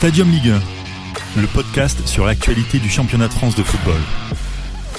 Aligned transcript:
Stadium 0.00 0.30
Ligue 0.30 0.48
1, 1.36 1.40
le 1.42 1.46
podcast 1.46 2.06
sur 2.06 2.24
l'actualité 2.24 2.78
du 2.78 2.88
championnat 2.88 3.28
de 3.28 3.34
France 3.34 3.54
de 3.54 3.62
football. 3.62 4.00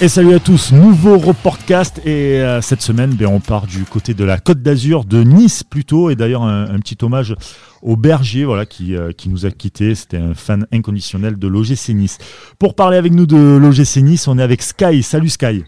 Et 0.00 0.06
salut 0.06 0.32
à 0.32 0.38
tous, 0.38 0.70
nouveau 0.70 1.18
reportcast 1.18 1.98
et 2.06 2.40
euh, 2.40 2.60
cette 2.60 2.82
semaine 2.82 3.10
ben, 3.10 3.26
on 3.26 3.40
part 3.40 3.66
du 3.66 3.82
côté 3.82 4.14
de 4.14 4.22
la 4.24 4.38
Côte 4.38 4.62
d'Azur, 4.62 5.04
de 5.04 5.24
Nice 5.24 5.64
plutôt, 5.64 6.08
et 6.10 6.14
d'ailleurs 6.14 6.44
un, 6.44 6.70
un 6.72 6.78
petit 6.78 6.96
hommage 7.02 7.34
au 7.82 7.96
berger 7.96 8.44
voilà, 8.44 8.64
qui, 8.64 8.94
euh, 8.94 9.10
qui 9.10 9.28
nous 9.28 9.44
a 9.44 9.50
quittés, 9.50 9.96
c'était 9.96 10.18
un 10.18 10.34
fan 10.34 10.68
inconditionnel 10.72 11.36
de 11.36 11.48
l'OGC 11.48 11.88
Nice. 11.94 12.18
Pour 12.60 12.76
parler 12.76 12.96
avec 12.96 13.12
nous 13.12 13.26
de 13.26 13.56
l'OGC 13.60 13.96
Nice, 14.02 14.28
on 14.28 14.38
est 14.38 14.42
avec 14.42 14.62
Sky, 14.62 15.02
salut 15.02 15.30
Sky. 15.30 15.64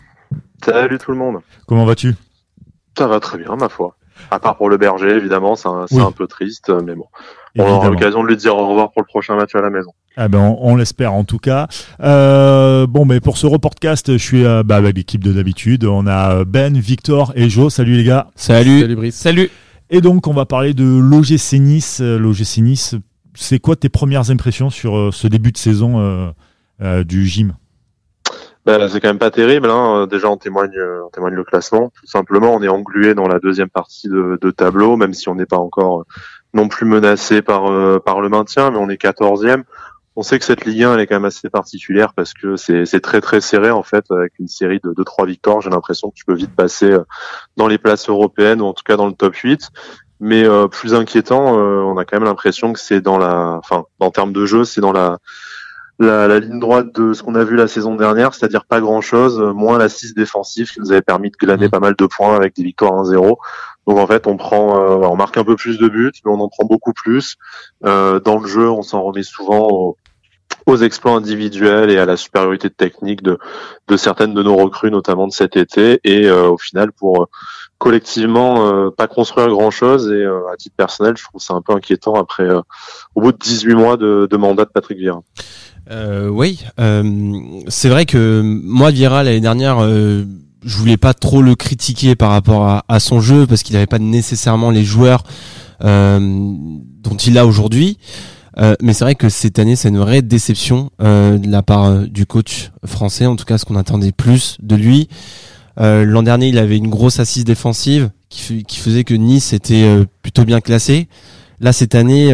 Salut 0.64 0.98
tout 0.98 1.10
le 1.10 1.18
monde. 1.18 1.38
Comment 1.66 1.84
vas-tu? 1.84 2.14
Ça 2.96 3.08
va 3.08 3.18
très 3.18 3.38
bien 3.38 3.56
ma 3.56 3.68
foi. 3.68 3.96
À 4.30 4.38
part 4.38 4.56
pour 4.56 4.70
le 4.70 4.76
berger 4.76 5.10
évidemment, 5.10 5.56
c'est 5.56 5.66
un, 5.68 5.86
Oui. 5.90 6.00
un 6.00 6.12
peu 6.12 6.28
triste, 6.28 6.70
mais 6.86 6.94
bon. 6.94 7.06
On 7.58 7.64
aura 7.64 7.88
l'occasion 7.88 8.22
de 8.22 8.28
lui 8.28 8.36
dire 8.36 8.56
au 8.56 8.68
revoir 8.68 8.90
pour 8.90 9.02
le 9.02 9.06
prochain 9.06 9.36
match 9.36 9.54
à 9.54 9.60
la 9.60 9.70
maison. 9.70 9.92
Ah 10.16 10.28
ben 10.28 10.38
on, 10.38 10.58
on 10.60 10.76
l'espère 10.76 11.12
en 11.12 11.24
tout 11.24 11.38
cas. 11.38 11.68
Euh, 12.00 12.86
bon 12.86 13.04
mais 13.04 13.20
pour 13.20 13.36
ce 13.36 13.46
reportcast, 13.46 14.12
je 14.12 14.18
suis 14.18 14.44
euh, 14.44 14.62
bah, 14.64 14.76
avec 14.76 14.96
l'équipe 14.96 15.22
de 15.22 15.32
d'habitude. 15.32 15.84
On 15.84 16.06
a 16.06 16.40
euh, 16.40 16.44
Ben, 16.44 16.76
Victor 16.76 17.32
et 17.36 17.48
Jo. 17.48 17.70
Salut 17.70 17.94
les 17.94 18.04
gars. 18.04 18.28
Salut. 18.34 18.80
Salut 18.80 18.96
Brice. 18.96 19.16
Salut. 19.16 19.50
Et 19.90 20.00
donc, 20.00 20.26
on 20.26 20.32
va 20.32 20.46
parler 20.46 20.74
de 20.74 20.84
l'OGC 20.84 21.60
Nice. 21.60 22.00
L'OGC 22.00 22.58
Nice, 22.58 22.96
c'est 23.34 23.58
quoi 23.58 23.76
tes 23.76 23.88
premières 23.88 24.30
impressions 24.30 24.70
sur 24.70 24.96
euh, 24.96 25.10
ce 25.12 25.28
début 25.28 25.52
de 25.52 25.58
saison 25.58 26.00
euh, 26.00 26.30
euh, 26.82 27.04
du 27.04 27.26
gym? 27.26 27.54
Ben, 28.64 28.88
c'est 28.88 29.00
quand 29.00 29.08
même 29.08 29.18
pas 29.18 29.30
terrible. 29.30 29.68
Hein. 29.70 30.06
Déjà, 30.10 30.30
on 30.30 30.38
témoigne, 30.38 30.72
on 31.06 31.10
témoigne 31.10 31.34
le 31.34 31.44
classement. 31.44 31.92
Tout 32.00 32.06
simplement, 32.06 32.54
on 32.54 32.62
est 32.62 32.68
englué 32.68 33.14
dans 33.14 33.28
la 33.28 33.38
deuxième 33.38 33.68
partie 33.68 34.08
de, 34.08 34.38
de 34.40 34.50
tableau, 34.50 34.96
même 34.96 35.12
si 35.12 35.28
on 35.28 35.34
n'est 35.34 35.46
pas 35.46 35.58
encore 35.58 36.04
non 36.54 36.68
plus 36.68 36.86
menacé 36.86 37.42
par 37.42 37.70
euh, 37.70 37.98
par 37.98 38.20
le 38.20 38.28
maintien, 38.28 38.70
mais 38.70 38.78
on 38.78 38.88
est 38.88 39.00
14e. 39.00 39.64
On 40.16 40.22
sait 40.22 40.38
que 40.38 40.44
cette 40.44 40.64
Ligue 40.64 40.84
1 40.84 40.94
elle 40.94 41.00
est 41.00 41.06
quand 41.08 41.16
même 41.16 41.24
assez 41.24 41.50
particulière 41.50 42.14
parce 42.14 42.34
que 42.34 42.54
c'est 42.56 43.00
très 43.00 43.20
très 43.20 43.40
serré 43.40 43.70
en 43.72 43.82
fait 43.82 44.04
avec 44.10 44.38
une 44.38 44.46
série 44.46 44.78
de 44.82 44.90
2-3 44.90 45.26
victoires. 45.26 45.60
J'ai 45.60 45.70
l'impression 45.70 46.10
que 46.10 46.14
tu 46.14 46.24
peux 46.24 46.34
vite 46.34 46.54
passer 46.54 46.90
euh, 46.92 47.02
dans 47.56 47.66
les 47.66 47.78
places 47.78 48.08
européennes 48.08 48.62
ou 48.62 48.66
en 48.66 48.72
tout 48.72 48.84
cas 48.84 48.96
dans 48.96 49.08
le 49.08 49.12
top 49.12 49.34
8. 49.34 49.70
Mais 50.20 50.44
euh, 50.44 50.68
plus 50.68 50.94
inquiétant, 50.94 51.56
on 51.56 51.98
a 51.98 52.04
quand 52.04 52.16
même 52.16 52.28
l'impression 52.28 52.72
que 52.72 52.78
c'est 52.78 53.00
dans 53.00 53.18
la, 53.18 53.58
enfin 53.58 53.84
en 53.98 54.12
termes 54.12 54.32
de 54.32 54.46
jeu, 54.46 54.64
c'est 54.64 54.80
dans 54.80 54.92
la 54.92 55.18
la, 55.98 56.26
la 56.28 56.40
ligne 56.40 56.58
droite 56.58 56.94
de 56.94 57.12
ce 57.12 57.22
qu'on 57.22 57.34
a 57.34 57.44
vu 57.44 57.56
la 57.56 57.68
saison 57.68 57.94
dernière, 57.94 58.34
c'est-à-dire 58.34 58.64
pas 58.64 58.80
grand-chose, 58.80 59.40
euh, 59.40 59.52
moins 59.52 59.78
l'assise 59.78 60.14
défensive 60.14 60.72
qui 60.72 60.80
nous 60.80 60.92
avait 60.92 61.02
permis 61.02 61.30
de 61.30 61.36
glaner 61.36 61.66
Mhm. 61.66 61.70
pas 61.70 61.80
mal 61.80 61.94
de 61.96 62.06
points 62.06 62.34
avec 62.36 62.56
des 62.56 62.64
victoires 62.64 62.94
1-0. 62.94 63.38
Donc 63.86 63.98
en 63.98 64.06
fait, 64.06 64.26
on 64.26 64.36
prend, 64.36 64.80
euh, 64.80 65.06
on 65.06 65.16
marque 65.16 65.36
un 65.36 65.44
peu 65.44 65.56
plus 65.56 65.78
de 65.78 65.88
buts, 65.88 66.12
mais 66.24 66.30
on 66.32 66.40
en 66.40 66.48
prend 66.48 66.64
beaucoup 66.64 66.92
plus. 66.92 67.36
Euh, 67.84 68.18
dans 68.20 68.38
le 68.38 68.46
jeu, 68.48 68.68
on 68.70 68.82
s'en 68.82 69.02
remet 69.02 69.22
souvent 69.22 69.68
aux, 69.70 69.96
aux 70.66 70.76
exploits 70.78 71.12
individuels 71.12 71.90
et 71.90 71.98
à 71.98 72.06
la 72.06 72.16
supériorité 72.16 72.70
technique 72.70 73.22
de, 73.22 73.38
de 73.88 73.96
certaines 73.96 74.32
de 74.34 74.42
nos 74.42 74.56
recrues, 74.56 74.90
notamment 74.90 75.26
de 75.26 75.32
cet 75.32 75.56
été. 75.56 76.00
Et 76.04 76.26
euh, 76.26 76.48
au 76.48 76.58
final, 76.58 76.92
pour 76.92 77.22
euh, 77.22 77.26
collectivement 77.78 78.66
euh, 78.66 78.90
pas 78.90 79.06
construire 79.06 79.48
grand-chose, 79.48 80.10
et 80.10 80.14
euh, 80.14 80.48
à 80.50 80.56
titre 80.56 80.76
personnel, 80.76 81.14
je 81.18 81.24
trouve 81.24 81.40
ça 81.40 81.54
un 81.54 81.60
peu 81.60 81.74
inquiétant 81.74 82.14
après, 82.14 82.44
euh, 82.44 82.62
au 83.14 83.20
bout 83.20 83.32
de 83.32 83.38
18 83.38 83.74
mois 83.74 83.96
de, 83.98 84.26
de 84.30 84.36
mandat 84.38 84.64
de 84.64 84.70
Patrick 84.70 84.98
Vieira. 84.98 85.20
Euh, 85.90 86.28
oui, 86.28 86.60
euh, 86.80 87.32
c'est 87.68 87.88
vrai 87.88 88.06
que 88.06 88.40
moi 88.42 88.90
Vieira 88.90 89.22
l'année 89.22 89.40
dernière, 89.40 89.82
euh, 89.82 90.24
je 90.64 90.76
voulais 90.78 90.96
pas 90.96 91.12
trop 91.12 91.42
le 91.42 91.54
critiquer 91.54 92.14
par 92.14 92.30
rapport 92.30 92.82
à, 92.88 93.00
son 93.00 93.20
jeu 93.20 93.46
parce 93.46 93.62
qu'il 93.62 93.74
n'avait 93.74 93.86
pas 93.86 93.98
nécessairement 93.98 94.70
les 94.70 94.84
joueurs 94.84 95.24
euh, 95.82 96.18
dont 96.18 97.16
il 97.16 97.36
a 97.36 97.46
aujourd'hui. 97.46 97.98
Euh, 98.56 98.76
mais 98.80 98.94
c'est 98.94 99.04
vrai 99.04 99.14
que 99.14 99.28
cette 99.28 99.58
année, 99.58 99.76
c'est 99.76 99.88
une 99.88 99.98
vraie 99.98 100.22
déception 100.22 100.90
de 101.00 101.50
la 101.50 101.62
part 101.62 102.02
du 102.06 102.24
coach 102.24 102.70
français, 102.86 103.26
en 103.26 103.36
tout 103.36 103.44
cas 103.44 103.58
ce 103.58 103.64
qu'on 103.64 103.76
attendait 103.76 104.12
plus 104.12 104.56
de 104.62 104.76
lui. 104.76 105.08
L'an 105.76 106.22
dernier, 106.22 106.48
il 106.48 106.58
avait 106.58 106.78
une 106.78 106.88
grosse 106.88 107.18
assise 107.18 107.44
défensive 107.44 108.10
qui, 108.30 108.64
faisait 108.78 109.04
que 109.04 109.14
Nice 109.14 109.52
était 109.52 110.04
plutôt 110.22 110.44
bien 110.44 110.60
classé. 110.60 111.08
Là, 111.60 111.72
cette 111.74 111.94
année, 111.94 112.32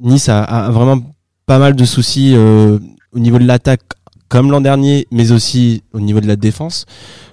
Nice 0.00 0.28
a 0.28 0.70
vraiment 0.72 1.00
pas 1.46 1.58
mal 1.58 1.74
de 1.76 1.84
soucis 1.84 2.32
euh, 2.34 2.78
au 3.12 3.18
niveau 3.18 3.38
de 3.38 3.46
l'attaque, 3.46 3.82
comme 4.28 4.50
l'an 4.50 4.60
dernier, 4.60 5.06
mais 5.12 5.30
aussi 5.30 5.82
au 5.92 6.00
niveau 6.00 6.20
de 6.20 6.26
la 6.26 6.36
défense. 6.36 6.84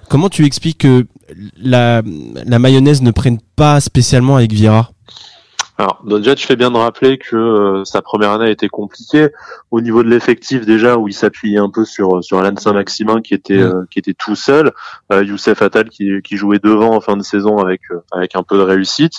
Comment 0.08 0.28
tu 0.28 0.44
expliques 0.44 0.78
que 0.78 1.06
la, 1.56 2.02
mayonnaise 2.02 3.02
ne 3.02 3.10
prenne 3.10 3.38
pas 3.56 3.80
spécialement 3.80 4.36
avec 4.36 4.52
Vieira? 4.52 4.93
Alors, 5.76 6.02
déjà, 6.04 6.36
tu 6.36 6.46
fais 6.46 6.54
bien 6.54 6.70
de 6.70 6.76
rappeler 6.76 7.18
que 7.18 7.34
euh, 7.34 7.84
sa 7.84 8.00
première 8.00 8.30
année 8.30 8.44
a 8.44 8.50
été 8.50 8.68
compliquée 8.68 9.30
au 9.72 9.80
niveau 9.80 10.04
de 10.04 10.08
l'effectif 10.08 10.64
déjà, 10.64 10.96
où 10.98 11.08
il 11.08 11.12
s'appuyait 11.12 11.58
un 11.58 11.68
peu 11.68 11.84
sur 11.84 12.22
sur 12.22 12.38
Alain 12.38 12.54
Saint-Maximin 12.56 13.20
qui 13.20 13.34
était 13.34 13.58
Mm. 13.58 13.62
euh, 13.62 13.84
qui 13.90 13.98
était 13.98 14.14
tout 14.14 14.36
seul, 14.36 14.72
euh, 15.12 15.24
Youssef 15.24 15.62
Attal 15.62 15.88
qui 15.88 16.22
qui 16.22 16.36
jouait 16.36 16.60
devant 16.60 16.94
en 16.94 17.00
fin 17.00 17.16
de 17.16 17.24
saison 17.24 17.58
avec 17.58 17.80
euh, 17.90 17.98
avec 18.12 18.36
un 18.36 18.44
peu 18.44 18.56
de 18.56 18.62
réussite. 18.62 19.14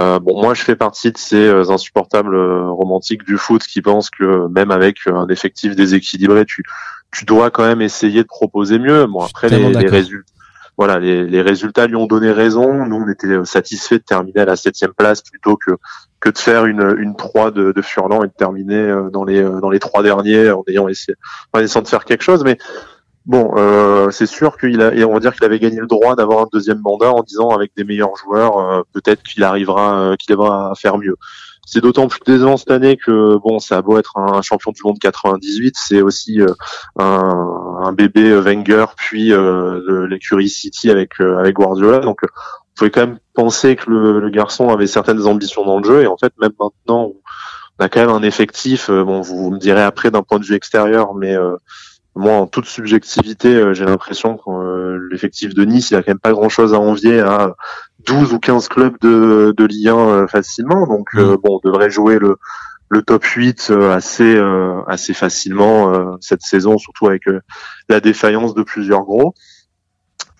Euh, 0.00 0.18
bon, 0.18 0.40
moi, 0.40 0.54
je 0.54 0.62
fais 0.62 0.76
partie 0.76 1.12
de 1.12 1.18
ces 1.18 1.36
euh, 1.36 1.70
insupportables 1.70 2.34
romantiques 2.70 3.24
du 3.24 3.36
foot 3.36 3.62
qui 3.62 3.82
pensent 3.82 4.08
que 4.08 4.48
même 4.48 4.70
avec 4.70 5.00
un 5.06 5.28
effectif 5.28 5.76
déséquilibré, 5.76 6.46
tu 6.46 6.64
tu 7.12 7.24
dois 7.26 7.50
quand 7.50 7.64
même 7.64 7.82
essayer 7.82 8.22
de 8.22 8.28
proposer 8.28 8.78
mieux. 8.78 9.06
Bon, 9.06 9.20
après 9.22 9.48
les, 9.50 9.58
les 9.74 9.88
résultats. 9.88 10.32
Voilà, 10.80 10.98
les, 10.98 11.42
résultats 11.42 11.86
lui 11.86 11.96
ont 11.96 12.06
donné 12.06 12.32
raison. 12.32 12.86
Nous, 12.86 12.96
on 12.96 13.06
était 13.06 13.44
satisfaits 13.44 13.96
de 13.96 13.98
terminer 13.98 14.40
à 14.40 14.44
la 14.46 14.56
septième 14.56 14.94
place 14.94 15.20
plutôt 15.20 15.58
que 15.58 15.72
que 16.20 16.30
de 16.30 16.38
faire 16.38 16.64
une 16.64 16.96
une 16.98 17.16
3 17.16 17.50
de, 17.50 17.72
de 17.72 17.82
Furlan 17.82 18.22
et 18.24 18.28
de 18.28 18.32
terminer 18.32 18.76
euh, 18.76 19.10
dans 19.10 19.24
les 19.24 19.42
euh, 19.42 19.60
dans 19.60 19.68
les 19.68 19.78
trois 19.78 20.02
derniers 20.02 20.50
en 20.50 20.64
ayant 20.68 20.88
essayé 20.88 21.18
en 21.52 21.58
essayant 21.58 21.82
de 21.82 21.88
faire 21.88 22.06
quelque 22.06 22.22
chose. 22.22 22.44
Mais 22.44 22.56
bon, 23.26 23.52
euh, 23.58 24.10
c'est 24.10 24.24
sûr 24.24 24.56
qu'il 24.56 24.80
a 24.80 24.94
et 24.94 25.04
on 25.04 25.12
va 25.12 25.20
dire 25.20 25.34
qu'il 25.34 25.44
avait 25.44 25.58
gagné 25.58 25.80
le 25.80 25.86
droit 25.86 26.16
d'avoir 26.16 26.44
un 26.44 26.48
deuxième 26.50 26.80
mandat 26.80 27.12
en 27.12 27.24
disant 27.24 27.50
avec 27.50 27.72
des 27.76 27.84
meilleurs 27.84 28.16
joueurs, 28.16 28.82
peut-être 28.94 29.22
qu'il 29.22 29.44
arrivera 29.44 30.14
qu'il 30.18 30.32
arrivera 30.32 30.70
à 30.70 30.74
faire 30.76 30.96
mieux. 30.96 31.16
C'est 31.72 31.80
d'autant 31.80 32.08
plus 32.08 32.18
décevant 32.26 32.56
cette 32.56 32.72
année 32.72 32.96
que 32.96 33.36
bon, 33.36 33.60
ça 33.60 33.76
a 33.76 33.82
beau 33.82 33.96
être 33.96 34.16
un 34.16 34.42
champion 34.42 34.72
du 34.72 34.80
monde 34.84 34.98
98, 34.98 35.76
c'est 35.76 36.02
aussi 36.02 36.40
euh, 36.40 36.48
un, 36.98 37.92
bébé 37.92 38.34
Wenger 38.34 38.86
puis 38.96 39.32
euh, 39.32 40.08
l'écurie 40.08 40.48
City 40.48 40.90
avec 40.90 41.20
euh, 41.20 41.38
avec 41.38 41.54
Guardiola. 41.54 42.00
Donc, 42.00 42.24
euh, 42.24 42.26
on 42.26 42.74
pouvait 42.74 42.90
quand 42.90 43.06
même 43.06 43.18
penser 43.34 43.76
que 43.76 43.88
le, 43.88 44.30
garçon 44.30 44.70
avait 44.70 44.88
certaines 44.88 45.24
ambitions 45.28 45.64
dans 45.64 45.78
le 45.78 45.84
jeu. 45.84 46.02
Et 46.02 46.08
en 46.08 46.16
fait, 46.16 46.32
même 46.40 46.50
maintenant, 46.58 47.12
on 47.78 47.84
a 47.84 47.88
quand 47.88 48.00
même 48.00 48.10
un 48.10 48.22
effectif. 48.22 48.90
euh, 48.90 49.04
bon, 49.04 49.20
vous, 49.20 49.52
me 49.52 49.58
direz 49.58 49.82
après 49.82 50.10
d'un 50.10 50.22
point 50.22 50.40
de 50.40 50.44
vue 50.44 50.56
extérieur, 50.56 51.14
mais 51.14 51.36
euh, 51.36 51.56
moi, 52.16 52.34
en 52.34 52.46
toute 52.46 52.66
subjectivité, 52.66 53.48
euh, 53.54 53.72
j'ai 53.72 53.84
l'impression 53.84 54.36
que 54.36 54.50
euh, 54.50 55.08
l'effectif 55.10 55.54
de 55.54 55.64
Nice, 55.64 55.90
il 55.90 55.96
a 55.96 56.02
quand 56.02 56.10
même 56.10 56.18
pas 56.18 56.32
grand-chose 56.32 56.74
à 56.74 56.80
envier 56.80 57.20
à 57.20 57.54
12 58.06 58.32
ou 58.32 58.38
15 58.38 58.68
clubs 58.68 58.96
de, 59.00 59.54
de 59.56 59.64
Ligue 59.64 59.88
1 59.88 59.96
euh, 59.96 60.26
facilement. 60.26 60.86
Donc, 60.86 61.08
euh, 61.16 61.36
bon, 61.42 61.60
on 61.62 61.68
devrait 61.68 61.90
jouer 61.90 62.18
le, 62.18 62.36
le 62.90 63.02
top 63.02 63.24
8 63.24 63.68
euh, 63.70 63.92
assez 63.92 64.36
euh, 64.36 64.82
assez 64.86 65.14
facilement 65.14 65.94
euh, 65.94 66.16
cette 66.20 66.42
saison, 66.42 66.76
surtout 66.76 67.06
avec 67.06 67.28
euh, 67.28 67.40
la 67.88 68.00
défaillance 68.00 68.54
de 68.54 68.62
plusieurs 68.62 69.02
gros. 69.02 69.34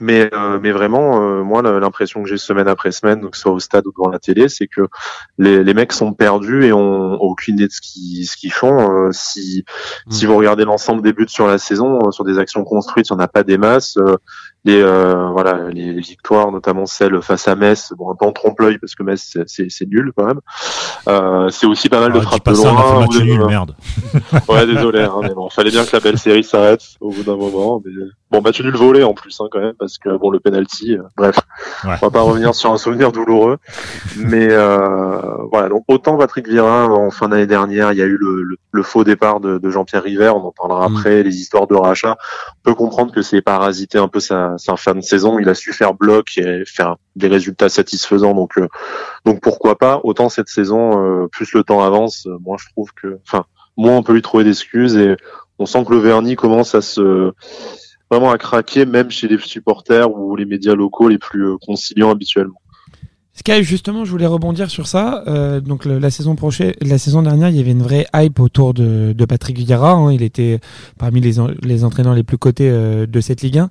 Mais 0.00 0.30
euh, 0.32 0.58
mais 0.60 0.72
vraiment, 0.72 1.22
euh, 1.22 1.42
moi, 1.42 1.60
l'impression 1.60 2.22
que 2.22 2.28
j'ai 2.28 2.38
semaine 2.38 2.68
après 2.68 2.90
semaine, 2.90 3.20
ce 3.32 3.40
soit 3.40 3.52
au 3.52 3.60
stade 3.60 3.86
ou 3.86 3.92
devant 3.92 4.10
la 4.10 4.18
télé, 4.18 4.48
c'est 4.48 4.66
que 4.66 4.88
les, 5.36 5.62
les 5.62 5.74
mecs 5.74 5.92
sont 5.92 6.14
perdus 6.14 6.64
et 6.64 6.72
ont 6.72 7.20
aucune 7.20 7.56
idée 7.56 7.66
de 7.66 7.72
ce 7.72 7.82
qu'ils 7.82 8.26
ce 8.26 8.36
qu'ils 8.36 8.52
font. 8.52 8.90
Euh, 8.90 9.10
si 9.12 9.64
si 10.08 10.24
vous 10.24 10.36
regardez 10.36 10.64
l'ensemble 10.64 11.02
des 11.02 11.12
buts 11.12 11.28
sur 11.28 11.46
la 11.46 11.58
saison, 11.58 11.98
euh, 12.06 12.10
sur 12.12 12.24
des 12.24 12.38
actions 12.38 12.64
construites, 12.64 13.10
il 13.10 13.12
n'y 13.12 13.20
en 13.20 13.24
a 13.24 13.28
pas 13.28 13.42
des 13.42 13.58
masses. 13.58 13.98
Les 14.66 14.82
euh, 14.82 15.28
voilà 15.32 15.68
les, 15.70 15.94
victoires, 16.00 16.52
notamment 16.52 16.84
celle 16.84 17.22
face 17.22 17.48
à 17.48 17.54
Metz, 17.56 17.92
bon 17.96 18.10
un 18.10 18.14
peu 18.14 18.26
en 18.26 18.32
trompe-l'œil 18.32 18.76
parce 18.78 18.94
que 18.94 19.02
Metz 19.02 19.38
c'est- 19.46 19.86
nul 19.88 20.12
quand 20.14 20.26
même. 20.26 20.40
Euh, 21.08 21.48
c'est 21.48 21.66
aussi 21.66 21.88
pas 21.88 21.98
mal 22.00 22.12
de 22.12 22.18
Ah, 22.18 22.22
frappes 22.22 22.46
de 22.46 22.54
loin. 22.56 23.06
de- 23.06 23.20
nul, 23.22 23.46
merde. 23.46 23.74
Ouais, 24.48 24.66
désolé, 24.66 25.00
hein, 25.02 25.14
mais 25.22 25.32
bon, 25.34 25.48
fallait 25.48 25.70
bien 25.70 25.84
que 25.84 25.90
la 25.94 26.00
belle 26.00 26.18
série 26.18 26.44
s'arrête 26.44 26.82
au 27.00 27.10
bout 27.10 27.22
d'un 27.22 27.36
moment. 27.36 27.80
Mais... 27.84 27.92
Bon, 28.30 28.42
match 28.42 28.60
nul 28.60 28.76
volé 28.76 29.02
en 29.02 29.14
plus, 29.14 29.40
hein, 29.40 29.46
quand 29.50 29.60
même, 29.60 29.72
parce 29.78 29.96
que 29.98 30.16
bon, 30.18 30.30
le 30.30 30.38
penalty, 30.40 30.94
euh, 30.94 31.02
bref, 31.16 31.36
Ouais. 31.84 31.94
on 32.02 32.06
va 32.06 32.10
pas 32.10 32.20
revenir 32.20 32.54
sur 32.54 32.70
un 32.70 32.76
souvenir 32.76 33.12
douloureux. 33.12 33.56
Mais 34.18 34.48
euh, 34.50 35.20
voilà, 35.50 35.68
donc 35.68 35.84
autant 35.88 36.16
Patrick 36.18 36.46
Vieira 36.48 36.86
en 36.86 37.10
fin 37.10 37.28
d'année 37.28 37.46
dernière, 37.46 37.92
il 37.92 37.98
y 37.98 38.02
a 38.02 38.06
eu 38.06 38.16
le, 38.20 38.42
le, 38.42 38.56
le 38.72 38.82
faux 38.82 39.04
départ 39.04 39.40
de, 39.40 39.58
de 39.58 39.70
Jean-Pierre 39.70 40.02
River, 40.02 40.30
on 40.30 40.44
en 40.46 40.52
parlera 40.52 40.80
Mm. 40.88 40.96
après, 40.96 41.22
les 41.22 41.36
histoires 41.36 41.66
de 41.66 41.74
rachat. 41.74 42.16
On 42.58 42.62
peut 42.62 42.74
comprendre 42.74 43.12
que 43.12 43.22
c'est 43.22 43.42
parasité 43.42 43.98
un 43.98 44.08
peu 44.08 44.20
sa, 44.20 44.54
sa 44.58 44.76
fin 44.76 44.94
de 44.94 45.00
saison. 45.00 45.38
Il 45.38 45.48
a 45.48 45.54
su 45.54 45.72
faire 45.72 45.94
bloc 45.94 46.36
et 46.38 46.64
faire 46.66 46.96
des 47.16 47.28
résultats 47.28 47.68
satisfaisants, 47.68 48.34
donc 48.34 48.58
euh, 48.58 48.68
donc 49.24 49.40
pourquoi 49.40 49.76
pas. 49.76 50.00
Autant 50.04 50.28
cette 50.28 50.48
saison, 50.48 51.22
euh, 51.22 51.26
plus 51.28 51.52
le 51.52 51.62
temps 51.62 51.82
avance, 51.82 52.26
euh, 52.26 52.36
moi 52.40 52.56
je 52.60 52.68
trouve 52.70 52.92
que, 52.94 53.18
enfin 53.26 53.44
moins 53.76 53.96
on 53.96 54.02
peut 54.02 54.12
lui 54.12 54.22
trouver 54.22 54.44
d'excuses 54.44 54.96
et 54.96 55.16
on 55.58 55.66
sent 55.66 55.84
que 55.84 55.92
le 55.92 55.98
vernis 55.98 56.36
commence 56.36 56.74
à 56.74 56.80
se 56.80 57.32
vraiment 58.10 58.30
à 58.32 58.38
craquer 58.38 58.86
même 58.86 59.10
chez 59.10 59.28
les 59.28 59.38
supporters 59.38 60.10
ou 60.12 60.34
les 60.34 60.44
médias 60.44 60.74
locaux 60.74 61.08
les 61.08 61.18
plus 61.18 61.46
euh, 61.46 61.56
conciliants 61.64 62.10
habituellement. 62.10 62.60
Sky, 63.32 63.62
justement, 63.62 64.04
je 64.04 64.10
voulais 64.10 64.26
rebondir 64.26 64.70
sur 64.70 64.86
ça. 64.86 65.22
Euh, 65.28 65.60
donc 65.60 65.84
la 65.84 66.10
saison 66.10 66.34
prochaine, 66.34 66.74
la 66.82 66.98
saison 66.98 67.22
dernière, 67.22 67.48
il 67.48 67.56
y 67.56 67.60
avait 67.60 67.70
une 67.70 67.82
vraie 67.82 68.06
hype 68.14 68.40
autour 68.40 68.74
de, 68.74 69.14
Patrick 69.28 69.56
Vieira. 69.56 69.92
hein. 69.92 70.12
Il 70.12 70.22
était 70.22 70.60
parmi 70.98 71.20
les, 71.20 71.36
les 71.62 71.84
entraîneurs 71.84 72.14
les 72.14 72.24
plus 72.24 72.38
cotés 72.38 72.68
euh, 72.68 73.06
de 73.06 73.20
cette 73.20 73.42
Ligue 73.42 73.58
1. 73.58 73.68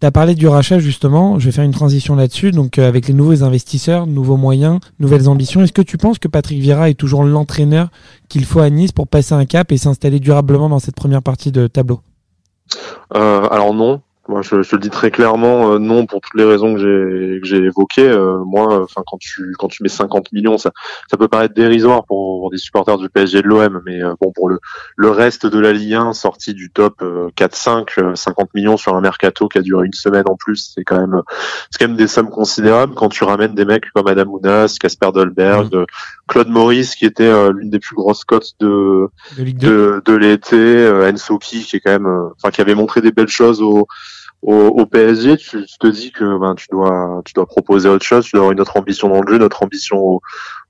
Tu 0.00 0.10
parlé 0.10 0.34
du 0.34 0.48
rachat, 0.48 0.78
justement. 0.78 1.38
Je 1.38 1.46
vais 1.46 1.52
faire 1.52 1.64
une 1.64 1.72
transition 1.72 2.14
là-dessus. 2.14 2.52
Donc 2.52 2.78
euh, 2.78 2.88
avec 2.88 3.08
les 3.08 3.14
nouveaux 3.14 3.42
investisseurs, 3.42 4.06
nouveaux 4.06 4.38
moyens, 4.38 4.78
nouvelles 5.00 5.28
ambitions, 5.28 5.60
est-ce 5.62 5.72
que 5.72 5.82
tu 5.82 5.98
penses 5.98 6.18
que 6.18 6.28
Patrick 6.28 6.58
Vieira 6.60 6.88
est 6.88 6.94
toujours 6.94 7.24
l'entraîneur 7.24 7.88
qu'il 8.28 8.46
faut 8.46 8.60
à 8.60 8.70
Nice 8.70 8.92
pour 8.92 9.08
passer 9.08 9.34
un 9.34 9.44
cap 9.44 9.70
et 9.72 9.76
s'installer 9.76 10.20
durablement 10.20 10.70
dans 10.70 10.78
cette 10.78 10.96
première 10.96 11.22
partie 11.22 11.52
de 11.52 11.66
tableau? 11.66 12.00
Alors 13.12 13.74
non. 13.74 14.00
Moi, 14.30 14.42
je, 14.42 14.62
je 14.62 14.76
le 14.76 14.80
dis 14.80 14.90
très 14.90 15.10
clairement, 15.10 15.72
euh, 15.72 15.78
non 15.80 16.06
pour 16.06 16.20
toutes 16.20 16.38
les 16.38 16.44
raisons 16.44 16.74
que 16.74 16.78
j'ai 16.78 17.40
que 17.40 17.46
j'ai 17.48 17.56
évoquées. 17.64 18.08
Euh, 18.08 18.38
moi, 18.46 18.82
enfin, 18.84 19.02
quand 19.04 19.18
tu 19.18 19.52
quand 19.58 19.66
tu 19.66 19.82
mets 19.82 19.88
50 19.88 20.32
millions, 20.32 20.56
ça 20.56 20.70
ça 21.10 21.16
peut 21.16 21.26
paraître 21.26 21.52
dérisoire 21.52 22.04
pour, 22.04 22.40
pour 22.40 22.50
des 22.50 22.58
supporters 22.58 22.96
du 22.96 23.08
PSG 23.08 23.38
et 23.38 23.42
de 23.42 23.48
l'OM, 23.48 23.82
mais 23.84 24.00
euh, 24.00 24.14
bon 24.20 24.30
pour 24.32 24.48
le 24.48 24.60
le 24.96 25.10
reste 25.10 25.46
de 25.46 25.58
la 25.58 25.72
Ligue 25.72 25.94
1 25.94 26.12
sorti 26.12 26.54
du 26.54 26.70
top 26.70 27.02
euh, 27.02 27.28
4-5, 27.36 27.86
euh, 27.98 28.14
50 28.14 28.54
millions 28.54 28.76
sur 28.76 28.94
un 28.94 29.00
mercato 29.00 29.48
qui 29.48 29.58
a 29.58 29.62
duré 29.62 29.86
une 29.86 29.92
semaine 29.92 30.24
en 30.26 30.36
plus, 30.36 30.72
c'est 30.74 30.84
quand 30.84 31.00
même 31.00 31.22
c'est 31.70 31.78
quand 31.80 31.88
même 31.88 31.96
des 31.96 32.06
sommes 32.06 32.30
considérables 32.30 32.94
quand 32.94 33.08
tu 33.08 33.24
ramènes 33.24 33.54
des 33.54 33.64
mecs 33.64 33.90
comme 33.92 34.06
Adam 34.06 34.30
Ounas, 34.30 34.76
Casper 34.80 35.10
Dolberg, 35.12 35.74
euh, 35.74 35.86
Claude 36.28 36.48
Maurice 36.48 36.94
qui 36.94 37.06
était 37.06 37.24
euh, 37.24 37.52
l'une 37.52 37.70
des 37.70 37.80
plus 37.80 37.96
grosses 37.96 38.24
cotes 38.24 38.54
de 38.60 39.08
de 39.36 39.42
Ligue 39.42 39.58
2 39.58 39.68
de, 39.68 40.02
de 40.04 40.16
l'été, 40.16 40.56
euh, 40.56 41.10
Ensoki 41.10 41.64
qui 41.64 41.76
est 41.76 41.80
quand 41.80 41.90
même, 41.90 42.06
euh, 42.06 42.28
enfin 42.36 42.50
qui 42.50 42.60
avait 42.60 42.74
montré 42.74 43.00
des 43.00 43.12
belles 43.12 43.28
choses 43.28 43.60
au, 43.60 43.86
au, 44.42 44.54
au 44.54 44.86
PSG, 44.86 45.36
tu, 45.36 45.66
te 45.78 45.86
dis 45.86 46.12
que 46.12 46.38
ben 46.38 46.54
tu 46.54 46.66
dois 46.70 47.22
tu 47.24 47.34
dois 47.34 47.46
proposer 47.46 47.88
autre 47.88 48.04
chose, 48.04 48.24
tu 48.24 48.32
dois 48.32 48.40
avoir 48.40 48.52
une 48.52 48.60
autre 48.60 48.76
ambition 48.76 49.08
dans 49.08 49.20
le 49.20 49.32
jeu, 49.32 49.38
notre 49.38 49.62
ambition 49.62 50.20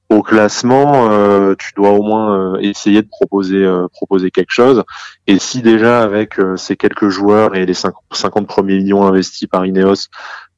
au, 0.09 0.23
classement, 0.23 1.09
euh, 1.13 1.55
tu 1.57 1.73
dois 1.77 1.91
au 1.91 2.03
moins 2.03 2.55
euh, 2.55 2.59
essayer 2.61 3.01
de 3.01 3.07
proposer 3.07 3.65
euh, 3.65 3.87
proposer 3.93 4.33
quelque 4.33 4.51
chose. 4.51 4.83
Et 5.29 5.39
si 5.39 5.63
déjà 5.63 6.03
avec 6.03 6.35
ces 6.57 6.77
quelques 6.77 7.09
joueurs 7.09 7.55
et 7.55 7.65
les 7.65 7.75
50, 7.75 8.03
50 8.13 8.47
premiers 8.49 8.79
millions 8.79 9.07
investis 9.07 9.49
par 9.49 9.65
Ineos, 9.67 10.09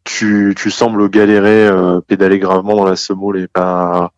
tu, 0.04 0.54
tu 0.56 0.70
sembles 0.70 1.08
galérer, 1.10 1.70
pédaler 2.06 2.38
gravement 2.38 2.76
dans 2.76 2.86
la 2.86 2.96
semoule 2.96 3.38
et 3.38 3.46
pas 3.46 4.12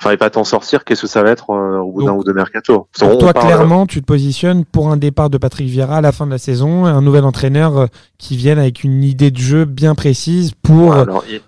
enfin 0.00 0.12
et 0.12 0.16
pas 0.16 0.30
t'en 0.30 0.44
sortir, 0.44 0.84
qu'est-ce 0.84 1.02
que 1.02 1.06
ça 1.08 1.22
va 1.22 1.30
être 1.30 1.50
euh, 1.50 1.78
au 1.78 1.92
bout 1.92 2.04
d'un 2.04 2.12
ou 2.12 2.22
deux 2.24 2.32
mercato? 2.32 2.86
Pour 2.98 3.18
toi, 3.18 3.32
parle- 3.32 3.46
clairement, 3.46 3.86
tu 3.86 4.00
te 4.00 4.06
positionnes 4.06 4.64
pour 4.64 4.90
un 4.90 4.96
départ 4.96 5.30
de 5.30 5.38
Patrick 5.38 5.68
Vieira 5.68 5.96
à 5.96 6.00
la 6.00 6.12
fin 6.12 6.26
de 6.26 6.30
la 6.30 6.38
saison, 6.38 6.84
un 6.84 7.02
nouvel 7.02 7.24
entraîneur 7.24 7.76
euh, 7.78 7.86
qui 8.18 8.36
vienne 8.36 8.58
avec 8.58 8.84
une 8.84 9.02
idée 9.02 9.30
de 9.30 9.38
jeu 9.38 9.64
bien 9.64 9.94
précise 9.94 10.52
pour, 10.62 10.94
Alors, 10.94 11.24
i- 11.28 11.40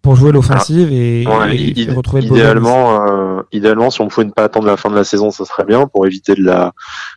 pour 0.00 0.14
jouer 0.16 0.32
l'offensive 0.32 0.90
et, 0.92 1.26
ouais, 1.26 1.56
et- 1.56 1.80
et 1.82 1.92
retrouver 1.92 2.22
le 2.22 2.28
idéalement, 2.28 3.04
euh, 3.06 3.42
idéalement, 3.52 3.90
si 3.90 4.00
on 4.00 4.08
pouvait 4.08 4.26
ne 4.26 4.30
pas 4.32 4.44
attendre 4.44 4.66
la 4.66 4.78
fin 4.78 4.88
de 4.88 4.94
la 4.94 5.04
saison, 5.04 5.30
ça 5.30 5.44
serait 5.44 5.64
bien 5.66 5.86
pour 5.86 6.06
éviter 6.06 6.34
de 6.34 6.42
la, 6.42 6.72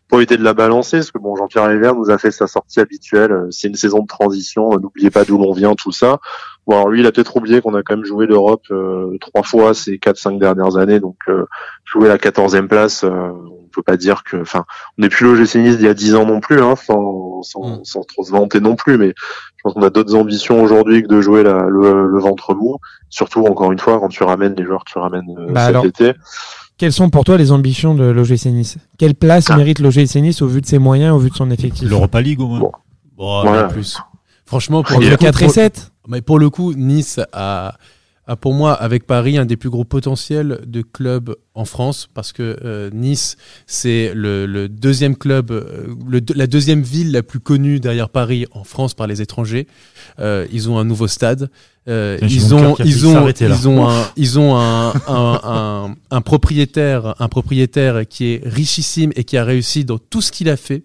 pour 0.10 0.18
éviter 0.18 0.36
de 0.36 0.44
la 0.44 0.54
balancer, 0.54 0.98
parce 0.98 1.12
que 1.12 1.20
bon, 1.20 1.38
Jean-Pierre 1.38 1.68
River 1.68 1.94
nous 1.96 2.10
a 2.10 2.18
fait 2.18 2.32
sa 2.32 2.48
sortie 2.48 2.82
habituelle. 2.82 3.32
euh, 3.32 3.48
C'est 3.50 3.70
une 3.70 3.76
saison 3.76 4.00
de 4.00 4.08
transition. 4.08 4.74
euh, 4.74 4.78
N'oubliez 4.82 5.10
pas 5.10 5.24
d'où 5.24 5.38
l'on 5.38 5.54
vient, 5.54 5.74
tout 5.76 5.94
ça. 5.94 6.18
Bon, 6.68 6.76
alors 6.76 6.90
lui, 6.90 7.00
il 7.00 7.06
a 7.08 7.12
peut-être 7.12 7.36
oublié 7.36 7.60
qu'on 7.62 7.74
a 7.74 7.82
quand 7.84 7.96
même 7.96 8.06
joué 8.06 8.28
l'Europe 8.28 8.64
euh, 8.72 9.18
trois 9.20 9.44
fois 9.44 9.74
ces 9.74 9.98
quatre, 9.98 10.18
cinq 10.18 10.40
dernières 10.40 10.78
années, 10.78 11.00
donc 11.00 11.16
euh, 11.28 11.46
jouer 11.86 12.08
la 12.08 12.18
quatorzième 12.20 12.68
place, 12.68 13.04
euh, 13.04 13.10
on 13.10 13.68
peut 13.74 13.82
pas 13.82 13.98
dire 13.98 14.24
que, 14.24 14.38
enfin, 14.38 14.66
on 14.98 15.02
n'est 15.02 15.10
plus 15.10 15.26
l'OGC 15.26 15.56
Nice 15.56 15.78
d'il 15.78 15.86
y 15.86 15.90
a 15.90 15.94
dix 15.96 16.14
ans 16.16 16.26
non 16.26 16.40
plus, 16.40 16.62
hein, 16.62 16.76
sans, 16.76 17.42
sans, 17.42 17.62
Mm. 17.80 17.80
sans 17.84 18.02
trop 18.04 18.24
se 18.24 18.32
vanter 18.32 18.60
non 18.60 18.76
plus, 18.76 18.98
mais 19.00 19.08
je 19.18 19.62
pense 19.64 19.74
qu'on 19.74 19.82
a 19.82 19.90
d'autres 19.90 20.14
ambitions 20.16 20.62
aujourd'hui 20.62 21.02
que 21.02 21.08
de 21.08 21.20
jouer 21.20 21.42
la, 21.44 21.64
le, 21.68 22.08
le 22.08 22.20
ventre 22.20 22.54
mou. 22.54 22.78
Surtout, 23.10 23.44
encore 23.46 23.72
une 23.72 23.80
fois, 23.80 24.00
quand 24.00 24.10
tu 24.10 24.24
ramènes 24.24 24.54
les 24.56 24.64
joueurs 24.64 24.84
que 24.86 24.92
tu 24.92 25.00
ramènes 25.00 25.36
euh, 25.40 25.48
Bah 25.52 25.62
cet 25.62 25.70
alors, 25.70 25.86
été. 25.86 26.14
Quelles 26.78 26.94
sont 26.94 27.10
pour 27.10 27.24
toi 27.24 27.38
les 27.38 27.52
ambitions 27.52 27.94
de 27.96 28.04
l'OGC 28.04 28.46
Nice 28.48 28.78
Quelle 29.00 29.16
place 29.16 29.50
Ah. 29.50 29.58
mérite 29.58 29.80
l'OGC 29.80 30.16
Nice 30.22 30.42
au 30.44 30.48
vu 30.48 30.62
de 30.62 30.66
ses 30.68 30.78
moyens, 30.80 31.16
au 31.16 31.20
vu 31.20 31.30
de 31.32 31.36
son 31.36 31.50
effectif? 31.52 31.90
L'Europa 31.90 32.22
League 32.22 32.40
au 32.40 32.48
moins. 32.48 32.60
Bon. 32.60 32.72
Bon, 33.18 33.42
Voilà. 33.44 33.64
pas 33.64 33.70
plus. 33.74 33.98
Franchement, 34.46 34.84
pour 34.84 35.00
le, 35.00 35.10
coup, 35.12 35.16
4 35.18 35.42
et 35.42 35.46
pour- 35.46 35.54
7 35.54 35.91
mais 36.08 36.22
pour 36.22 36.40
le 36.40 36.50
coup, 36.50 36.74
Nice 36.74 37.20
a, 37.34 37.78
a 38.28 38.36
pour 38.36 38.54
moi, 38.54 38.74
avec 38.74 39.06
Paris, 39.06 39.38
un 39.38 39.46
des 39.46 39.58
plus 39.58 39.70
gros 39.70 39.84
potentiels 39.84 40.62
de 40.66 40.82
club 40.82 41.36
en 41.54 41.66
France, 41.66 42.08
parce 42.14 42.32
que 42.34 42.58
euh, 42.64 42.90
Nice, 42.94 43.36
c'est 43.68 44.14
le, 44.16 44.46
le 44.46 44.70
deuxième 44.70 45.16
club, 45.16 45.52
euh, 45.52 45.88
le- 46.08 46.22
la 46.36 46.48
deuxième 46.48 46.82
ville 46.82 47.12
la 47.12 47.24
plus 47.24 47.40
connue 47.40 47.80
derrière 47.80 48.10
Paris 48.10 48.46
en 48.52 48.64
France 48.64 48.94
par 48.94 49.08
les 49.08 49.22
étrangers. 49.22 49.68
Euh, 50.20 50.48
ils 50.52 50.70
ont 50.70 50.78
un 50.80 50.86
nouveau 50.86 51.08
stade. 51.08 51.50
Euh, 51.88 52.18
ils 52.36 52.54
ont, 52.54 52.76
ils 52.86 53.08
ont, 53.08 53.26
ils 53.50 53.68
ont 53.68 53.90
un, 53.90 54.08
ils 54.16 54.40
ont 54.40 54.56
un, 54.56 54.94
un, 55.08 55.40
un, 55.44 55.96
un 56.12 56.22
propriétaire, 56.22 57.16
un 57.20 57.28
propriétaire 57.28 58.08
qui 58.08 58.26
est 58.34 58.42
richissime 58.46 59.12
et 59.16 59.24
qui 59.24 59.36
a 59.36 59.44
réussi 59.44 59.84
dans 59.84 59.98
tout 59.98 60.22
ce 60.22 60.32
qu'il 60.32 60.48
a 60.50 60.58
fait. 60.58 60.84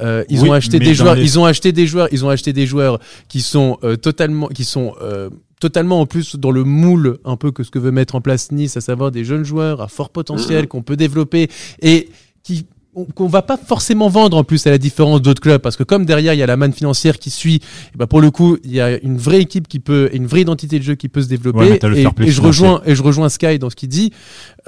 Euh, 0.00 0.24
ils 0.28 0.40
Oui, 0.40 0.48
ont 0.48 0.52
acheté 0.52 0.78
des 0.78 0.94
joueurs, 0.94 1.14
les- 1.14 1.22
ils 1.22 1.38
ont 1.38 1.44
acheté 1.44 1.72
des 1.72 1.86
joueurs, 1.86 2.08
ils 2.12 2.24
ont 2.24 2.28
acheté 2.28 2.52
des 2.52 2.66
joueurs 2.66 2.98
qui 3.28 3.40
sont 3.40 3.78
euh, 3.84 3.96
totalement, 3.96 4.48
qui 4.48 4.64
sont 4.64 4.94
euh, 5.00 5.30
totalement 5.60 6.00
en 6.00 6.06
plus 6.06 6.36
dans 6.36 6.50
le 6.50 6.64
moule 6.64 7.18
un 7.24 7.36
peu 7.36 7.50
que 7.52 7.62
ce 7.62 7.70
que 7.70 7.78
veut 7.78 7.90
mettre 7.92 8.14
en 8.14 8.20
place 8.20 8.52
Nice, 8.52 8.76
à 8.76 8.80
savoir 8.80 9.10
des 9.10 9.24
jeunes 9.24 9.44
joueurs 9.44 9.80
à 9.80 9.88
fort 9.88 10.10
potentiel 10.10 10.68
qu'on 10.68 10.82
peut 10.82 10.96
développer 10.96 11.48
et 11.80 12.08
qui 12.42 12.66
qu'on 13.14 13.26
va 13.26 13.42
pas 13.42 13.56
forcément 13.56 14.08
vendre 14.08 14.36
en 14.36 14.44
plus 14.44 14.66
à 14.66 14.70
la 14.70 14.78
différence 14.78 15.20
d'autres 15.22 15.40
clubs 15.40 15.60
parce 15.60 15.76
que 15.76 15.82
comme 15.82 16.04
derrière 16.04 16.32
il 16.34 16.38
y 16.38 16.42
a 16.42 16.46
la 16.46 16.56
manne 16.56 16.72
financière 16.72 17.18
qui 17.18 17.30
suit 17.30 17.56
et 17.56 17.96
ben 17.98 18.06
pour 18.06 18.20
le 18.20 18.30
coup 18.30 18.56
il 18.64 18.72
y 18.72 18.80
a 18.80 18.98
une 19.02 19.16
vraie 19.18 19.40
équipe 19.40 19.66
qui 19.68 19.80
peut 19.80 20.10
une 20.12 20.26
vraie 20.26 20.42
identité 20.42 20.78
de 20.78 20.84
jeu 20.84 20.94
qui 20.94 21.08
peut 21.08 21.22
se 21.22 21.28
développer 21.28 21.58
Ouais, 21.58 21.78
et, 22.22 22.30
je 22.30 22.40
rejoins 22.40 22.80
et 22.86 22.94
je 22.94 23.02
rejoins 23.02 23.28
Sky 23.28 23.58
dans 23.58 23.70
ce 23.70 23.76
qu'il 23.76 23.88
dit 23.88 24.12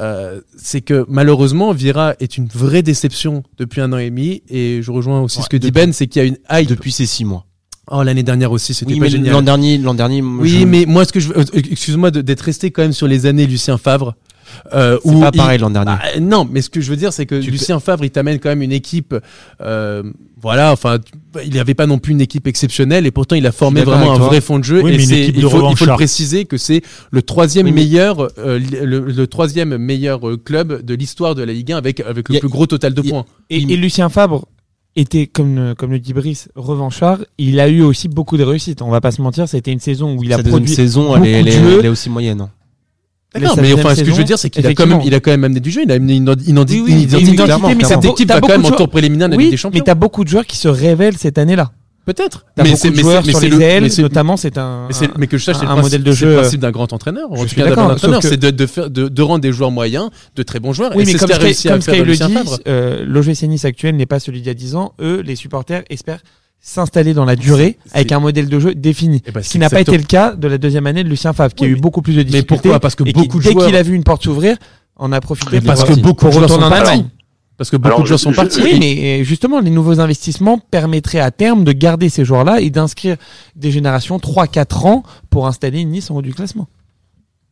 euh, 0.01 0.41
c'est 0.57 0.81
que 0.81 1.05
malheureusement 1.09 1.73
Vira 1.73 2.15
est 2.21 2.37
une 2.37 2.47
vraie 2.49 2.83
déception 2.83 3.43
depuis 3.59 3.81
un 3.81 3.93
an 3.93 3.99
et 3.99 4.11
demi 4.11 4.43
et 4.51 4.81
je 4.83 4.91
rejoins 4.91 5.21
aussi 5.21 5.39
Ouais, 5.39 5.45
ce 5.45 5.49
que 5.49 5.57
dit 5.57 5.71
Ben 5.71 5.93
c'est 5.93 6.07
qu'il 6.07 6.23
y 6.23 6.25
a 6.25 6.29
une 6.29 6.39
hype 6.51 6.69
depuis 6.69 6.93
ces 6.93 7.07
six 7.07 7.25
mois. 7.25 7.47
oh 7.91 8.03
l'année 8.03 8.23
dernière 8.25 8.51
aussi 8.53 8.75
c'était 8.75 8.93
Oui, 8.93 8.99
pas 8.99 9.05
mais 9.07 9.11
génial 9.11 9.33
l'an 9.33 9.43
dernier, 9.43 9.79
l'an 9.79 9.95
dernier, 9.95 10.21
oui, 10.23 10.49
je- 10.49 10.65
mais 10.65 10.85
moi, 10.87 11.05
ce 11.05 11.13
que 11.13 11.21
je 11.21 11.29
veux, 11.29 11.39
euh, 11.39 11.45
excuse-moi 11.55 12.11
d'être 12.11 12.41
resté 12.41 12.71
quand 12.71 12.83
même 12.83 12.93
sur 12.93 13.07
les 13.07 13.27
années 13.27 13.47
Lucien 13.47 13.79
Favre. 13.79 14.15
Euh, 14.75 14.99
c'est 15.05 15.21
pas 15.21 15.31
il- 15.33 15.37
pareil 15.39 15.59
l'an 15.59 15.71
dernier. 15.71 15.93
Bah, 15.93 16.21
non, 16.21 16.47
mais 16.51 16.61
ce 16.63 16.71
que 16.71 16.81
je 16.81 16.91
veux 16.91 16.97
dire, 16.97 17.13
c'est 17.13 17.27
que 17.27 17.41
Tu 17.41 17.51
Lucien 17.51 17.81
Favre, 17.81 18.05
il 18.05 18.11
t'amène 18.11 18.39
quand 18.39 18.49
même 18.49 18.63
une 18.63 18.73
équipe. 18.73 19.15
Euh, 19.61 20.03
voilà, 20.41 20.73
enfin, 20.73 20.99
il 21.45 21.51
n'y 21.51 21.59
avait 21.59 21.75
pas 21.75 21.87
non 21.87 21.99
plus 21.99 22.13
une 22.13 22.21
équipe 22.21 22.47
exceptionnelle, 22.47 23.07
et 23.07 23.11
pourtant 23.11 23.37
il 23.37 23.47
a 23.47 23.53
formé 23.53 23.83
vraiment 23.83 24.13
un 24.13 24.19
vrai 24.19 24.41
fond 24.41 24.59
de 24.59 24.65
jeu. 24.65 24.83
Oui, 24.83 24.93
et 24.93 24.97
mais 24.99 25.05
une 25.05 25.11
il 25.11 25.33
de 25.43 25.49
faut, 25.49 25.71
il 25.71 25.77
faut 25.77 25.87
le 25.87 25.93
préciser 25.95 26.45
que 26.45 26.57
c'est 26.59 26.83
le 27.11 27.23
troisième 27.23 27.67
Oui, 27.67 27.73
meilleur, 27.73 28.29
euh, 28.39 28.61
le, 28.83 29.01
le 29.01 29.27
troisième 29.27 29.77
meilleur 29.77 30.29
euh, 30.29 30.37
club 30.37 30.83
de 30.85 30.95
l'histoire 30.95 31.35
de 31.35 31.43
la 31.43 31.53
Ligue 31.53 31.73
1 31.73 31.77
avec 31.79 32.01
avec 32.01 32.29
le 32.29 32.37
a- 32.37 32.41
plus 32.41 32.49
gros 32.49 32.67
total 32.67 32.95
de 32.95 33.01
a- 33.01 33.05
points. 33.09 33.25
et, 33.51 33.57
et 33.57 33.77
Lucien 33.77 34.09
Fabre 34.09 34.47
était, 34.95 35.27
comme, 35.27 35.59
euh, 35.59 35.75
comme 35.75 35.91
le 35.91 35.99
dit 35.99 36.13
Brice, 36.15 36.49
revanchard. 36.55 37.19
Il 37.39 37.61
a 37.61 37.69
eu 37.69 37.83
aussi 37.83 38.09
beaucoup 38.09 38.37
de 38.39 38.43
réussites. 38.45 38.81
On 38.83 38.91
va 38.91 39.01
pas 39.03 39.11
se 39.11 39.21
mentir, 39.21 39.47
c'était 39.49 39.73
une 39.73 39.81
saison 39.81 40.17
où 40.17 40.23
il 40.25 40.33
a 40.33 40.39
produit. 40.43 40.69
saison, 40.73 41.15
elle 41.17 41.27
est, 41.27 41.33
beaucoup 41.33 41.39
elle, 41.39 41.45
de 41.45 41.49
est, 41.49 41.53
jeux. 41.71 41.79
elle 41.81 41.87
est 41.87 41.91
aussi 41.91 42.09
moyenne. 42.09 42.49
D'accord, 43.35 43.57
mais 43.61 43.73
enfin, 43.75 43.95
ce 43.95 44.01
que 44.01 44.07
je 44.07 44.13
veux 44.13 44.25
dire, 44.25 44.39
c'est 44.39 44.49
qu'il 44.51 44.67
a 44.67 44.73
quand 44.75 44.87
même, 44.87 45.01
il 45.05 45.15
a 45.15 45.21
quand 45.21 45.31
même 45.31 45.45
amené 45.45 45.61
du 45.61 45.71
jeu. 45.71 45.83
Il 45.85 45.91
a 45.93 45.97
amené 45.97 46.17
une, 46.17 46.35
une, 46.47 46.59
Oui, 46.59 46.83
oui, 46.85 46.93
une 46.93 47.01
identité. 47.01 47.37
clairement. 47.37 47.69
mais 47.77 47.85
Cette 47.85 48.05
équipe 48.05 48.29
va 48.29 48.41
quand 48.41 48.49
même 48.49 48.65
en 48.65 48.71
tour 48.71 48.89
préliminaire 48.89 49.29
Oui, 49.37 49.51
des 49.51 49.57
Champions. 49.57 49.79
mais 49.79 49.85
t'as 49.85 49.95
beaucoup 49.95 50.25
de 50.25 50.29
joueurs 50.29 50.47
qui 50.47 50.57
se 50.57 50.69
révèlent 50.69 51.19
cette 51.19 51.37
année-là. 51.39 51.71
Peut-être. 52.07 52.47
Mais 52.57 52.77
c'est 52.77 52.91
mais 52.91 53.03
c'est- 53.03 53.49
le- 53.49 53.61
ailes, 53.61 53.83
mais 53.83 53.89
c'est- 53.89 54.01
notamment. 54.01 54.37
C'est 54.37 54.59
un. 54.59 54.87
Mais, 55.01 55.09
mais 55.19 55.27
que 55.27 55.39
je 55.39 55.45
sache, 55.45 55.57
un- 55.57 55.59
c'est 55.59 55.65
le 55.65 55.71
un 55.73 55.75
principe, 55.75 55.93
modèle 55.99 56.03
de 56.05 56.13
c'est 56.13 56.19
jeu, 56.19 56.29
le 56.31 56.37
principe 56.37 56.61
d'un 56.61 56.71
grand 56.71 56.93
entraîneur. 56.93 57.33
En 57.33 57.35
je 57.35 57.43
tout 57.43 57.49
suis 57.49 57.57
cas, 57.57 57.65
d'un 57.65 57.71
d'accord, 57.71 57.89
bon 57.89 57.93
entraîneur, 57.95 58.23
sauf 58.23 58.31
que- 58.31 58.37
c'est 58.37 58.41
de, 58.41 58.51
de, 58.57 58.67
faire, 58.67 58.91
de, 58.91 59.09
de 59.09 59.23
rendre 59.23 59.41
des 59.41 59.51
joueurs 59.53 59.73
moyens, 59.73 60.11
de 60.37 60.43
très 60.45 60.61
bons 60.61 60.73
joueurs. 60.73 60.93
Oui, 60.95 61.03
et 61.03 61.07
mais 61.07 61.13
c'est 61.13 61.19
ce 61.19 61.27
comme 61.27 61.83
comme 61.83 62.07
le 62.07 62.15
dit, 62.17 62.59
euh, 62.69 63.05
l'OGC 63.05 63.49
Nice 63.49 63.65
actuel 63.65 63.97
n'est 63.97 64.07
pas 64.07 64.21
celui 64.21 64.39
d'il 64.41 64.47
y 64.47 64.51
a 64.51 64.55
10 64.55 64.77
ans. 64.77 64.93
Eux, 65.01 65.21
les 65.27 65.35
supporters, 65.35 65.83
espèrent 65.91 66.21
s'installer 66.61 67.15
dans 67.15 67.25
la 67.25 67.37
durée 67.37 67.79
avec 67.93 68.11
un 68.13 68.19
modèle 68.21 68.49
de 68.49 68.59
jeu 68.59 68.75
défini. 68.75 69.23
Eh 69.27 69.31
ben, 69.31 69.41
Ce 69.43 69.47
c'est 69.47 69.53
qui 69.53 69.59
n'a 69.59 69.71
pas 69.71 69.81
été 69.81 69.97
le 69.97 70.05
cas 70.05 70.35
de 70.35 70.49
la 70.49 70.59
deuxième 70.59 70.87
année 70.87 71.05
de 71.05 71.09
Lucien 71.09 71.33
Favre, 71.33 71.55
qui 71.55 71.65
Oui, 71.65 71.69
a 71.69 71.73
eu 71.73 71.75
mais- 71.75 71.81
beaucoup 71.81 72.03
plus 72.03 72.13
de 72.15 72.19
Mais 72.19 72.25
difficultés. 72.25 72.55
pourquoi? 72.63 72.81
Parce 72.81 72.95
que 72.97 73.05
qui, 73.05 73.13
beaucoup 73.13 73.39
de 73.39 73.45
dès 73.45 73.53
joueurs. 73.53 73.67
qu'il 73.67 73.77
a 73.77 73.83
vu 73.83 73.95
une 73.95 74.03
porte 74.05 74.25
s'ouvrir, 74.25 74.57
on 74.97 75.13
a 75.13 75.21
profité 75.21 75.53
Mais 75.53 75.61
parce 75.61 75.85
que 75.85 75.93
beaucoup 75.95 76.27
de 76.27 76.33
joueurs 76.33 76.49
sont 76.51 76.59
partis. 76.59 77.05
Parce 77.59 77.71
que 77.71 77.77
beaucoup 77.77 77.87
Alors, 77.89 78.01
de 78.03 78.07
joueurs 78.07 78.21
sont 78.21 78.33
partis. 78.33 78.61
Oui, 78.63 78.77
mais 78.79 79.21
euh, 79.21 79.25
justement, 79.25 79.61
les 79.61 79.71
nouveaux 79.71 79.99
investissements 80.01 80.59
permettraient 80.59 81.21
à 81.21 81.31
terme 81.31 81.65
de 81.65 81.73
garder 81.73 82.09
ces 82.11 82.23
joueurs-là 82.25 82.61
et 82.61 82.69
d'inscrire 82.69 83.17
des 83.55 83.71
générations 83.71 84.19
3-4 84.19 84.87
ans 84.87 85.03
pour 85.31 85.47
installer 85.47 85.85
Nice 85.87 86.11
en 86.11 86.17
haut 86.17 86.23
du 86.23 86.35
classement. 86.35 86.67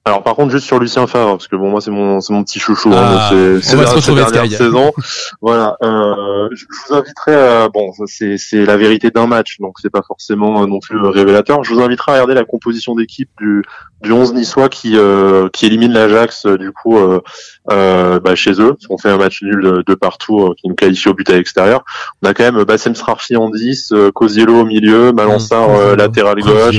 Alors 0.07 0.23
par 0.23 0.35
contre 0.35 0.51
juste 0.53 0.67
sur 0.67 0.79
Lucien 0.79 1.07
Favre 1.07 1.31
parce 1.31 1.49
que 1.49 1.57
bon 1.57 1.71
moi 1.71 1.81
c'est 1.81 1.91
mon 1.91 2.21
c'est 2.21 2.35
mon 2.35 2.45
petit 2.45 2.59
chouchou 2.61 2.91
Ah, 2.93 3.31
hein, 3.33 3.59
c'est 3.63 3.75
la- 3.77 3.87
cette 4.03 4.15
dernière 4.15 4.59
saison. 4.59 4.93
Voilà 5.41 5.79
euh, 5.83 6.49
je 6.53 6.57
je 6.71 6.89
vous 6.89 6.95
inviterai 6.95 7.35
à, 7.35 7.69
bon 7.71 7.91
c'est 8.05 8.37
c'est 8.37 8.67
la 8.67 8.77
vérité 8.77 9.11
d'un 9.11 9.27
match 9.27 9.57
donc 9.61 9.77
c'est 9.81 9.89
pas 9.89 10.03
forcément 10.07 10.63
euh, 10.63 10.67
non 10.67 10.79
plus 10.79 10.99
euh, 10.99 11.09
révélateur. 11.09 11.65
Je 11.65 11.73
vous 11.73 11.81
inviterai 11.81 12.13
à 12.13 12.15
regarder 12.17 12.35
la 12.35 12.45
composition 12.45 12.95
d'équipe 12.95 13.31
du 13.41 13.63
du 14.03 14.13
11 14.13 14.35
niçois 14.35 14.69
qui 14.69 14.99
euh, 14.99 15.49
qui 15.55 15.65
élimine 15.65 15.95
l'Ajax 15.95 16.45
euh, 16.45 16.59
du 16.59 16.71
coup 16.71 16.99
euh, 16.99 18.21
bah, 18.21 18.35
chez 18.35 18.61
eux. 18.61 18.77
On 18.91 18.99
fait 18.99 19.09
un 19.09 19.17
match 19.17 19.43
nul 19.43 19.63
de, 19.63 19.83
de 19.87 19.95
partout 19.95 20.53
qui 20.61 20.69
nous 20.69 20.75
qualifie 20.75 21.09
au 21.09 21.15
but 21.15 21.31
à 21.31 21.33
l'extérieur. 21.37 21.83
On 22.23 22.29
a 22.29 22.35
quand 22.35 22.45
même 22.45 22.63
Bassem 22.65 22.95
Srarfi 22.95 23.37
en 23.37 23.49
10 23.49 23.93
euh, 23.93 24.11
Koziello 24.13 24.61
au 24.61 24.65
milieu 24.67 25.13
Malansar 25.13 25.71
Mmh, 25.71 25.77
euh, 25.77 25.97
latéral 25.97 26.39
gauche. 26.43 26.79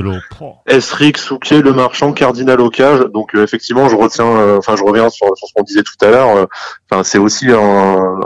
Esric, 0.67 1.17
Souquet, 1.17 1.61
Le 1.63 1.73
Marchand, 1.73 2.13
Cardinal 2.13 2.61
au 2.61 2.69
cage. 2.69 2.99
Donc 3.15 3.33
euh, 3.33 3.43
effectivement, 3.43 3.89
je 3.89 3.95
retiens, 3.95 4.25
euh, 4.27 4.57
enfin 4.59 4.75
je 4.75 4.83
reviens 4.83 5.09
sur, 5.09 5.25
sur 5.35 5.47
ce 5.47 5.53
qu'on 5.55 5.63
disait 5.63 5.81
tout 5.83 6.05
à 6.05 6.09
l'heure. 6.11 6.35
euh, 6.37 6.45
Enfin, 6.91 7.03
c'est 7.03 7.17
aussi 7.17 7.47
un, 7.49 8.19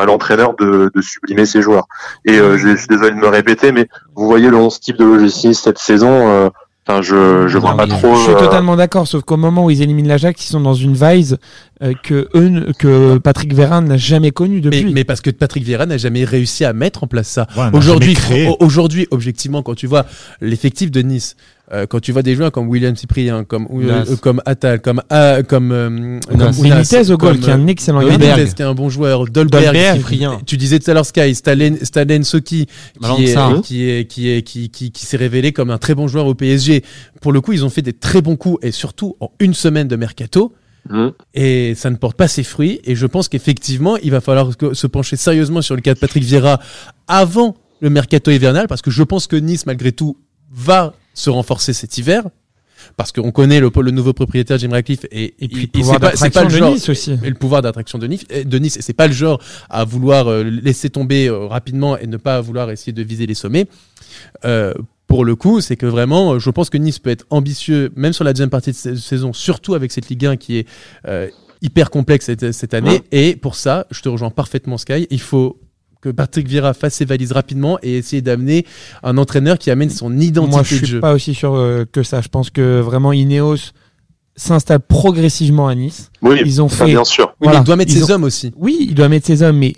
à 0.00 0.04
l'entraîneur 0.04 0.54
de, 0.60 0.90
de 0.94 1.00
sublimer 1.00 1.46
ses 1.46 1.62
joueurs. 1.62 1.86
Et 2.26 2.38
euh, 2.38 2.58
je, 2.58 2.68
je 2.68 2.76
suis 2.76 2.88
désolé 2.88 3.10
de 3.12 3.16
me 3.16 3.28
répéter, 3.28 3.72
mais 3.72 3.88
vous 4.14 4.26
voyez 4.26 4.50
le 4.50 4.56
11 4.56 4.78
type 4.80 4.98
de 4.98 5.04
l'OGC 5.04 5.54
cette 5.54 5.78
saison. 5.78 6.10
euh, 6.10 6.50
Enfin, 6.88 7.02
je 7.02 7.48
je 7.48 7.58
vois 7.58 7.72
Non, 7.72 7.76
pas 7.78 7.86
mais 7.86 7.98
trop. 7.98 8.14
Je 8.14 8.20
suis 8.22 8.30
euh, 8.32 8.38
totalement 8.38 8.76
d'accord, 8.76 9.08
sauf 9.08 9.24
qu'au 9.24 9.36
moment 9.36 9.64
où 9.64 9.70
ils 9.70 9.82
éliminent 9.82 10.06
l'Ajax, 10.08 10.44
ils 10.46 10.52
sont 10.52 10.60
dans 10.60 10.74
une 10.74 10.94
vise 10.94 11.36
euh, 11.82 11.94
que 12.00 12.28
eux, 12.36 12.72
que 12.78 13.18
Patrick 13.18 13.52
Vieira 13.52 13.80
n'a 13.80 13.96
jamais 13.96 14.30
connue 14.30 14.60
Mais, 14.62 14.70
depuis. 14.82 14.92
mais 14.94 15.02
parce 15.02 15.20
que 15.20 15.30
Patrick 15.30 15.64
Vieira 15.64 15.86
n'a 15.86 15.96
jamais 15.96 16.22
réussi 16.22 16.64
à 16.64 16.72
mettre 16.72 17.02
en 17.02 17.08
place 17.08 17.26
ça. 17.26 17.48
Ouais, 17.56 17.70
Aujourd'hui, 17.72 18.16
aujourd'hui, 18.60 19.08
objectivement, 19.10 19.62
quand 19.64 19.74
tu 19.74 19.88
vois 19.88 20.06
l'effectif 20.40 20.92
de 20.92 21.02
Nice, 21.02 21.34
euh, 21.72 21.86
quand 21.86 22.00
tu 22.00 22.12
vois 22.12 22.22
des 22.22 22.36
joueurs 22.36 22.52
comme 22.52 22.68
William 22.68 22.94
Cyprien, 22.94 23.42
comme 23.44 23.66
euh, 23.72 23.86
Nas. 23.86 24.10
euh, 24.10 24.16
comme 24.16 24.40
Attal, 24.46 24.80
comme 24.80 25.02
ah, 25.10 25.42
comme 25.42 25.72
euh, 25.72 26.20
Benitez 26.30 27.10
au 27.10 27.16
goal, 27.16 27.32
comme, 27.32 27.40
qui 27.40 27.50
est 27.50 27.52
un 27.52 27.66
excellent 27.66 28.02
euh, 28.02 28.08
gardien. 28.08 28.36
Benitez, 28.36 28.54
qui 28.54 28.62
est 28.62 28.64
un 28.64 28.74
bon 28.74 28.88
joueur, 28.88 29.24
Dolberg, 29.26 29.64
Dolberg, 29.64 29.96
Cyprien. 29.96 30.40
tu 30.46 30.56
disais 30.56 30.78
tout 30.78 30.90
à 30.90 30.94
l'heure 30.94 31.06
Sky, 31.06 31.34
Stalen, 31.34 31.78
Stalen 31.84 32.22
Soki, 32.22 32.66
qui 33.16 33.24
est, 33.24 33.62
qui 33.62 33.88
est, 33.88 34.04
qui 34.08 34.30
est, 34.30 34.42
qui, 34.42 34.70
qui, 34.70 34.92
qui 34.92 35.06
s'est 35.06 35.16
révélé 35.16 35.52
comme 35.52 35.70
un 35.70 35.78
très 35.78 35.94
bon 35.94 36.06
joueur 36.06 36.26
au 36.26 36.34
PSG. 36.34 36.84
Pour 37.20 37.32
le 37.32 37.40
coup, 37.40 37.52
ils 37.52 37.64
ont 37.64 37.70
fait 37.70 37.82
des 37.82 37.92
très 37.92 38.22
bons 38.22 38.36
coups 38.36 38.64
et 38.64 38.70
surtout 38.70 39.16
en 39.20 39.30
une 39.40 39.54
semaine 39.54 39.88
de 39.88 39.96
mercato. 39.96 40.52
hmm. 40.88 41.08
Et 41.34 41.74
ça 41.74 41.90
ne 41.90 41.96
porte 41.96 42.16
pas 42.16 42.28
ses 42.28 42.44
fruits. 42.44 42.80
Et 42.84 42.94
je 42.94 43.06
pense 43.06 43.28
qu'effectivement, 43.28 43.96
il 43.96 44.12
va 44.12 44.20
falloir 44.20 44.50
se 44.72 44.86
pencher 44.86 45.16
sérieusement 45.16 45.62
sur 45.62 45.74
le 45.74 45.80
cas 45.80 45.94
de 45.94 45.98
Patrick 45.98 46.22
Vieira 46.22 46.60
avant 47.08 47.56
le 47.80 47.90
mercato 47.90 48.30
hivernal, 48.30 48.68
parce 48.68 48.82
que 48.82 48.90
je 48.90 49.02
pense 49.02 49.26
que 49.26 49.36
Nice, 49.36 49.66
malgré 49.66 49.92
tout, 49.92 50.16
va 50.52 50.94
se 51.16 51.30
renforcer 51.30 51.72
cet 51.72 51.98
hiver. 51.98 52.22
Parce 52.96 53.10
qu'on 53.10 53.32
connaît 53.32 53.58
le, 53.58 53.70
le 53.74 53.90
nouveau 53.90 54.12
propriétaire 54.12 54.58
Jim 54.58 54.68
Ratcliffe 54.70 55.06
et, 55.10 55.34
Et 55.40 55.48
puis, 55.48 55.64
et 55.74 55.82
c'est 55.82 55.98
pas, 56.30 56.44
le 56.44 56.50
de 56.52 56.56
genre, 56.56 56.72
Nice 56.72 56.88
aussi. 56.88 57.12
et 57.24 57.28
le 57.28 57.34
pouvoir 57.34 57.60
d'attraction 57.62 57.98
de 57.98 58.06
Nice, 58.06 58.24
de 58.28 58.58
Nice, 58.58 58.78
c'est 58.80 58.92
pas 58.92 59.08
le 59.08 59.12
genre 59.12 59.42
à 59.68 59.84
vouloir 59.84 60.28
euh, 60.28 60.44
laisser 60.44 60.88
tomber 60.88 61.26
euh, 61.26 61.46
rapidement 61.46 61.98
et 61.98 62.06
ne 62.06 62.16
pas 62.16 62.40
vouloir 62.40 62.70
essayer 62.70 62.92
de 62.92 63.02
viser 63.02 63.26
les 63.26 63.34
sommets. 63.34 63.66
Euh, 64.44 64.72
pour 65.08 65.24
le 65.24 65.34
coup, 65.34 65.60
c'est 65.60 65.76
que 65.76 65.86
vraiment, 65.86 66.38
je 66.38 66.50
pense 66.50 66.70
que 66.70 66.78
Nice 66.78 66.98
peut 67.00 67.10
être 67.10 67.26
ambitieux, 67.30 67.90
même 67.96 68.12
sur 68.12 68.24
la 68.24 68.32
deuxième 68.32 68.50
partie 68.50 68.70
de 68.70 68.76
sa- 68.76 68.94
saison, 68.96 69.32
surtout 69.32 69.74
avec 69.74 69.90
cette 69.90 70.08
Ligue 70.08 70.26
1 70.26 70.36
qui 70.36 70.58
est 70.58 70.68
euh, 71.08 71.28
hyper 71.62 71.90
complexe 71.90 72.26
cette, 72.26 72.52
cette 72.52 72.74
année. 72.74 73.02
Et 73.10 73.36
pour 73.36 73.56
ça, 73.56 73.86
je 73.90 74.00
te 74.02 74.08
rejoins 74.08 74.30
parfaitement, 74.30 74.78
Sky. 74.78 75.06
Il 75.10 75.20
faut 75.20 75.58
que 76.06 76.12
Patrick 76.12 76.46
Vieira 76.46 76.72
fasse 76.72 76.94
ses 76.94 77.04
valises 77.04 77.32
rapidement 77.32 77.78
et 77.82 77.96
essayer 77.98 78.22
d'amener 78.22 78.64
un 79.02 79.18
entraîneur 79.18 79.58
qui 79.58 79.70
amène 79.72 79.90
son 79.90 80.16
identité 80.18 80.50
Moi, 80.54 80.62
je 80.62 80.74
de 80.74 80.78
suis 80.78 80.86
jeu. 80.86 81.00
pas 81.00 81.12
aussi 81.12 81.34
sûr 81.34 81.54
euh, 81.54 81.84
que 81.90 82.04
ça. 82.04 82.20
Je 82.20 82.28
pense 82.28 82.50
que 82.50 82.78
vraiment 82.80 83.12
Ineos 83.12 83.72
s'installe 84.36 84.80
progressivement 84.80 85.66
à 85.66 85.74
Nice. 85.74 86.10
Oui, 86.22 86.40
Ils 86.44 86.62
ont 86.62 86.68
fait. 86.68 86.84
bien 86.84 87.02
sûr. 87.04 87.34
Oui, 87.40 87.48
mais 87.50 87.56
il 87.58 87.64
doit 87.64 87.74
mettre 87.76 87.92
Ils 87.92 87.98
ses 87.98 88.10
ont- 88.10 88.14
hommes 88.14 88.24
aussi. 88.24 88.52
Oui, 88.56 88.76
il 88.88 88.94
doit 88.94 89.08
mettre 89.08 89.26
ses 89.26 89.42
hommes, 89.42 89.56
mais 89.58 89.74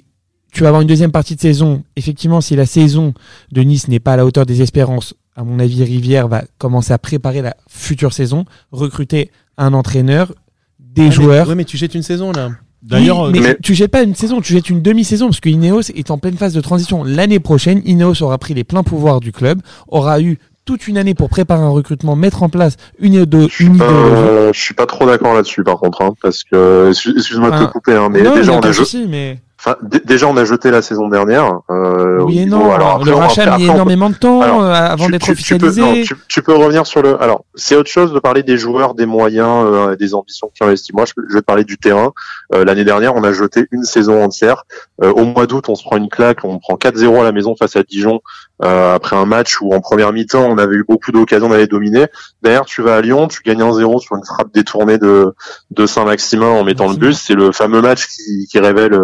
tu 0.53 0.63
vas 0.63 0.69
avoir 0.69 0.83
une 0.83 0.89
deuxième 0.89 1.13
partie 1.13 1.35
de 1.37 1.41
saison. 1.41 1.83
Effectivement, 1.97 2.41
si 2.43 2.57
la 2.57 2.67
saison 2.67 3.15
de 3.53 3.63
Nice 3.63 3.89
n'est 3.89 4.01
pas 4.01 4.13
à 4.15 4.17
la 4.19 4.27
hauteur 4.27 4.45
des 4.45 4.61
espérances, 4.61 5.15
à 5.37 5.45
mon 5.45 5.59
avis, 5.61 5.83
Rivière 5.85 6.29
va 6.29 6.43
commencer 6.59 6.93
à 6.93 6.99
préparer 6.99 7.41
la 7.41 7.57
future 7.69 8.13
saison, 8.13 8.45
recruter 8.73 9.31
un 9.57 9.73
entraîneur, 9.73 10.35
des 10.79 11.03
Ouais, 11.03 11.09
mais- 11.09 11.15
joueurs. 11.15 11.49
ouais, 11.49 11.55
mais 11.55 11.65
tu 11.65 11.77
jettes 11.79 11.95
une 11.95 12.03
saison 12.03 12.33
là. 12.33 12.51
D'ailleurs, 12.83 13.23
Oui, 13.25 13.31
mais, 13.33 13.41
mais- 13.41 13.57
tu 13.63 13.75
jettes 13.75 13.91
pas 13.91 14.03
une 14.03 14.15
saison, 14.15 14.41
tu 14.41 14.53
jettes 14.53 14.71
une 14.71 14.83
demi-saison 14.83 15.27
parce 15.27 15.41
que 15.41 15.49
Ineos 15.49 15.81
est 15.95 16.11
en 16.11 16.19
pleine 16.19 16.37
phase 16.37 16.53
de 16.55 16.61
transition. 16.61 17.03
L'année 17.05 17.41
prochaine, 17.41 17.83
Ineos 17.85 18.23
aura 18.23 18.39
pris 18.39 18.55
les 18.55 18.65
pleins 18.65 18.83
pouvoirs 18.85 19.21
du 19.21 19.33
club, 19.33 19.61
aura 19.89 20.21
eu 20.21 20.39
toute 20.65 20.87
une 20.87 20.97
année 20.99 21.15
pour 21.15 21.29
préparer 21.29 21.63
un 21.63 21.71
recrutement, 21.71 22.15
mettre 22.15 22.43
en 22.43 22.49
place 22.51 22.77
une, 23.01 23.15
idéo- 23.15 23.49
Je 23.49 23.55
suis 23.55 23.71
pas, 23.71 23.85
euh, 23.85 24.53
je 24.53 24.61
suis 24.61 24.75
pas 24.75 24.87
trop 24.87 25.07
d'accord 25.07 25.35
là-dessus 25.35 25.65
par 25.65 25.79
contre, 25.79 26.03
hein, 26.03 26.13
parce 26.23 26.45
que 26.45 26.91
excuse- 26.91 27.15
excuse-moi 27.17 27.51
de 27.51 27.57
Ah. 27.57 27.67
te 27.67 27.73
couper, 27.73 27.95
hein, 27.95 28.11
mais 28.13 28.23
non, 28.23 28.35
déjà 28.37 28.53
a 28.53 28.57
on 28.57 28.61
a 28.61 28.69
mais 29.09 29.39
enfin, 29.59 29.77
déjà 30.05 30.27
on 30.29 30.37
a 30.37 30.45
jeté 30.45 30.71
la 30.71 30.83
saison 30.83 31.09
dernière. 31.09 31.61
Euh, 31.71 32.21
oui 32.23 32.39
et 32.41 32.45
niveau- 32.45 32.57
non. 32.59 32.73
alors 32.73 32.97
après, 32.97 33.11
le 33.11 33.17
rachat 33.17 33.55
a 33.55 33.59
mis 33.59 33.65
énormément 33.65 34.09
de 34.11 34.15
temps 34.15 34.41
Alors, 34.41 34.63
euh, 34.63 34.73
avant 34.73 35.09
d'être 35.09 35.25
tu- 35.25 35.35
tu 35.37 35.59
peux- 35.59 35.67
officialisé. 35.67 35.81
non, 35.81 36.05
tu, 36.05 36.15
tu 36.29 36.43
peux 36.43 36.55
revenir 36.55 36.87
sur 36.87 37.03
le. 37.03 37.21
Alors, 37.23 37.45
c'est 37.55 37.77
autre 37.77 37.91
chose 37.91 38.13
de 38.13 38.19
parler 38.19 38.43
des 38.43 38.57
joueurs, 38.59 38.95
des 38.95 39.07
moyens, 39.07 39.65
euh, 39.67 39.97
des 39.97 40.15
ambitions 40.15 40.51
qui 40.55 40.63
investissent. 40.65 40.95
Moi, 40.95 41.05
je, 41.07 41.13
je 41.29 41.35
vais 41.35 41.43
parler 41.43 41.65
du 41.65 41.77
terrain. 41.79 42.13
Euh, 42.55 42.65
L'année 42.65 42.85
dernière, 42.85 43.15
on 43.17 43.25
a 43.25 43.33
jeté 43.33 43.67
une 43.73 43.85
saison 43.85 44.23
entière. 44.23 44.65
Euh, 45.03 45.13
au 45.13 45.25
mois 45.25 45.47
d'août, 45.47 45.69
on 45.69 45.75
se 45.75 45.83
prend 45.83 45.97
une 45.97 46.09
claque, 46.09 46.39
on 46.45 46.59
prend 46.59 46.77
4-0 46.77 47.21
à 47.21 47.25
la 47.25 47.33
maison 47.33 47.55
face 47.57 47.77
à 47.77 47.83
Dijon 47.83 48.21
euh, 48.65 48.95
après 48.95 49.17
un 49.17 49.25
match 49.27 49.61
où 49.61 49.73
en 49.75 49.81
première 49.81 50.13
mi-temps, 50.13 50.45
on 50.45 50.59
avait 50.59 50.77
eu 50.77 50.85
beaucoup 50.89 51.13
d'occasions 51.13 51.49
d'aller 51.49 51.67
dominer. 51.67 52.07
Derrière, 52.43 52.65
tu 52.65 52.83
vas 52.83 52.97
à 52.97 53.01
Lyon, 53.01 53.29
tu 53.29 53.41
gagnes 53.45 53.63
1-0 53.63 54.01
sur 54.01 54.17
une 54.17 54.25
frappe 54.25 54.53
détournée 54.53 54.99
de, 54.99 55.33
de 55.71 55.87
Saint-Maximin 55.87 56.49
en 56.49 56.65
mettant 56.65 56.89
le 56.89 56.97
but. 56.97 57.15
C'est 57.15 57.35
le 57.35 57.53
fameux 57.53 57.81
match 57.81 58.07
qui, 58.09 58.47
qui 58.51 58.59
révèle. 58.59 58.95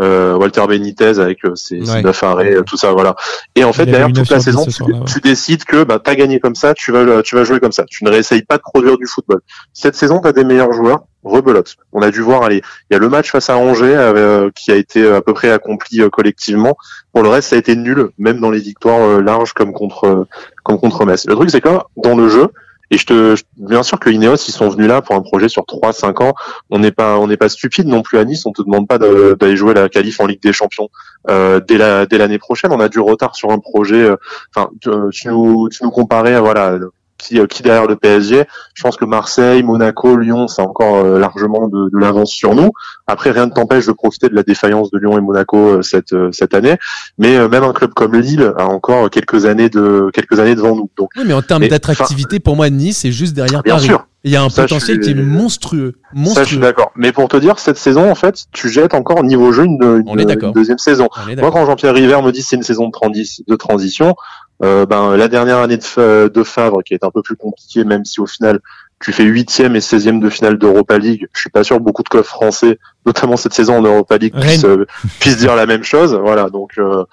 euh, 0.00 0.34
Walter 0.36 0.66
Benitez 0.66 1.20
avec 1.20 1.44
euh, 1.44 1.54
ses, 1.54 1.84
ses 1.84 1.92
Ouais. 1.92 2.02
neuf 2.02 2.20
arrêts, 2.24 2.52
euh, 2.56 2.62
tout 2.62 2.76
ça, 2.76 2.90
voilà. 2.92 3.14
Et 3.54 3.62
en 3.62 3.72
fait, 3.72 3.84
eu 3.88 4.12
toute 4.12 4.16
9 4.16 4.30
la 4.30 4.40
sur 4.40 4.52
10 4.64 4.72
saison, 4.72 4.86
ouais. 4.88 5.04
tu 5.06 5.20
décides 5.20 5.62
que 5.64 5.84
bah, 5.84 6.00
tu 6.04 6.10
as 6.10 6.16
gagné 6.16 6.40
comme 6.40 6.56
ça, 6.56 6.74
tu 6.74 6.90
vas, 6.90 7.22
tu 7.22 7.36
vas 7.36 7.44
jouer 7.44 7.60
comme 7.60 7.70
ça. 7.70 7.84
Tu 7.88 8.02
ne 8.04 8.10
réessayes 8.10 8.42
pas 8.42 8.56
de 8.56 8.62
produire 8.62 8.96
du 8.98 9.06
football. 9.06 9.40
Cette 9.72 9.94
saison, 9.94 10.20
tu 10.20 10.26
as 10.26 10.32
des 10.32 10.42
meilleurs 10.42 10.72
joueurs, 10.72 11.04
rebelote. 11.24 11.76
On 11.92 12.02
a 12.02 12.10
dû 12.10 12.20
voir, 12.20 12.42
allez, 12.42 12.62
il 12.90 12.94
y 12.94 12.96
a 12.96 12.98
le 12.98 13.08
match 13.08 13.30
face 13.30 13.50
à 13.50 13.56
Angers 13.56 13.94
euh, 13.96 14.50
qui 14.54 14.70
a 14.70 14.76
été 14.76 15.06
à 15.10 15.20
peu 15.22 15.32
près 15.34 15.50
accompli 15.50 16.00
euh, 16.00 16.08
collectivement. 16.10 16.76
Pour 17.12 17.22
le 17.22 17.28
reste, 17.28 17.50
ça 17.50 17.56
a 17.56 17.58
été 17.58 17.74
nul, 17.76 18.10
même 18.18 18.40
dans 18.40 18.50
les 18.50 18.60
victoires 18.60 19.00
euh, 19.00 19.20
larges 19.22 19.52
comme 19.52 19.72
contre, 19.72 20.04
euh, 20.04 20.24
comme 20.62 20.78
contre 20.78 21.04
Metz. 21.06 21.26
Le 21.26 21.34
truc, 21.34 21.50
c'est 21.50 21.60
que 21.60 21.68
dans 21.96 22.16
le 22.16 22.28
jeu, 22.28 22.48
et 22.90 22.98
je 22.98 23.06
te, 23.06 23.34
je- 23.34 23.44
bien 23.56 23.82
sûr 23.82 23.98
que 23.98 24.10
Ineos, 24.10 24.34
ils 24.46 24.52
sont 24.52 24.68
venus 24.68 24.86
là 24.86 25.00
pour 25.00 25.14
un 25.16 25.22
projet 25.22 25.48
sur 25.48 25.64
3-5 25.64 26.22
ans. 26.22 26.34
On 26.70 26.78
n'est 26.78 26.92
pas, 26.92 27.18
on 27.18 27.26
n'est 27.26 27.38
pas 27.38 27.48
stupide 27.48 27.86
non 27.88 28.02
plus 28.02 28.18
à 28.18 28.24
Nice. 28.26 28.44
On 28.44 28.52
te 28.52 28.60
demande 28.62 28.86
pas 28.86 28.98
d'aller 28.98 29.56
jouer 29.56 29.72
la 29.72 29.88
qualif 29.88 30.20
en 30.20 30.26
Ligue 30.26 30.42
des 30.42 30.52
Champions 30.52 30.90
euh, 31.30 31.60
dès 31.66 31.78
la, 31.78 32.04
dès 32.04 32.18
l'année 32.18 32.38
prochaine. 32.38 32.72
On 32.72 32.80
a 32.80 32.90
du 32.90 33.00
retard 33.00 33.34
sur 33.36 33.50
un 33.50 33.58
projet. 33.58 34.02
euh, 34.02 34.16
Enfin, 34.54 34.68
tu, 34.82 34.90
tu 35.12 35.28
nous, 35.28 35.68
tu 35.70 35.82
nous 35.82 35.90
comparais, 35.90 36.34
à, 36.34 36.40
voilà, 36.42 36.78
qui, 37.18 37.38
euh, 37.38 37.46
qui 37.46 37.62
derrière 37.62 37.86
le 37.86 37.96
PSG. 37.96 38.44
Je 38.74 38.82
pense 38.82 38.96
que 38.96 39.04
Marseille, 39.04 39.62
Monaco, 39.62 40.16
Lyon, 40.16 40.48
c'est 40.48 40.62
encore 40.62 40.96
euh, 40.96 41.18
largement 41.18 41.68
de, 41.68 41.88
de 41.92 41.98
l'avance 41.98 42.30
sur 42.30 42.54
nous. 42.54 42.70
Après, 43.06 43.30
rien 43.30 43.46
ne 43.46 43.50
t'empêche 43.52 43.86
de 43.86 43.92
profiter 43.92 44.28
de 44.28 44.34
la 44.34 44.42
défaillance 44.42 44.90
de 44.90 44.98
Lyon 44.98 45.16
et 45.16 45.20
Monaco 45.20 45.56
euh, 45.58 45.82
cette 45.82 46.12
euh, 46.12 46.30
cette 46.32 46.54
année. 46.54 46.76
Mais 47.18 47.36
euh, 47.36 47.48
même 47.48 47.64
un 47.64 47.72
club 47.72 47.92
comme 47.94 48.14
Lille 48.14 48.52
a 48.58 48.66
encore 48.66 49.08
quelques 49.10 49.46
années 49.46 49.68
de 49.68 50.10
quelques 50.12 50.38
années 50.40 50.54
devant 50.54 50.74
nous. 50.74 50.90
Donc, 50.96 51.10
Oui, 51.16 51.22
mais 51.26 51.34
en 51.34 51.42
termes 51.42 51.66
d'attractivité, 51.68 52.40
pour 52.40 52.56
moi, 52.56 52.68
Nice, 52.70 52.98
c'est 52.98 53.12
juste 53.12 53.34
derrière 53.34 53.62
bien 53.62 53.74
Paris. 53.76 53.86
sûr. 53.86 54.06
Il 54.26 54.32
y 54.32 54.36
a 54.36 54.42
un 54.42 54.48
Ça, 54.48 54.62
potentiel 54.62 55.02
suis- 55.04 55.12
qui 55.14 55.20
est 55.20 55.22
monstrueux. 55.22 55.92
Ça, 55.92 56.08
je 56.14 56.18
suis 56.18 56.24
Monstrueux. 56.38 56.60
d'accord. 56.60 56.92
Mais 56.96 57.12
pour 57.12 57.28
te 57.28 57.36
dire, 57.36 57.58
cette 57.58 57.76
saison, 57.76 58.10
en 58.10 58.14
fait, 58.14 58.44
tu 58.52 58.70
jettes 58.70 58.94
encore 58.94 59.22
niveau 59.22 59.52
jeu 59.52 59.64
une, 59.64 60.02
est 60.18 60.52
deuxième 60.54 60.78
saison. 60.78 61.08
On 61.26 61.28
est 61.28 61.36
Moi, 61.36 61.50
quand 61.50 61.66
Jean-Pierre 61.66 61.92
River 61.92 62.22
me 62.22 62.32
dit 62.32 62.40
que 62.40 62.46
c'est 62.46 62.56
une 62.56 62.62
saison 62.62 62.88
de 62.88 63.56
transition, 63.56 64.14
euh, 64.62 64.86
ben 64.86 65.16
la 65.16 65.28
dernière 65.28 65.58
année 65.58 65.76
de, 65.76 66.28
de 66.28 66.42
Favre, 66.42 66.82
qui 66.84 66.94
est 66.94 67.04
un 67.04 67.10
peu 67.10 67.22
plus 67.22 67.36
compliquée, 67.36 67.84
même 67.84 68.04
si 68.04 68.20
au 68.20 68.26
final 68.26 68.60
tu 69.00 69.12
fais 69.12 69.24
huitième 69.24 69.76
et 69.76 69.80
16e 69.80 70.18
de 70.18 70.30
finale 70.30 70.56
d'Europa 70.56 70.96
League, 70.96 71.26
je 71.34 71.40
suis 71.40 71.50
pas 71.50 71.64
sûr 71.64 71.80
beaucoup 71.80 72.02
de 72.02 72.08
clubs 72.08 72.24
français, 72.24 72.78
notamment 73.04 73.36
cette 73.36 73.52
saison 73.52 73.76
en 73.78 73.82
Europa 73.82 74.16
League, 74.16 74.34
puissent, 74.40 74.64
euh, 74.64 74.86
puissent 75.20 75.36
dire 75.36 75.56
la 75.56 75.66
même 75.66 75.82
chose. 75.82 76.14
Voilà, 76.14 76.48
donc 76.48 76.78
euh, 76.78 77.04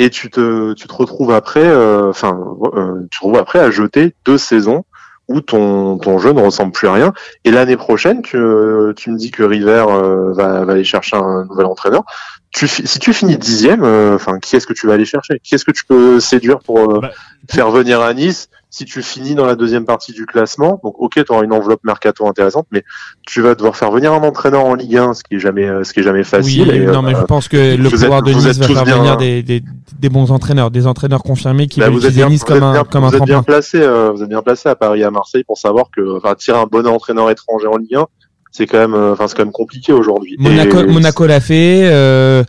et 0.00 0.10
tu 0.10 0.30
te 0.30 0.72
tu 0.72 0.88
te 0.88 0.94
retrouves 0.94 1.30
après, 1.30 1.64
euh, 1.64 2.08
enfin 2.08 2.38
euh, 2.74 3.02
tu 3.10 3.18
te 3.18 3.24
retrouves 3.24 3.38
après 3.38 3.58
à 3.58 3.70
jeter 3.70 4.14
deux 4.24 4.38
saisons 4.38 4.84
où 5.28 5.40
ton 5.42 5.98
ton 5.98 6.18
jeu 6.18 6.32
ne 6.32 6.40
ressemble 6.40 6.72
plus 6.72 6.88
à 6.88 6.94
rien. 6.94 7.12
Et 7.44 7.50
l'année 7.50 7.76
prochaine, 7.76 8.22
que 8.22 8.92
tu 8.96 9.10
me 9.10 9.16
dis 9.16 9.30
que 9.30 9.42
River 9.42 9.84
euh, 9.88 10.32
va, 10.32 10.64
va 10.64 10.72
aller 10.72 10.84
chercher 10.84 11.16
un 11.16 11.44
nouvel 11.44 11.66
entraîneur. 11.66 12.04
Tu, 12.52 12.66
si 12.66 12.98
tu 12.98 13.12
finis 13.12 13.38
dixième, 13.38 13.84
euh, 13.84 14.16
enfin, 14.16 14.40
qui 14.40 14.56
est-ce 14.56 14.66
que 14.66 14.72
tu 14.72 14.88
vas 14.88 14.94
aller 14.94 15.04
chercher? 15.04 15.40
Qui 15.42 15.54
est-ce 15.54 15.64
que 15.64 15.70
tu 15.70 15.84
peux 15.84 16.18
séduire 16.18 16.58
pour 16.58 16.78
euh, 16.80 16.98
Bah, 17.00 17.10
faire 17.48 17.70
venir 17.70 18.00
à 18.00 18.12
Nice? 18.12 18.48
Si 18.72 18.84
tu 18.84 19.02
finis 19.02 19.34
dans 19.36 19.46
la 19.46 19.56
deuxième 19.56 19.84
partie 19.84 20.12
du 20.12 20.26
classement, 20.26 20.80
donc 20.84 20.94
ok, 20.98 21.14
tu 21.24 21.32
auras 21.32 21.42
une 21.44 21.52
enveloppe 21.52 21.80
mercato 21.84 22.26
intéressante, 22.26 22.66
mais 22.72 22.84
tu 23.26 23.40
vas 23.40 23.54
devoir 23.56 23.76
faire 23.76 23.90
venir 23.90 24.12
un 24.12 24.22
entraîneur 24.22 24.64
en 24.64 24.74
Ligue 24.74 24.96
1, 24.96 25.14
ce 25.14 25.22
qui 25.24 25.36
est 25.36 25.38
jamais, 25.40 25.66
euh, 25.68 25.82
ce 25.84 25.92
qui 25.92 26.00
est 26.00 26.02
jamais 26.04 26.22
facile. 26.24 26.68
Oui, 26.68 26.76
et, 26.76 26.86
non, 26.86 27.02
mais 27.02 27.14
euh, 27.14 27.20
je 27.20 27.24
pense 27.24 27.48
que 27.48 27.76
le 27.76 27.88
pouvoir 27.90 28.18
êtes- 28.20 28.24
de 28.26 28.32
Nice 28.32 28.58
va 28.58 28.66
faire 28.66 28.84
bien- 28.84 28.98
venir 28.98 29.16
des, 29.16 29.42
des, 29.42 29.62
des 29.98 30.08
bons 30.08 30.30
entraîneurs, 30.30 30.70
des 30.70 30.86
entraîneurs 30.86 31.22
confirmés 31.24 31.66
qui 31.68 31.80
bah, 31.80 31.86
veulent 31.86 31.94
vous 31.94 31.98
utiliser 32.00 32.20
bien, 32.20 32.28
Nice 32.30 32.44
comme 32.44 32.62
un, 32.62 32.72
bien- 32.72 32.84
comme 32.84 33.04
un 33.04 33.08
vous 33.08 33.16
êtes 33.16 33.22
bien 33.24 33.42
placé, 33.42 33.80
euh, 33.80 34.10
vous 34.12 34.22
êtes 34.22 34.28
bien 34.28 34.42
placé 34.42 34.68
à 34.68 34.74
Paris 34.76 35.02
à 35.02 35.10
Marseille 35.10 35.42
pour 35.44 35.58
savoir 35.58 35.86
que, 35.96 36.16
enfin, 36.18 36.34
tirer 36.36 36.58
un 36.58 36.66
bon 36.66 36.86
entraîneur 36.86 37.28
étranger 37.30 37.66
en 37.66 37.76
Ligue 37.76 37.96
1, 37.96 38.06
c'est 38.50 38.66
quand 38.66 38.78
même, 38.78 38.94
euh, 38.94 39.12
enfin, 39.12 39.28
c'est 39.28 39.36
quand 39.36 39.44
même 39.44 39.52
compliqué 39.52 39.92
aujourd'hui. 39.92 40.36
Monaco, 40.38 40.80
Et- 40.80 40.86
Monaco 40.86 41.26
l'a 41.26 41.40
fait, 41.40 41.82
euh, 41.84 42.42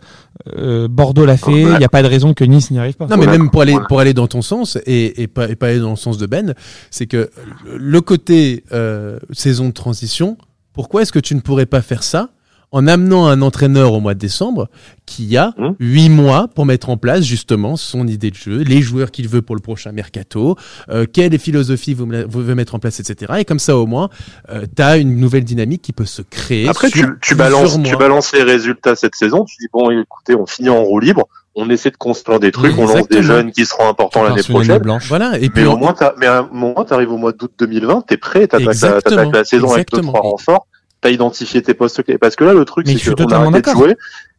euh, 0.56 0.88
Bordeaux 0.88 1.24
l'a 1.24 1.36
fait, 1.36 1.62
il 1.62 1.78
n'y 1.78 1.84
a 1.84 1.88
pas 1.88 2.02
de 2.02 2.08
raison 2.08 2.34
que 2.34 2.44
Nice 2.44 2.70
n'y 2.70 2.78
arrive 2.78 2.94
pas. 2.94 3.04
Non, 3.06 3.16
mais 3.16 3.24
Voilà. 3.24 3.38
même 3.38 3.50
pour 3.50 3.62
aller, 3.62 3.76
pour 3.88 4.00
aller 4.00 4.14
dans 4.14 4.26
ton 4.26 4.42
sens 4.42 4.78
et, 4.86 5.22
et, 5.22 5.26
pas, 5.28 5.48
et 5.48 5.54
pas 5.56 5.68
aller 5.68 5.78
dans 5.80 5.90
le 5.90 5.96
sens 5.96 6.18
de 6.18 6.26
Ben, 6.26 6.54
c'est 6.90 7.06
que 7.06 7.30
le 7.76 8.00
côté 8.00 8.64
euh, 8.72 9.18
saison 9.32 9.66
de 9.68 9.72
transition, 9.72 10.36
pourquoi 10.72 11.02
est-ce 11.02 11.12
que 11.12 11.18
tu 11.20 11.34
ne 11.34 11.40
pourrais 11.40 11.66
pas 11.66 11.82
faire 11.82 12.02
ça 12.02 12.30
en 12.72 12.86
amenant 12.86 13.26
un 13.26 13.42
entraîneur 13.42 13.92
au 13.92 14.00
mois 14.00 14.14
de 14.14 14.18
décembre 14.18 14.68
qui 15.06 15.36
a 15.36 15.52
Mmh. 15.58 15.70
huit 15.80 16.08
mois 16.08 16.48
pour 16.54 16.64
mettre 16.64 16.88
en 16.88 16.96
place 16.96 17.22
justement 17.24 17.76
son 17.76 18.06
idée 18.06 18.30
de 18.30 18.34
jeu, 18.36 18.58
les 18.62 18.80
joueurs 18.80 19.10
qu'il 19.10 19.28
veut 19.28 19.42
pour 19.42 19.54
le 19.54 19.60
prochain 19.60 19.92
mercato, 19.92 20.56
euh, 20.88 21.04
quelle 21.12 21.38
philosophie 21.38 21.92
vous, 21.94 22.06
vous 22.28 22.42
veut 22.42 22.54
mettre 22.54 22.74
en 22.74 22.78
place, 22.78 22.98
etc. 23.00 23.34
Et 23.40 23.44
comme 23.44 23.58
ça, 23.58 23.76
au 23.76 23.86
moins, 23.86 24.08
euh, 24.50 24.64
tu 24.74 24.82
as 24.82 24.96
une 24.96 25.16
nouvelle 25.18 25.44
dynamique 25.44 25.82
qui 25.82 25.92
peut 25.92 26.06
se 26.06 26.22
créer. 26.22 26.68
Après, 26.68 26.88
tu, 26.90 26.98
sur 27.00 27.08
tu 27.20 27.34
balances, 27.34 27.76
mois. 27.76 27.86
tu 27.88 27.96
balances 27.96 28.32
les 28.32 28.42
résultats 28.42 28.96
cette 28.96 29.14
saison. 29.14 29.44
Tu 29.44 29.56
dis 29.60 29.68
bon, 29.72 29.90
écoutez, 29.90 30.34
on 30.34 30.46
finit 30.46 30.70
en 30.70 30.82
roue 30.82 30.98
libre. 31.00 31.28
On 31.54 31.68
essaie 31.68 31.90
de 31.90 31.96
construire 31.98 32.40
des 32.40 32.50
trucs. 32.50 32.72
On 32.78 32.86
lance 32.86 32.92
des 33.08 33.18
exactement. 33.18 33.22
jeunes 33.22 33.52
qui 33.52 33.66
seront 33.66 33.86
importants 33.86 34.22
l'année 34.22 34.42
prochaine. 34.42 34.78
blanche. 34.78 35.06
Voilà. 35.08 35.36
Et 35.38 35.50
puis 35.50 35.64
Mais 35.64 35.66
au 35.68 35.76
moins, 35.76 35.92
t'as- 35.92 36.14
mais 36.18 36.24
à 36.26 36.38
un 36.38 36.48
moment, 36.50 36.82
t'arrives 36.84 37.12
au 37.12 37.18
mois 37.18 37.32
d'août 37.32 37.52
2020, 37.58 38.00
t'es 38.06 38.16
prêt, 38.16 38.46
t'attaques 38.46 38.64
la, 38.64 38.72
Exactement, 38.72 39.16
t'attaques 39.16 39.34
la 39.34 39.44
saison 39.44 39.70
avec 39.72 39.90
deux 39.90 39.98
exactement. 39.98 40.12
trois 40.14 40.30
renforts, 40.30 40.66
t'as 41.02 41.10
identifié 41.10 41.60
tes 41.60 41.74
postes 41.74 42.02
clés. 42.02 42.16
Parce 42.16 42.34
que 42.36 42.44
là, 42.44 42.54
le 42.54 42.64
truc, 42.64 42.86
c'est 42.98 43.10
qu'on 43.14 43.24
a 43.34 43.36
arrêté 43.36 43.70
de 43.72 43.76
jouer. 43.76 43.96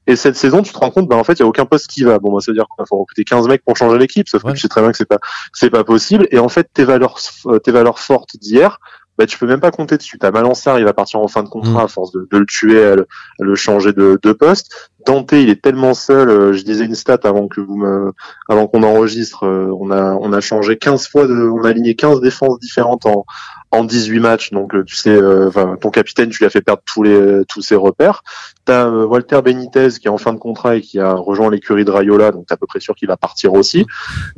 Et 0.08 0.16
cette 0.18 0.36
saison, 0.36 0.62
tu 0.64 0.74
te 0.74 0.78
rends 0.78 0.90
compte, 0.90 1.08
bah, 1.08 1.16
en 1.16 1.24
fait, 1.24 1.34
il 1.34 1.40
y 1.40 1.44
a 1.44 1.48
aucun 1.48 1.66
poste 1.66 1.88
qui 1.88 2.04
va. 2.04 2.20
Bon, 2.20 2.34
bah, 2.34 2.40
ça 2.42 2.52
veut 2.52 2.56
dire 2.58 2.66
qu'il 2.76 2.86
faut 2.90 2.98
recruter 2.98 3.24
15 3.24 3.48
mecs 3.48 3.64
pour 3.64 3.78
changer 3.78 3.98
l'équipe. 3.98 4.28
Sauf 4.28 4.44
que 4.44 4.52
tu 4.52 4.58
sais 4.58 4.68
très 4.68 4.82
bien 4.82 4.92
que 4.92 4.98
c'est 4.98 5.06
pas, 5.08 5.20
c'est 5.54 5.70
pas 5.70 5.84
possible. 5.84 6.28
Et 6.32 6.40
en 6.40 6.50
fait, 6.50 6.68
tes 6.74 6.84
valeurs, 6.84 7.20
euh, 7.46 7.60
tes 7.60 7.72
valeurs 7.72 8.00
fortes 8.00 8.36
d'hier, 8.38 8.80
bah, 9.18 9.26
tu 9.28 9.38
peux 9.38 9.46
même 9.46 9.60
pas 9.62 9.72
compter 9.72 9.96
dessus. 9.98 10.18
T'as 10.18 10.32
Malansar, 10.32 10.80
il 10.80 10.86
va 10.86 10.94
partir 10.94 11.20
en 11.22 11.28
fin 11.30 11.44
de 11.44 11.48
contrat 11.48 11.84
Mm. 11.84 11.86
à 11.86 11.88
force 11.88 12.12
de, 12.12 12.28
de 12.32 12.38
le 12.38 12.46
tuer, 12.48 12.84
à 12.84 12.96
le, 12.96 13.04
à 13.40 13.44
le 13.44 13.56
changer 13.56 13.94
de, 13.94 14.20
de 14.22 14.32
poste. 14.34 14.90
Dante, 15.06 15.32
il 15.34 15.50
est 15.50 15.62
tellement 15.62 15.94
seul. 15.94 16.30
euh, 16.30 16.52
je 16.54 16.64
disais 16.64 16.84
une 16.86 16.96
stat 16.96 17.20
avant 17.24 17.48
que 17.48 17.62
vous 17.62 17.78
me, 17.78 18.12
avant 18.50 18.68
qu'on 18.68 18.84
enregistre. 18.84 19.46
euh, 19.46 19.70
on 19.80 19.92
a, 19.92 20.16
on 20.20 20.34
a 20.34 20.42
changé 20.42 20.78
15 20.78 21.08
fois 21.08 21.28
de, 21.28 21.34
on 21.34 21.64
a 21.64 21.70
aligné 21.70 21.96
15 21.96 22.20
défenses 22.22 22.60
différentes 22.60 23.06
en, 23.06 23.24
en 23.74 23.84
18 23.84 24.20
matchs. 24.20 24.52
Donc, 24.52 24.76
euh, 24.76 24.84
tu 24.84 24.96
sais, 24.96 25.10
euh, 25.10 25.50
ton 25.82 25.90
capitaine, 25.90 26.30
tu 26.30 26.40
lui 26.40 26.46
as 26.46 26.50
fait 26.50 26.62
perdre 26.62 26.84
tous 26.86 27.04
les, 27.04 27.44
tous 27.48 27.62
ses 27.62 27.76
repères. 27.76 28.24
T'as 28.66 28.88
euh, 28.88 29.06
Walter 29.06 29.42
Benitez 29.42 29.90
qui 30.00 30.08
est 30.08 30.12
en 30.12 30.18
fin 30.18 30.32
de 30.32 30.38
contrat 30.38 30.76
et 30.76 30.82
qui 30.82 31.00
a 31.00 31.14
rejoint 31.14 31.50
l'écurie 31.50 31.84
de 31.84 31.92
Rayola, 31.92 32.32
donc 32.32 32.46
t'es 32.46 32.54
à 32.54 32.58
peu 32.58 32.68
près 32.68 32.80
sûr 32.80 32.96
qu'il 32.96 33.08
va 33.08 33.18
partir 33.18 33.54
aussi. 33.54 33.86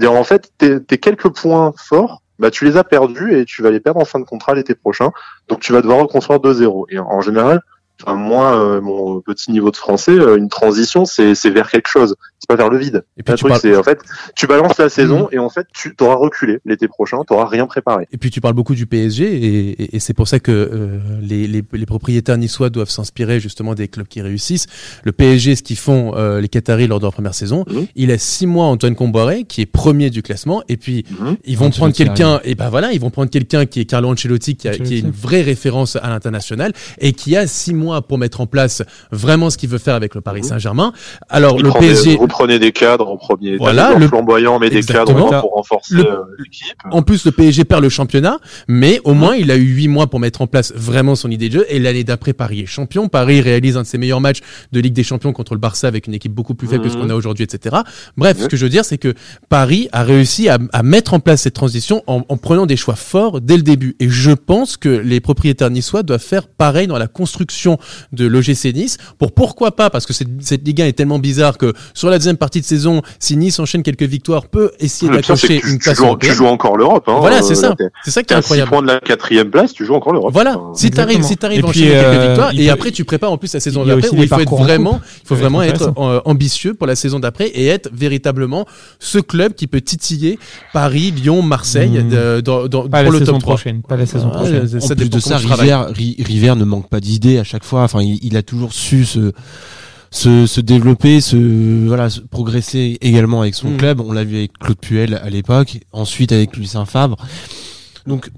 En 0.03 0.23
fait, 0.23 0.51
tes, 0.57 0.97
quelques 0.97 1.29
points 1.29 1.73
forts, 1.77 2.21
bah 2.39 2.49
tu 2.49 2.65
les 2.65 2.77
as 2.77 2.83
perdus 2.83 3.37
et 3.37 3.45
tu 3.45 3.61
vas 3.61 3.71
les 3.71 3.79
perdre 3.79 3.99
en 3.99 4.05
fin 4.05 4.19
de 4.19 4.25
contrat 4.25 4.55
l'été 4.55 4.73
prochain. 4.73 5.11
Donc 5.49 5.59
tu 5.59 5.73
vas 5.73 5.81
devoir 5.81 5.99
reconstruire 5.99 6.39
de 6.39 6.53
zéro. 6.53 6.87
Et 6.89 6.97
en, 6.97 7.07
en 7.07 7.21
général, 7.21 7.61
moi, 8.07 8.59
euh, 8.59 8.81
mon 8.81 9.21
petit 9.21 9.51
niveau 9.51 9.71
de 9.71 9.77
français, 9.77 10.11
euh, 10.11 10.37
une 10.37 10.49
transition, 10.49 11.05
c'est 11.05 11.49
vers 11.49 11.69
quelque 11.69 11.87
chose. 11.87 12.15
C'est 12.47 12.55
pas 12.55 12.61
vers 12.61 12.69
le 12.69 12.77
vide. 12.77 13.03
et 13.17 13.23
puis 13.23 13.31
Le 13.31 13.37
tu 13.37 13.41
truc, 13.41 13.49
parles- 13.49 13.61
c'est 13.61 13.75
en 13.75 13.81
fait, 13.81 13.97
tu 14.35 14.45
balances 14.45 14.77
la 14.77 14.87
saison 14.89 15.27
et 15.31 15.39
en 15.39 15.49
fait, 15.49 15.65
tu 15.73 15.95
t'auras 15.95 16.13
reculé 16.15 16.59
l'été 16.63 16.87
prochain, 16.87 17.17
t'auras 17.27 17.47
rien 17.47 17.65
préparé. 17.65 18.07
Et 18.11 18.17
puis 18.17 18.29
tu 18.29 18.39
parles 18.39 18.53
beaucoup 18.53 18.75
du 18.75 18.85
PSG 18.85 19.23
et, 19.25 19.69
et- 19.83 19.95
et 19.95 19.99
c'est 19.99 20.13
pour 20.13 20.27
ça 20.27 20.39
que 20.39 20.51
euh, 20.51 20.99
les, 21.21 21.47
les, 21.47 21.63
les 21.73 21.85
propriétaires 21.87 22.37
niçois 22.37 22.69
doivent 22.69 22.89
s'inspirer 22.91 23.39
justement 23.39 23.73
des 23.73 23.87
clubs 23.87 24.07
qui 24.07 24.21
réussissent. 24.21 24.67
Le 25.03 25.11
PSG, 25.11 25.55
ce 25.55 25.63
qu'ils 25.63 25.77
font 25.77 26.13
euh, 26.15 26.39
les 26.39 26.47
Qataris 26.47 26.85
lors 26.87 26.99
de 26.99 27.05
leur 27.05 27.13
première 27.13 27.33
saison, 27.33 27.65
Mhm. 27.67 27.87
il 27.95 28.11
a 28.11 28.19
six 28.19 28.45
mois 28.45 28.65
Antoine 28.65 28.93
Comboiré 28.95 29.45
qui 29.45 29.61
est 29.61 29.65
premier 29.65 30.11
du 30.11 30.21
classement 30.21 30.61
et 30.69 30.77
puis 30.77 31.03
Mhm. 31.19 31.37
ils 31.45 31.57
vont 31.57 31.65
Ancelotti 31.67 31.79
prendre 31.79 31.93
quelqu'un 31.95 32.41
et 32.43 32.53
ben 32.53 32.69
voilà 32.69 32.91
ils 32.93 32.99
vont 32.99 33.09
prendre 33.09 33.31
quelqu'un 33.31 33.65
qui 33.65 33.79
est 33.79 33.85
Carlo 33.85 34.09
Ancelotti 34.09 34.55
qui, 34.55 34.67
a- 34.67 34.77
qui 34.77 34.95
est 34.97 34.99
une 34.99 35.09
vraie 35.11 35.41
référence 35.41 35.95
à 35.95 36.09
l'international 36.09 36.73
et 36.99 37.13
qui 37.13 37.35
a 37.35 37.47
six 37.47 37.73
mois 37.73 38.03
pour 38.03 38.19
mettre 38.19 38.39
en 38.41 38.45
place 38.45 38.83
vraiment 39.11 39.49
ce 39.49 39.57
qu'il 39.57 39.69
veut 39.69 39.79
faire 39.79 39.95
avec 39.95 40.13
le 40.13 40.21
Paris. 40.21 40.43
Saint-Germain. 40.43 40.93
Alors 41.29 41.55
Il 41.57 41.63
le 41.63 41.71
des- 41.71 41.79
PSG 41.79 42.17
prenez 42.37 42.59
des 42.59 42.71
cadres 42.71 43.07
en 43.09 43.17
premier. 43.17 43.57
Voilà, 43.57 43.95
le- 43.95 44.07
flamboyants, 44.07 44.59
mais 44.59 44.69
des 44.69 44.81
cadres 44.81 45.13
pour 45.41 45.53
renforcer 45.53 45.95
euh, 45.95 46.17
l'équipe. 46.39 46.75
En 46.91 47.01
plus, 47.01 47.25
le 47.25 47.31
PSG 47.31 47.63
perd 47.65 47.81
le 47.81 47.89
championnat, 47.89 48.39
mais 48.67 48.99
au 49.03 49.13
moins, 49.13 49.35
il 49.35 49.51
a 49.51 49.55
eu 49.57 49.63
huit 49.65 49.87
mois 49.87 50.07
pour 50.07 50.19
mettre 50.19 50.41
en 50.41 50.47
place 50.47 50.73
vraiment 50.75 51.15
son 51.15 51.31
idée 51.31 51.49
de 51.49 51.53
jeu. 51.59 51.65
Et 51.69 51.79
l'année 51.79 52.03
d'après, 52.03 52.33
Paris 52.33 52.61
est 52.61 52.65
champion. 52.65 53.07
Paris 53.07 53.41
réalise 53.41 53.77
un 53.77 53.81
de 53.83 53.87
ses 53.87 53.97
meilleurs 53.97 54.21
matchs 54.21 54.39
de 54.71 54.79
Ligue 54.79 54.93
des 54.93 55.03
Champions 55.03 55.33
contre 55.33 55.53
le 55.53 55.59
Barça 55.59 55.87
avec 55.87 56.07
une 56.07 56.13
équipe 56.13 56.33
beaucoup 56.33 56.55
plus 56.55 56.67
faible 56.67 56.83
que 56.83 56.89
ce 56.89 56.95
Mhm. 56.97 57.03
qu'on 57.03 57.09
a 57.09 57.15
aujourd'hui, 57.15 57.43
etc. 57.43 57.77
Bref, 58.17 58.37
ce 58.39 58.47
que 58.47 58.57
je 58.57 58.63
veux 58.65 58.69
dire, 58.69 58.85
c'est 58.85 58.97
que 58.97 59.13
Paris 59.49 59.87
a 59.91 60.03
réussi 60.03 60.49
à, 60.49 60.57
à 60.73 60.83
mettre 60.83 61.13
en 61.13 61.19
place 61.19 61.41
cette 61.43 61.53
transition 61.53 62.03
en, 62.07 62.23
en 62.27 62.37
prenant 62.37 62.65
des 62.65 62.75
choix 62.77 62.95
forts 62.95 63.41
dès 63.41 63.57
le 63.57 63.63
début. 63.63 63.95
Et 63.99 64.09
je 64.09 64.31
pense 64.31 64.77
que 64.77 64.89
les 64.89 65.19
propriétaires 65.19 65.69
niçois 65.69 66.03
doivent 66.03 66.21
faire 66.21 66.47
pareil 66.47 66.87
dans 66.87 66.97
la 66.97 67.07
construction 67.07 67.77
de 68.11 68.25
l'OGC 68.25 68.73
Nice. 68.73 68.97
Pour 69.17 69.31
pourquoi 69.33 69.75
pas, 69.75 69.89
parce 69.89 70.05
que 70.05 70.13
cette, 70.13 70.27
cette 70.41 70.65
Ligue 70.67 70.81
1 70.81 70.87
est 70.87 70.93
tellement 70.93 71.19
bizarre 71.19 71.57
que 71.57 71.73
sur 71.93 72.09
la 72.09 72.17
deuxième 72.25 72.37
partie 72.37 72.59
de 72.59 72.65
saison, 72.65 73.01
si 73.19 73.37
Nice 73.37 73.59
enchaîne 73.59 73.83
quelques 73.83 74.01
victoires, 74.03 74.47
peut 74.47 74.71
essayer 74.79 75.11
d'accrocher 75.11 75.59
tu, 75.61 75.67
une 75.69 75.77
tu 75.77 75.83
place 75.83 75.97
joues, 75.97 76.17
tu 76.19 76.31
joues 76.33 76.47
encore 76.47 76.75
l'Europe. 76.75 77.03
Hein, 77.07 77.17
Voilà, 77.19 77.37
Euh, 77.37 77.41
c'est 77.43 77.53
ça. 77.53 77.69
là, 77.69 77.75
t'es- 77.77 77.83
C'est 78.03 78.09
ça 78.11 78.23
qui 78.23 78.33
est 78.33 78.37
à 78.37 78.41
6 78.41 78.45
incroyable. 78.45 78.71
points 78.71 78.81
de 78.81 78.87
la 78.87 78.99
quatrième 78.99 79.51
place, 79.51 79.73
tu 79.73 79.85
joues 79.85 79.93
encore 79.93 80.13
l'Europe. 80.13 80.33
Voilà, 80.33 80.59
si 80.73 80.89
t'arrives, 80.89 81.21
si 81.21 81.37
t'arrives 81.37 81.63
enchaîner 81.63 81.91
quelques 81.91 82.03
euh, 82.03 82.27
victoires, 82.29 82.51
et 82.53 82.65
peut- 82.65 82.71
après 82.71 82.91
tu 82.91 83.05
prépares 83.05 83.31
en 83.31 83.37
plus 83.37 83.53
la 83.53 83.59
saison 83.59 83.85
d'après 83.85 84.09
où 84.09 84.15
il 84.23 84.27
faut 84.27 84.39
être 84.39 84.55
vraiment, 84.55 84.99
il 85.23 85.27
faut 85.27 85.35
Ça 85.35 85.41
vraiment 85.41 85.61
être 85.61 85.93
euh, 85.97 86.19
ambitieux 86.25 86.73
pour 86.73 86.87
la 86.87 86.95
saison 86.95 87.19
d'après 87.19 87.45
et 87.47 87.67
être 87.67 87.89
véritablement 87.93 88.65
ce 88.99 89.19
club 89.19 89.53
qui 89.53 89.67
peut 89.67 89.81
titiller 89.81 90.39
Paris, 90.73 91.11
Lyon, 91.11 91.43
Marseille 91.43 91.89
Mmh. 91.99 92.09
de- 92.09 92.41
dans- 92.41 92.67
dans- 92.67 92.87
Pas 92.89 93.03
pour 93.03 93.11
la 93.13 93.19
le 93.19 93.25
saison 93.25 93.33
top 93.33 93.41
3. 93.41 93.55
prochaine. 93.55 93.81
Pas 93.83 93.97
la 93.97 94.05
saison 94.07 94.31
Ah, 94.33 94.37
prochaine. 94.37 94.67
ça 94.67 94.77
En 94.77 94.95
plus 94.95 95.09
de 95.09 95.19
ça, 95.19 95.37
tu. 95.39 95.45
River, 95.47 95.81
Ri- 95.93 96.15
River 96.25 96.55
ne 96.55 96.65
manque 96.65 96.89
pas 96.89 96.99
d'idées 96.99 97.37
à 97.37 97.43
chaque 97.43 97.63
fois. 97.63 97.83
Enfin, 97.83 98.01
il, 98.01 98.17
il 98.23 98.35
a 98.35 98.41
toujours 98.41 98.73
su 98.73 99.05
se, 99.05 99.31
se, 100.15 100.45
se 100.45 100.61
développer, 100.61 101.19
se, 101.21 101.35
voilà, 101.87 102.09
se 102.09 102.21
progresser 102.21 102.97
également 103.01 103.41
avec 103.41 103.55
son 103.55 103.69
Mm. 103.71 103.77
club. 103.77 103.99
On 104.01 104.11
l'a 104.13 104.23
vu 104.23 104.37
avec 104.37 104.57
Claude 104.57 104.77
Puel 104.79 105.15
à 105.15 105.29
l'époque, 105.29 105.79
ensuite 105.91 106.31
avec 106.31 106.55
Lucien 106.57 106.85
Favre. 106.85 107.17
Donc, 108.07 108.29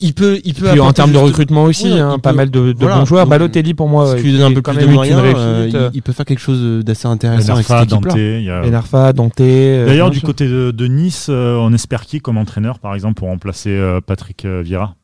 il 0.00 0.14
peut, 0.14 0.40
il 0.44 0.54
peut. 0.54 0.70
Puis 0.70 0.80
en 0.80 0.92
termes 0.92 1.12
de 1.12 1.18
recrutement 1.18 1.64
aussi, 1.64 1.92
Ouais, 1.92 2.00
hein, 2.00 2.14
il 2.16 2.20
pas 2.20 2.30
peut- 2.30 2.36
mal 2.36 2.50
de, 2.50 2.72
de 2.72 2.78
voilà. 2.78 2.98
bons 2.98 3.04
joueurs. 3.04 3.24
Donc, 3.24 3.30
Balotelli 3.30 3.74
pour 3.74 3.88
moi, 3.88 4.14
donnes 4.14 4.40
un 4.42 4.52
peu 4.52 4.62
quand 4.62 4.72
plus 4.72 4.78
même 4.80 4.86
de 4.86 4.90
une 4.90 4.94
moyens, 4.96 5.20
réussite, 5.20 5.38
euh, 5.38 5.70
euh, 5.74 5.90
il, 5.92 5.96
il 5.98 6.02
peut 6.02 6.12
faire 6.12 6.26
quelque 6.26 6.40
chose 6.40 6.84
d'assez 6.84 7.06
intéressant 7.06 7.54
avec 7.54 7.68
Benarfa, 7.68 7.84
équipe-là. 7.84 8.12
Dante, 8.12 8.18
il 8.20 8.42
y 8.44 8.50
a- 8.50 8.60
Ben 8.62 8.74
Arfa, 8.74 9.12
Dante. 9.12 9.40
euh, 9.40 9.86
D'ailleurs, 9.86 10.10
du 10.10 10.20
côté 10.22 10.46
de, 10.48 10.70
de 10.70 10.86
Nice, 10.86 11.28
euh, 11.30 11.56
on 11.56 11.72
espère 11.72 12.04
qui 12.04 12.20
comme 12.20 12.36
entraîneur, 12.38 12.78
par 12.78 12.94
exemple, 12.94 13.14
pour 13.14 13.28
remplacer 13.28 13.70
euh, 13.70 14.00
Patrick 14.00 14.44
euh, 14.44 14.62
Vieira? 14.62 14.96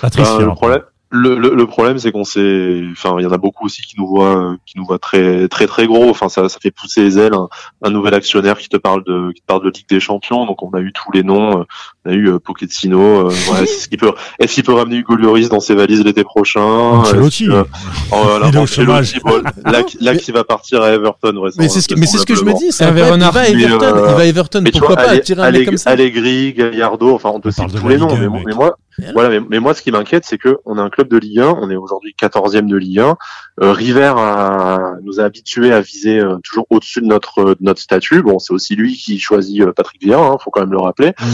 Patrice 0.00 0.28
Ben, 0.28 0.36
Vieira. 0.36 0.50
le 0.50 0.54
problème, 0.56 0.80
le, 1.10 1.36
le, 1.36 1.54
le 1.54 1.66
problème, 1.66 1.98
c'est 1.98 2.12
qu'on 2.12 2.24
s'est, 2.24 2.82
enfin, 2.92 3.16
il 3.18 3.24
y 3.24 3.26
en 3.26 3.32
a 3.32 3.38
beaucoup 3.38 3.66
aussi 3.66 3.82
qui 3.82 3.96
nous 3.98 4.06
voient, 4.06 4.52
euh, 4.52 4.56
qui 4.64 4.78
nous 4.78 4.84
voient 4.84 5.00
très, 5.00 5.48
très, 5.48 5.66
très 5.66 5.86
gros. 5.86 6.08
Enfin, 6.08 6.28
ça, 6.28 6.48
ça 6.48 6.58
fait 6.60 6.70
pousser 6.70 7.02
les 7.02 7.18
ailes. 7.18 7.34
Un, 7.34 7.48
un 7.82 7.90
nouvel 7.90 8.14
actionnaire 8.14 8.56
qui 8.58 8.68
te 8.68 8.76
parle 8.76 9.02
de, 9.04 9.32
qui 9.32 9.40
te 9.40 9.46
parle 9.46 9.64
de 9.64 9.70
Ligue 9.70 9.88
des 9.88 10.00
Champions. 10.00 10.46
Donc, 10.46 10.62
on 10.62 10.70
a 10.70 10.80
eu 10.80 10.92
tous 10.92 11.10
les 11.12 11.24
noms. 11.24 11.64
Euh, 12.06 12.10
On 12.10 12.10
a 12.10 12.14
eu 12.14 12.28
euh, 12.30 12.38
Pochettino. 12.38 13.00
Euh, 13.00 13.24
ouais, 13.52 13.62
est-ce 13.64 13.88
qu'il 13.88 13.98
peut, 13.98 14.12
est-ce 14.38 14.54
qu'il 14.54 14.64
peut 14.64 14.72
ramener 14.74 14.96
Hugo 14.96 15.16
Lloris 15.16 15.48
dans 15.48 15.60
ses 15.60 15.74
valises 15.74 16.02
l'été 16.04 16.24
prochain? 16.24 16.60
Ancelotti. 16.62 17.46
Que- 17.46 17.64
Oh, 18.12 18.16
Il 18.48 18.54
est 18.54 18.58
Ancelotti, 18.58 18.72
chômage. 18.74 19.18
bon, 19.24 19.42
là, 19.70 19.82
qui- 19.82 19.98
là, 20.02 20.14
qui 20.16 20.32
va 20.32 20.44
partir 20.44 20.82
à 20.82 20.90
Everton. 20.92 21.32
Mais 21.58 21.68
c'est 21.68 21.80
ce 21.80 21.88
que, 21.88 21.94
mais 21.98 22.06
c'est 22.06 22.18
ce 22.18 22.26
que 22.26 22.34
je 22.34 22.44
me 22.44 22.52
dis, 22.54 22.72
c'est 22.72 22.84
il 22.84 23.02
Renard. 23.02 23.32
va 23.32 23.40
à 23.40 23.50
Mais, 23.50 23.62
Everton, 23.62 23.84
euh, 23.86 24.06
il 24.10 24.14
va 24.14 24.20
à 24.20 24.24
Everton, 24.26 24.60
Mais 24.62 24.70
tu 24.70 24.78
pourquoi 24.78 24.96
vois, 24.96 25.04
pas 25.04 25.10
attirer 25.12 25.42
un 25.42 25.50
mec 25.50 25.64
comme 25.66 25.76
ça? 25.76 25.90
Allegri, 25.90 26.52
Gallardo, 26.54 27.14
enfin 27.14 27.30
on 27.32 27.40
te 27.40 27.48
On 27.48 27.50
cite 27.50 27.58
parle 27.58 27.72
de 27.72 27.78
tous 27.78 27.88
les 27.88 27.96
noms, 27.98 28.10
un, 28.14 28.18
mais, 28.18 28.28
moi, 28.54 28.76
Voilà. 28.98 29.12
voilà, 29.14 29.28
mais, 29.28 29.40
mais 29.48 29.60
moi 29.60 29.74
ce 29.74 29.82
qui 29.82 29.90
m'inquiète, 29.92 30.24
c'est 30.26 30.38
que 30.38 30.58
on 30.66 30.76
a 30.78 30.82
un 30.82 30.90
club 30.90 31.08
de 31.08 31.16
Ligue 31.18 31.38
1, 31.40 31.56
on 31.60 31.70
est 31.70 31.76
aujourd'hui 31.76 32.14
14e 32.20 32.66
de 32.68 32.76
Ligue 32.76 32.98
1. 33.00 33.16
Euh, 33.62 33.72
River 33.72 34.12
a- 34.16 34.94
nous 35.02 35.20
a 35.20 35.24
habitués 35.24 35.72
à 35.72 35.80
viser 35.80 36.18
euh, 36.18 36.36
toujours 36.42 36.66
au-dessus 36.70 37.00
de 37.00 37.06
notre 37.06 37.40
euh, 37.40 37.54
de 37.54 37.58
notre 37.64 37.80
statut. 37.80 38.22
Bon, 38.22 38.38
c'est 38.38 38.52
aussi 38.52 38.74
lui 38.74 38.94
qui 38.96 39.18
choisit 39.18 39.60
euh, 39.62 39.72
Patrick 39.72 40.02
Vieira, 40.02 40.26
hein, 40.26 40.36
faut 40.42 40.50
quand 40.50 40.60
même 40.60 40.72
le 40.72 40.78
rappeler. 40.80 41.12
Mm. 41.20 41.24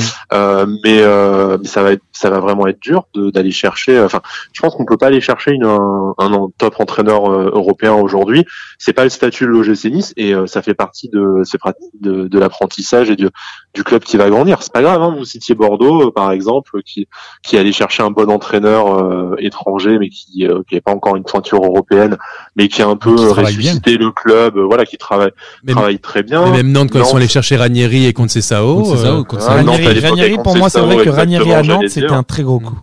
Euh, 0.57 0.66
mais, 0.85 1.01
euh, 1.03 1.59
mais 1.61 1.69
ça 1.69 1.83
va 1.83 1.92
être, 1.92 2.03
ça 2.12 2.31
va 2.31 2.40
vraiment 2.40 2.66
être 2.66 2.81
dur 2.81 3.05
de- 3.14 3.31
d'aller 3.31 3.51
chercher. 3.51 4.01
Enfin, 4.01 4.21
je 4.53 4.61
pense 4.61 4.75
qu'on 4.75 4.85
peut 4.85 4.97
pas 4.97 5.07
aller 5.09 5.21
chercher 5.21 5.53
une, 5.53 5.64
un, 5.64 6.14
un 6.19 6.49
top 6.59 6.75
entraîneur 6.79 7.31
euh, 7.31 7.51
européen 7.53 7.92
aujourd'hui. 7.95 8.45
C'est 8.79 8.92
pas 8.92 9.05
le 9.05 9.11
statut 9.11 9.45
de 9.45 9.51
l'OGC 9.51 9.85
Nice 9.90 10.12
et 10.16 10.35
euh, 10.35 10.47
ça 10.47 10.62
fait 10.62 10.75
partie 10.75 11.09
de, 11.09 11.42
de, 12.01 12.29
de 12.29 12.38
l'apprentissage 12.38 13.11
et 13.11 13.16
du, 13.16 13.29
du 13.75 13.85
club 13.85 14.03
qui 14.03 14.16
va 14.16 14.29
grandir. 14.31 14.62
C'est 14.62 14.73
pas 14.73 14.83
grave. 14.83 15.03
Hein, 15.03 15.14
vous 15.19 15.25
citiez 15.25 15.55
Bordeaux, 15.55 16.09
euh, 16.09 16.11
par 16.12 16.31
exemple, 16.33 16.83
qui 16.85 17.09
qui 17.42 17.57
allait 17.59 17.73
chercher 17.73 18.03
un 18.03 18.11
bon 18.11 18.31
entraîneur 18.31 18.95
euh, 18.97 19.35
étranger, 19.38 19.99
mais 19.99 20.09
qui 20.09 20.47
euh, 20.47 20.62
qui 20.69 20.75
n'est 20.75 20.81
pas 20.81 20.92
encore 20.92 21.16
une 21.16 21.25
pointure 21.25 21.64
européenne, 21.64 22.16
mais 22.57 22.69
qui 22.69 22.83
a 22.83 22.88
un 22.88 22.97
peu 22.97 23.11
euh, 23.11 23.33
ressuscité 23.73 23.97
le 23.99 24.11
club. 24.11 24.57
euh, 24.57 24.64
voilà, 24.64 24.85
qui 24.85 24.97
travaille 24.97 25.31
Mais- 25.64 25.73
travaille 25.73 25.99
très 25.99 26.23
bien. 26.23 26.45
Mais 26.47 26.59
même 26.59 26.73
Nantes, 26.73 26.90
quand 26.90 26.99
ils 27.01 27.05
sont 27.05 27.16
allés 27.16 27.29
chercher 27.29 27.57
Ranieri 27.57 28.07
et 28.07 28.12
euh. 28.12 28.12
Ah, 29.49 29.62
Nantes, 29.62 29.81
à 29.81 29.90
Ranieri, 30.09 30.38
pour 30.47 30.57
moi, 30.57 30.71
c'est 30.71 30.81
vrai 30.81 31.05
que 31.05 31.09
Ranieri 31.11 31.53
à 31.53 31.63
Nantes, 31.63 31.89
c'était 31.89 32.11
un 32.13 32.23
très 32.23 32.43
gros 32.43 32.61
coup. 32.61 32.79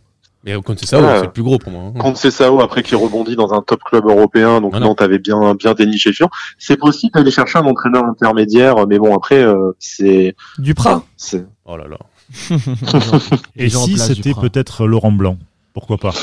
mais 0.45 0.53
Conceição, 0.61 0.99
Voilà. 0.99 1.19
c'est 1.19 1.25
le 1.27 1.31
plus 1.31 1.43
gros 1.43 1.57
pour 1.57 1.71
moi. 1.71 1.83
hein. 1.95 1.99
Conceição 1.99 2.59
après 2.59 2.83
qui 2.83 2.95
rebondit 2.95 3.35
dans 3.35 3.53
un 3.53 3.61
top 3.61 3.81
club 3.83 4.05
européen, 4.05 4.59
donc 4.61 4.71
Voilà. 4.71 4.85
Nantes 4.87 5.01
avait 5.01 5.19
bien 5.19 5.55
bien 5.55 5.73
déniché 5.73 6.11
fion. 6.13 6.29
C'est 6.57 6.77
possible 6.77 7.13
d'aller 7.13 7.31
chercher 7.31 7.59
un 7.59 7.65
entraîneur 7.65 8.03
intermédiaire, 8.05 8.75
mais 8.87 8.99
bon 8.99 9.15
après 9.15 9.41
euh, 9.43 9.71
c'est 9.79 10.35
Duprat. 10.59 11.03
c'est 11.17 11.45
Oh 11.65 11.77
là 11.77 11.85
là. 11.87 11.97
Et 13.55 13.69
si 13.69 13.97
c'était 13.97 14.33
peut-être 14.33 14.85
Laurent 14.85 15.11
Blanc? 15.11 15.37
Pourquoi 15.73 15.97
pas? 15.97 16.13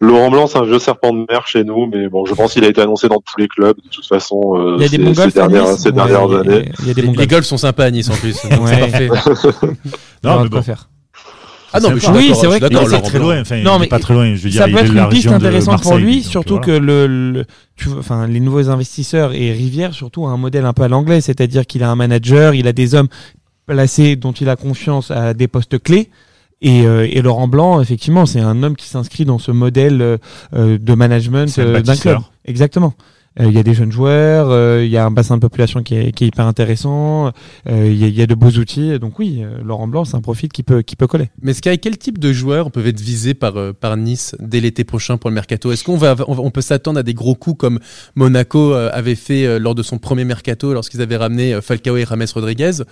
Laurent 0.00 0.30
Blanc, 0.30 0.46
c'est 0.46 0.58
un 0.58 0.64
vieux 0.64 0.78
serpent 0.78 1.12
de 1.14 1.24
mer 1.30 1.46
chez 1.46 1.64
nous, 1.64 1.86
mais 1.86 2.08
bon, 2.08 2.26
je 2.26 2.34
pense 2.34 2.52
qu'il 2.52 2.64
a 2.64 2.68
été 2.68 2.82
annoncé 2.82 3.08
dans 3.08 3.16
tous 3.20 3.38
les 3.40 3.48
clubs 3.48 3.76
de 3.82 3.88
toute 3.88 4.04
façon 4.06 4.40
euh, 4.54 4.76
Il 4.78 4.82
y 4.82 4.84
a 4.84 4.88
des 4.88 4.96
ces, 4.98 5.02
bons 5.02 5.14
ces 5.14 5.30
dernières, 5.32 5.66
ces 5.68 5.86
Ouais, 5.88 5.92
dernières 5.92 6.30
années. 6.32 6.72
Il 6.80 6.88
y 6.88 6.90
a 6.90 6.94
des 6.94 7.02
Les, 7.02 7.12
les 7.12 7.26
golfs. 7.26 7.46
sont 7.46 7.56
sympas 7.56 7.84
à 7.86 7.90
Nice 7.90 8.10
en 8.10 8.14
plus. 8.14 8.36
donc 8.48 8.60
Ouais. 8.62 9.08
Non, 10.22 10.42
mais 10.42 10.48
bon. 10.50 10.60
faire. 10.62 10.88
Ah 11.72 11.80
non, 11.80 11.88
mais 11.90 11.94
je 11.96 12.00
suis 12.00 12.06
sympa. 12.06 12.18
Oui, 12.18 12.32
c'est 12.38 12.46
vrai 12.46 12.60
que- 12.60 12.66
c'est 12.90 13.00
très 13.02 13.18
loin. 13.18 13.40
Enfin, 13.40 13.60
Non, 13.62 13.78
mais 13.78 13.86
pas 13.86 13.98
très 13.98 14.14
loin. 14.14 14.34
Je 14.34 14.42
veux 14.42 14.50
dire, 14.50 14.62
ça 14.62 14.68
il 14.68 14.74
peut 14.74 14.80
être 14.84 14.92
une 14.94 15.08
piste 15.08 15.28
intéressante 15.28 15.82
pour 15.82 15.96
lui, 15.96 16.22
surtout 16.22 16.54
voilà. 16.58 16.66
que 16.66 16.72
le, 16.72 17.06
le- 17.06 17.44
tu 17.76 17.88
vois, 17.88 17.98
enfin, 17.98 18.26
les 18.26 18.40
nouveaux 18.40 18.68
investisseurs 18.70 19.32
et 19.34 19.52
Rivière 19.52 19.92
surtout 19.94 20.26
a 20.26 20.30
un 20.30 20.36
modèle 20.36 20.64
un 20.66 20.72
peu 20.72 20.82
à 20.82 20.88
l'anglais, 20.88 21.20
c'est-à-dire 21.20 21.66
qu'il 21.66 21.82
a 21.82 21.90
un 21.90 21.96
manager, 21.96 22.54
il 22.54 22.66
a 22.68 22.72
des 22.72 22.94
hommes 22.94 23.08
placés 23.66 24.14
dont 24.16 24.32
il 24.32 24.48
a 24.48 24.56
confiance 24.56 25.10
à 25.10 25.34
des 25.34 25.48
postes 25.48 25.82
clés. 25.82 26.10
Et, 26.62 26.86
euh, 26.86 27.06
et 27.10 27.20
Laurent 27.20 27.48
Blanc, 27.48 27.80
effectivement, 27.80 28.24
c'est 28.24 28.40
un 28.40 28.62
homme 28.62 28.76
qui 28.76 28.86
s'inscrit 28.86 29.24
dans 29.24 29.38
ce 29.38 29.50
modèle 29.50 30.00
euh, 30.00 30.16
euh, 30.54 30.78
de 30.78 30.94
management 30.94 31.54
euh, 31.58 31.82
d'un 31.82 31.96
club. 31.96 32.18
Exactement. 32.46 32.94
Euh, 33.40 33.46
Il 33.46 33.52
y 33.52 33.58
a 33.58 33.62
des 33.62 33.74
jeunes 33.74 33.92
joueurs, 33.92 34.50
euh, 34.50 34.84
il 34.84 34.90
y 34.90 34.96
a 34.96 35.04
un 35.04 35.10
bassin 35.10 35.36
de 35.36 35.40
population 35.40 35.82
qui 35.82 35.94
est, 35.94 36.12
qui 36.12 36.24
est 36.24 36.28
hyper 36.28 36.46
intéressant, 36.46 37.32
euh, 37.68 37.86
il 37.86 37.96
y, 37.96 38.04
a, 38.04 38.08
il 38.08 38.14
y 38.14 38.22
a 38.22 38.26
de 38.26 38.34
beaux 38.34 38.50
outils. 38.50 38.98
Donc 38.98 39.18
oui, 39.18 39.42
euh, 39.42 39.58
Laurent 39.64 39.88
Blanc, 39.88 40.04
c'est 40.04 40.16
un 40.16 40.20
profil 40.20 40.48
qui 40.48 40.62
peut, 40.62 40.82
qui 40.82 40.96
peut 40.96 41.06
coller. 41.06 41.30
Mais 41.42 41.52
Sky, 41.52 41.78
quel 41.78 41.98
type 41.98 42.18
de 42.18 42.32
joueurs 42.32 42.70
peuvent 42.70 42.86
être 42.86 43.00
visés 43.00 43.34
par, 43.34 43.56
euh, 43.56 43.72
par 43.72 43.96
Nice 43.96 44.34
dès 44.40 44.60
l'été 44.60 44.84
prochain 44.84 45.16
pour 45.18 45.30
le 45.30 45.34
mercato? 45.34 45.72
Est-ce 45.72 45.84
qu'on 45.84 45.96
va, 45.96 46.16
on, 46.28 46.50
peut 46.50 46.60
s'attendre 46.60 46.98
à 46.98 47.02
des 47.02 47.14
gros 47.14 47.34
coups 47.34 47.58
comme 47.58 47.78
Monaco 48.14 48.72
avait 48.72 49.14
fait 49.14 49.58
lors 49.58 49.74
de 49.74 49.82
son 49.82 49.98
premier 49.98 50.24
mercato 50.24 50.72
lorsqu'ils 50.72 51.02
avaient 51.02 51.16
ramené 51.16 51.60
Falcao 51.60 51.96
et 51.96 52.04
Rames 52.04 52.24
Rodriguez? 52.34 52.82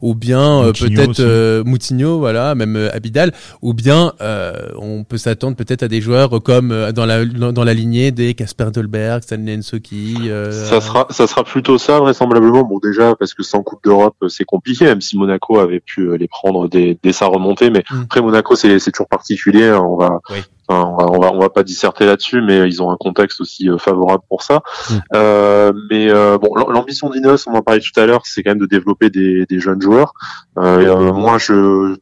Ou 0.00 0.14
bien 0.14 0.62
euh, 0.62 0.72
peut-être 0.72 1.20
euh, 1.20 1.64
Moutinho, 1.64 2.18
voilà, 2.18 2.54
même 2.54 2.76
euh, 2.76 2.94
Abidal 2.94 3.32
Ou 3.62 3.74
bien 3.74 4.12
euh, 4.20 4.70
on 4.78 5.04
peut 5.04 5.18
s'attendre 5.18 5.56
peut-être 5.56 5.82
à 5.82 5.88
des 5.88 6.00
joueurs 6.00 6.42
comme 6.42 6.72
euh, 6.72 6.92
dans, 6.92 7.06
la, 7.06 7.24
dans 7.24 7.64
la 7.64 7.74
lignée 7.74 8.10
des 8.10 8.34
Casper 8.34 8.68
Dolberg, 8.72 9.22
Stanley 9.22 9.60
Euh, 9.92 10.50
Ça 10.52 10.80
sera, 10.80 11.06
ça 11.10 11.26
sera 11.26 11.44
plutôt 11.44 11.78
ça 11.78 11.98
vraisemblablement. 12.00 12.62
Bon 12.62 12.78
déjà 12.82 13.14
parce 13.16 13.34
que 13.34 13.42
sans 13.42 13.62
Coupe 13.62 13.82
d'Europe 13.84 14.14
euh, 14.22 14.28
c'est 14.28 14.44
compliqué, 14.44 14.84
même 14.84 15.00
si 15.00 15.18
Monaco 15.18 15.58
avait 15.58 15.80
pu 15.80 16.02
euh, 16.02 16.16
les 16.16 16.28
prendre 16.28 16.68
dès, 16.68 16.98
dès 17.02 17.12
sa 17.12 17.26
remontée. 17.26 17.70
Mais 17.70 17.84
Mm. 17.90 18.02
après 18.04 18.20
Monaco 18.22 18.54
c'est 18.56 18.78
c'est 18.78 18.92
toujours 18.92 19.08
particulier. 19.08 19.68
hein. 19.68 19.80
On 19.84 19.96
va, 19.96 20.20
Oui. 20.30 20.38
enfin, 20.68 20.84
on 20.86 20.96
va, 20.96 21.06
on 21.10 21.18
va, 21.20 21.32
on 21.32 21.40
va 21.40 21.48
pas 21.50 21.62
disserter 21.62 22.06
là-dessus, 22.06 22.40
mais 22.42 22.68
ils 22.68 22.82
ont 22.82 22.90
un 22.90 22.96
contexte 22.96 23.40
aussi 23.40 23.68
favorable 23.78 24.22
pour 24.28 24.42
ça. 24.42 24.62
Mm. 24.90 24.94
Euh, 25.14 25.72
mais 25.90 26.08
euh, 26.10 26.38
bon, 26.38 26.54
l'am- 26.54 26.70
l'ambition 26.72 27.10
d'Inos, 27.10 27.46
on 27.46 27.54
en 27.54 27.62
parlait 27.62 27.80
tout 27.80 27.98
à 28.00 28.06
l'heure, 28.06 28.22
c'est 28.24 28.42
quand 28.42 28.50
même 28.52 28.58
de 28.60 28.66
développer 28.66 29.10
des, 29.10 29.44
des 29.46 29.58
jeunes 29.60 29.80
joueurs. 29.82 30.12
Euh, 30.58 30.80
et, 30.80 30.86
euh, 30.86 31.12
moi 31.12 31.38
je 31.38 31.96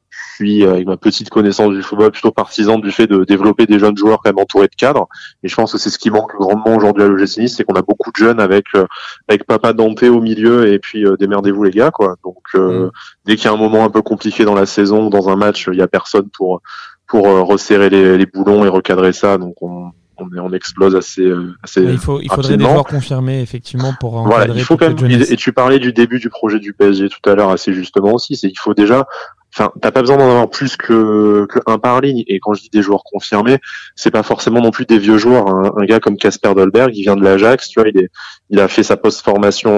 suis 0.44 0.64
avec 0.64 0.86
ma 0.86 0.96
petite 0.96 1.30
connaissance 1.30 1.72
du 1.74 1.82
football 1.82 2.10
plutôt 2.10 2.30
partisan 2.32 2.78
du 2.78 2.90
fait 2.90 3.06
de 3.06 3.24
développer 3.24 3.66
des 3.66 3.78
jeunes 3.78 3.96
joueurs 3.96 4.18
quand 4.22 4.30
même 4.30 4.38
entourés 4.38 4.68
de 4.68 4.74
cadres. 4.76 5.08
Et 5.42 5.48
je 5.48 5.54
pense 5.54 5.72
que 5.72 5.78
c'est 5.78 5.90
ce 5.90 5.98
qui 5.98 6.10
manque 6.10 6.32
grandement 6.38 6.76
aujourd'hui 6.76 7.02
à 7.02 7.08
l'OGC 7.08 7.38
Nice, 7.38 7.54
c'est 7.56 7.64
qu'on 7.64 7.74
a 7.74 7.82
beaucoup 7.82 8.10
de 8.10 8.16
jeunes 8.16 8.40
avec 8.40 8.66
euh, 8.76 8.86
avec 9.28 9.44
Papa 9.44 9.72
Dante 9.72 10.02
au 10.04 10.20
milieu 10.20 10.72
et 10.72 10.78
puis 10.78 11.04
euh, 11.04 11.16
démerdez-vous 11.16 11.64
les 11.64 11.70
gars 11.72 11.90
quoi. 11.90 12.16
Donc 12.24 12.38
euh, 12.54 12.86
Mm. 12.86 12.90
dès 13.26 13.36
qu'il 13.36 13.44
y 13.46 13.48
a 13.48 13.52
un 13.52 13.56
moment 13.56 13.84
un 13.84 13.90
peu 13.90 14.02
compliqué 14.02 14.44
dans 14.44 14.54
la 14.54 14.66
saison 14.66 15.06
ou 15.06 15.10
dans 15.10 15.28
un 15.28 15.36
match, 15.36 15.68
il 15.72 15.78
y 15.78 15.82
a 15.82 15.88
personne 15.88 16.28
pour 16.36 16.60
pour 17.06 17.26
euh, 17.26 17.42
resserrer 17.42 17.88
les, 17.90 18.18
les 18.18 18.26
boulons 18.26 18.64
et 18.64 18.68
recadrer 18.68 19.12
ça. 19.12 19.38
Donc 19.38 19.54
on 19.62 19.90
on, 20.20 20.26
est- 20.36 20.40
on 20.40 20.52
explose 20.52 20.96
assez 20.96 21.22
euh, 21.22 21.54
assez. 21.62 21.80
il, 21.80 21.96
faut, 21.98 22.20
il 22.20 22.28
faudrait 22.28 22.56
des 22.56 22.64
joueurs 22.64 22.84
confirmés, 22.84 23.40
effectivement, 23.40 23.94
pour 24.00 24.20
Voilà, 24.22 24.44
encadrer 24.46 24.58
il 24.58 24.64
faut 24.64 24.76
quand 24.76 24.88
même. 25.00 25.10
Et 25.30 25.36
tu 25.36 25.52
parlais 25.52 25.78
du 25.78 25.92
début 25.92 26.18
du 26.18 26.28
projet 26.28 26.58
du 26.58 26.72
PSG 26.72 27.08
tout 27.08 27.30
à 27.30 27.36
l'heure 27.36 27.50
assez 27.50 27.72
justement 27.72 28.12
aussi. 28.14 28.34
C'est 28.34 28.48
il 28.48 28.58
faut 28.58 28.74
déjà. 28.74 29.06
Enfin, 29.54 29.72
t'as 29.80 29.90
pas 29.90 30.00
besoin 30.00 30.16
d'en 30.16 30.28
avoir 30.28 30.50
plus 30.50 30.76
que, 30.76 31.46
que 31.46 31.58
un 31.66 31.78
par 31.78 32.00
ligne. 32.00 32.22
Et 32.26 32.38
quand 32.40 32.54
je 32.54 32.62
dis 32.62 32.70
des 32.70 32.82
joueurs 32.82 33.02
confirmés, 33.04 33.58
c'est 33.96 34.10
pas 34.10 34.22
forcément 34.22 34.60
non 34.60 34.70
plus 34.70 34.86
des 34.86 34.98
vieux 34.98 35.18
joueurs. 35.18 35.48
Un, 35.48 35.72
un 35.76 35.84
gars 35.84 36.00
comme 36.00 36.16
Casper 36.16 36.54
Dolberg, 36.54 36.94
il 36.94 37.02
vient 37.02 37.16
de 37.16 37.24
l'Ajax, 37.24 37.68
tu 37.68 37.80
vois, 37.80 37.88
il 37.88 37.98
est, 37.98 38.10
il 38.50 38.60
a 38.60 38.68
fait 38.68 38.82
sa 38.82 38.96
post-formation, 38.96 39.70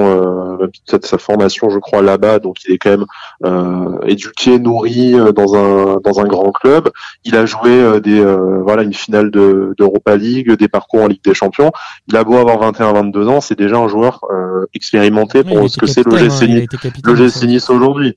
euh, 0.61 0.67
sa, 1.03 1.19
formation, 1.19 1.71
je 1.71 1.79
crois, 1.79 2.03
là-bas. 2.03 2.39
Donc, 2.39 2.57
il 2.65 2.75
est 2.75 2.79
quand 2.79 2.91
même 2.91 3.07
euh, 3.45 3.99
éduqué, 4.07 4.59
nourri 4.59 5.15
euh, 5.15 5.33
dans 5.33 5.55
un 5.55 6.01
dans 6.03 6.21
un 6.21 6.25
grand 6.25 6.53
club. 6.53 6.91
Il 7.25 7.37
a 7.37 7.47
joué 7.47 7.71
euh, 7.71 8.01
des 8.01 8.21
euh, 8.21 8.61
voilà 8.63 8.83
une 8.83 8.95
finale 8.95 9.31
de 9.31 9.75
d'Europa 9.79 10.17
League, 10.17 10.53
des 10.53 10.69
parcours 10.69 11.03
en 11.03 11.07
Ligue 11.07 11.25
des 11.25 11.35
Champions. 11.35 11.73
Il 12.09 12.17
a 12.17 12.25
beau 12.25 12.37
avoir 12.37 12.73
21-22 12.73 13.29
ans, 13.29 13.41
c'est 13.41 13.59
déjà 13.59 13.77
un 13.77 13.89
joueur 13.89 14.21
euh, 14.31 14.67
expérimenté 14.75 15.45
pour 15.45 15.69
ce 15.69 15.79
que 15.79 15.87
c'est 15.87 16.05
l'OGC 16.05 17.43
hein. 17.43 17.47
Nice 17.47 17.71
aujourd'hui. 17.71 18.15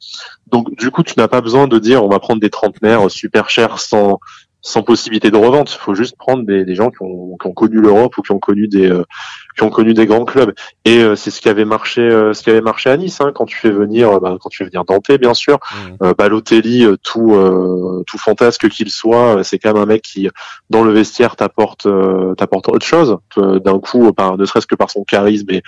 Donc 0.53 0.73
du 0.77 0.89
coup, 0.91 1.03
tu 1.03 1.15
n'as 1.17 1.27
pas 1.27 1.41
besoin 1.41 1.67
de 1.67 1.77
dire 1.79 2.03
on 2.05 2.09
va 2.09 2.19
prendre 2.19 2.39
des 2.39 2.49
trentenaires 2.51 3.09
super 3.11 3.49
chers 3.49 3.79
sans 3.79 4.19
sans 4.65 4.81
possibilité 4.81 5.29
de 5.29 5.35
revente. 5.35 5.73
Il 5.73 5.77
faut 5.77 5.93
juste 5.93 6.15
prendre 6.17 6.45
des, 6.45 6.63
des 6.63 6.73
gens 6.73 6.89
qui 6.89 7.01
ont, 7.01 7.35
qui 7.37 7.47
ont 7.49 7.51
connu 7.53 7.81
l'Europe 7.81 8.17
ou 8.17 8.21
qui 8.21 8.31
ont 8.31 8.39
connu 8.39 8.69
des 8.69 8.89
euh, 8.89 9.03
qui 9.57 9.63
ont 9.63 9.69
connu 9.69 9.93
des 9.93 10.05
grands 10.05 10.23
clubs. 10.23 10.53
Et 10.85 10.99
euh, 10.99 11.17
c'est 11.17 11.31
ce 11.31 11.41
qui 11.41 11.49
avait 11.49 11.65
marché 11.65 11.99
euh, 11.99 12.31
ce 12.33 12.41
qui 12.43 12.49
avait 12.49 12.61
marché 12.61 12.89
à 12.89 12.95
Nice 12.95 13.19
hein, 13.19 13.33
quand 13.35 13.45
tu 13.45 13.57
fais 13.57 13.71
venir 13.71 14.09
euh, 14.09 14.19
bah, 14.21 14.37
quand 14.39 14.47
tu 14.47 14.59
fais 14.59 14.63
venir 14.71 14.85
Dante 14.85 15.11
bien 15.19 15.33
sûr, 15.33 15.59
Mm. 15.73 16.05
euh, 16.05 16.13
Balotelli 16.17 16.85
euh, 16.85 16.95
tout 17.03 17.33
euh, 17.33 18.03
tout 18.07 18.17
fantasque 18.17 18.69
qu'il 18.69 18.89
soit, 18.89 19.43
c'est 19.43 19.59
quand 19.59 19.73
même 19.73 19.83
un 19.83 19.85
mec 19.85 20.01
qui 20.01 20.29
dans 20.69 20.83
le 20.85 20.93
vestiaire 20.93 21.35
t'apporte 21.35 21.85
euh, 21.85 22.33
t'apporte 22.35 22.69
autre 22.69 22.85
chose 22.85 23.17
d'un 23.37 23.79
coup 23.79 24.13
par 24.13 24.37
ne 24.37 24.45
serait-ce 24.45 24.67
que 24.67 24.75
par 24.75 24.89
son 24.91 25.03
charisme 25.03 25.49
et 25.51 25.61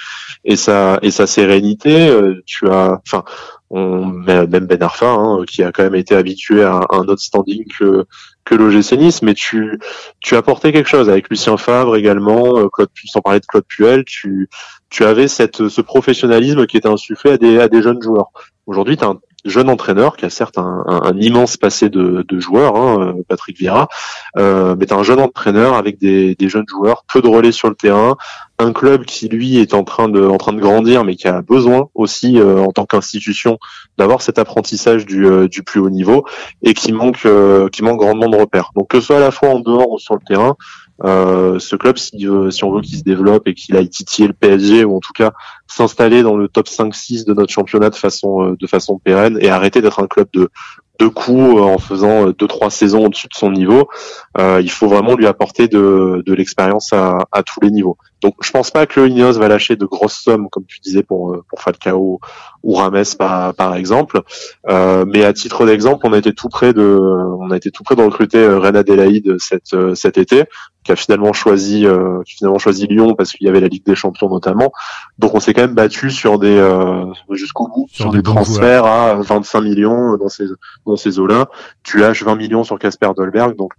et 0.45 0.56
sa 0.56 1.00
et 1.02 1.12
sa 1.12 1.28
sérénité. 1.28 2.08
euh, 2.08 2.41
tu 2.45 2.69
as 2.69 3.02
enfin 3.06 3.24
on, 3.69 4.06
même 4.06 4.67
Ben 4.67 4.82
Arfa, 4.84 5.10
hein, 5.10 5.43
qui 5.47 5.63
a 5.63 5.71
quand 5.71 5.84
même 5.84 5.95
été 5.95 6.15
habitué 6.15 6.63
à, 6.63 6.82
un- 6.91 7.08
autre 7.08 7.21
standing 7.21 7.65
que 7.78 8.06
que 8.45 8.54
l'OGC 8.56 9.23
mais 9.23 9.34
tu 9.34 9.80
tu 10.19 10.36
apportais 10.36 10.71
quelque 10.71 10.88
chose 10.89 11.10
avec 11.10 11.30
Lucien 11.30 11.58
Favre 11.58 11.95
également, 11.95 12.58
euh, 12.60 12.67
Claude, 12.71 12.89
sans 13.06 13.21
parler 13.21 13.39
de 13.39 13.45
Claude 13.47 13.65
Puel, 13.67 14.04
tu 14.06 14.49
tu 14.89 15.04
avais 15.04 15.28
cette 15.28 15.67
ce 15.67 15.82
professionnalisme 15.82 16.67
qui 16.67 16.78
était 16.78 16.88
insufflé 16.88 17.32
à 17.32 17.38
des 17.38 17.60
à 17.60 17.67
des 17.67 17.82
jeunes 17.82 18.01
joueurs. 18.01 18.30
Aujourd'hui, 18.67 18.97
tu 18.97 19.04
un 19.04 19.19
jeune 19.46 19.70
entraîneur 19.70 20.18
qui 20.18 20.26
a 20.26 20.30
certes 20.30 20.58
un, 20.58 21.16
immense 21.20 21.56
passé 21.56 21.90
de, 21.90 22.26
de 22.28 22.40
joueur, 22.40 22.76
hein, 22.76 23.00
euh, 23.00 23.24
Patrick 23.28 23.58
Vieira, 23.58 23.88
euh, 24.38 24.76
mais 24.78 24.92
un 24.92 25.04
jeune 25.04 25.20
entraîneur 25.20 25.76
avec 25.76 26.00
des, 26.00 26.36
jeunes 26.42 26.66
joueurs, 26.68 27.06
peu 27.12 27.22
de 27.22 27.28
relais 27.28 27.52
sur 27.52 27.70
le 27.70 27.76
terrain, 27.76 28.18
un 28.58 28.74
club 28.74 29.06
qui 29.06 29.28
lui 29.28 29.58
est 29.58 29.74
en 29.74 29.84
train 29.84 30.10
de 30.10 30.60
grandir, 30.60 31.04
mais 31.04 31.16
qui 31.16 31.28
a 31.28 31.42
besoin 31.42 31.90
aussi 31.94 32.40
euh, 32.40 32.60
en 32.60 32.72
tant 32.72 32.86
qu'institution 32.86 33.60
d'avoir 33.98 34.22
cet 34.22 34.40
apprentissage 34.40 35.06
du, 35.06 35.26
euh, 35.26 35.48
plus 35.66 35.80
haut 35.80 35.90
niveau 35.90 36.26
et 36.64 36.74
qui 36.74 36.92
manque 36.92 37.28
qui 37.72 37.84
manque 37.84 38.00
grandement 38.00 38.30
de 38.30 38.38
repères. 38.38 38.72
Donc 38.76 38.90
que 38.90 39.00
ce 39.00 39.08
soit 39.08 39.18
à 39.18 39.22
la 39.22 39.32
fois 39.32 39.50
en 39.50 39.60
dehors 39.60 39.92
ou 39.92 40.00
sur 40.00 40.16
le 40.16 40.22
terrain, 40.26 40.56
euh, 41.04 41.60
ce 41.60 41.76
club, 41.76 41.98
si, 41.98 42.26
euh, 42.26 42.50
si 42.52 42.64
on 42.64 42.72
veut 42.72 42.82
qu'il 42.82 42.98
se 42.98 43.04
développe 43.04 43.48
et 43.48 43.54
qu'il 43.54 43.76
aille 43.76 43.90
titiller 43.90 44.28
le 44.28 44.34
PSG 44.34 44.86
ou 44.86 44.96
en 44.96 45.00
tout 45.00 45.12
cas 45.14 45.34
s'installer 45.68 46.24
dans 46.24 46.38
le 46.38 46.48
top 46.48 46.68
5-6 46.68 47.26
de 47.26 47.34
notre 47.34 47.52
championnat 47.52 47.90
de 47.90 47.96
façon 47.96 48.44
euh, 48.44 48.56
de 48.58 48.68
façon 48.68 48.98
pérenne 48.98 49.38
et 49.42 49.50
arrêter 49.50 49.82
d'être 49.82 50.00
un 50.00 50.08
club 50.08 50.30
de 50.34 50.50
de 51.00 51.08
coups 51.08 51.60
en 51.62 51.78
faisant 51.78 52.28
deux 52.28 52.48
trois 52.48 52.70
saisons 52.70 53.08
au-dessus 53.08 53.28
de 53.28 53.38
son 53.38 53.52
niveau, 53.52 53.90
il 54.40 54.72
faut 54.72 54.88
vraiment 54.88 55.16
lui 55.16 55.28
apporter 55.28 55.68
de, 55.68 56.24
l'expérience 56.26 56.94
à 56.94 57.44
tous 57.46 57.60
les 57.62 57.70
niveaux. 57.70 57.98
Donc 58.26 58.34
je 58.42 58.50
pense 58.50 58.72
pas 58.72 58.88
que 58.88 59.08
Ineos 59.08 59.34
va 59.34 59.48
lâcher 59.48 59.76
de 59.76 59.86
grosses 59.86 60.16
sommes 60.18 60.50
comme 60.50 60.66
tu 60.66 60.80
disais 60.80 61.04
pour 61.04 61.32
euh, 61.32 61.44
pour 61.48 61.62
Falcao 61.62 62.20
ou 62.64 62.74
Rames 62.74 63.04
par 63.20 63.54
par 63.54 63.76
exemple, 63.76 64.24
euh, 64.68 65.06
mais 65.08 65.24
à 65.24 65.32
titre 65.32 65.64
d'exemple, 65.68 66.08
on 66.08 66.12
a 66.12 66.18
été 66.18 66.34
tout 66.34 66.50
près 66.50 66.74
de 66.74 66.98
on 67.40 67.52
a 67.52 67.58
été 67.58 67.70
tout 67.70 67.84
près 67.84 67.96
de 67.96 68.02
recruter 68.02 68.40
euh, 68.40 68.58
Ren 68.58 68.74
Adelaide 68.74 69.36
cet 69.38 69.76
euh, 69.76 69.94
cet 69.94 70.18
été 70.18 70.46
qui 70.84 70.92
a 70.92 70.96
finalement 70.96 71.34
choisi 71.34 71.86
euh, 71.86 72.24
qui 72.26 72.34
a 72.34 72.38
finalement 72.38 72.58
choisi 72.58 72.88
Lyon 72.88 73.14
parce 73.14 73.32
qu'il 73.32 73.46
y 73.46 73.50
avait 73.50 73.60
la 73.60 73.68
Ligue 73.68 73.86
des 73.86 73.94
Champions 73.94 74.30
notamment. 74.30 74.72
Donc 75.20 75.36
on 75.36 75.40
s'est 75.40 75.54
quand 75.54 75.62
même 75.62 75.76
battu 75.76 76.10
sur 76.10 76.40
des 76.40 76.58
euh, 76.58 77.06
jusqu'au 77.30 77.68
bout 77.68 77.86
Sur 77.92 78.06
sur, 78.06 78.12
des 78.12 78.24
transferts 78.24 78.86
à 78.86 79.14
25 79.16 79.62
millions 79.62 80.18
dans 80.18 80.30
ces 80.30 80.46
dans 80.88 80.96
ces 80.96 81.20
eaux-là. 81.20 81.48
Tu 81.84 82.00
lâches 82.00 82.24
20 82.24 82.36
millions 82.36 82.64
sur 82.64 82.80
Casper 82.80 83.10
Dolberg, 83.16 83.56
donc 83.56 83.74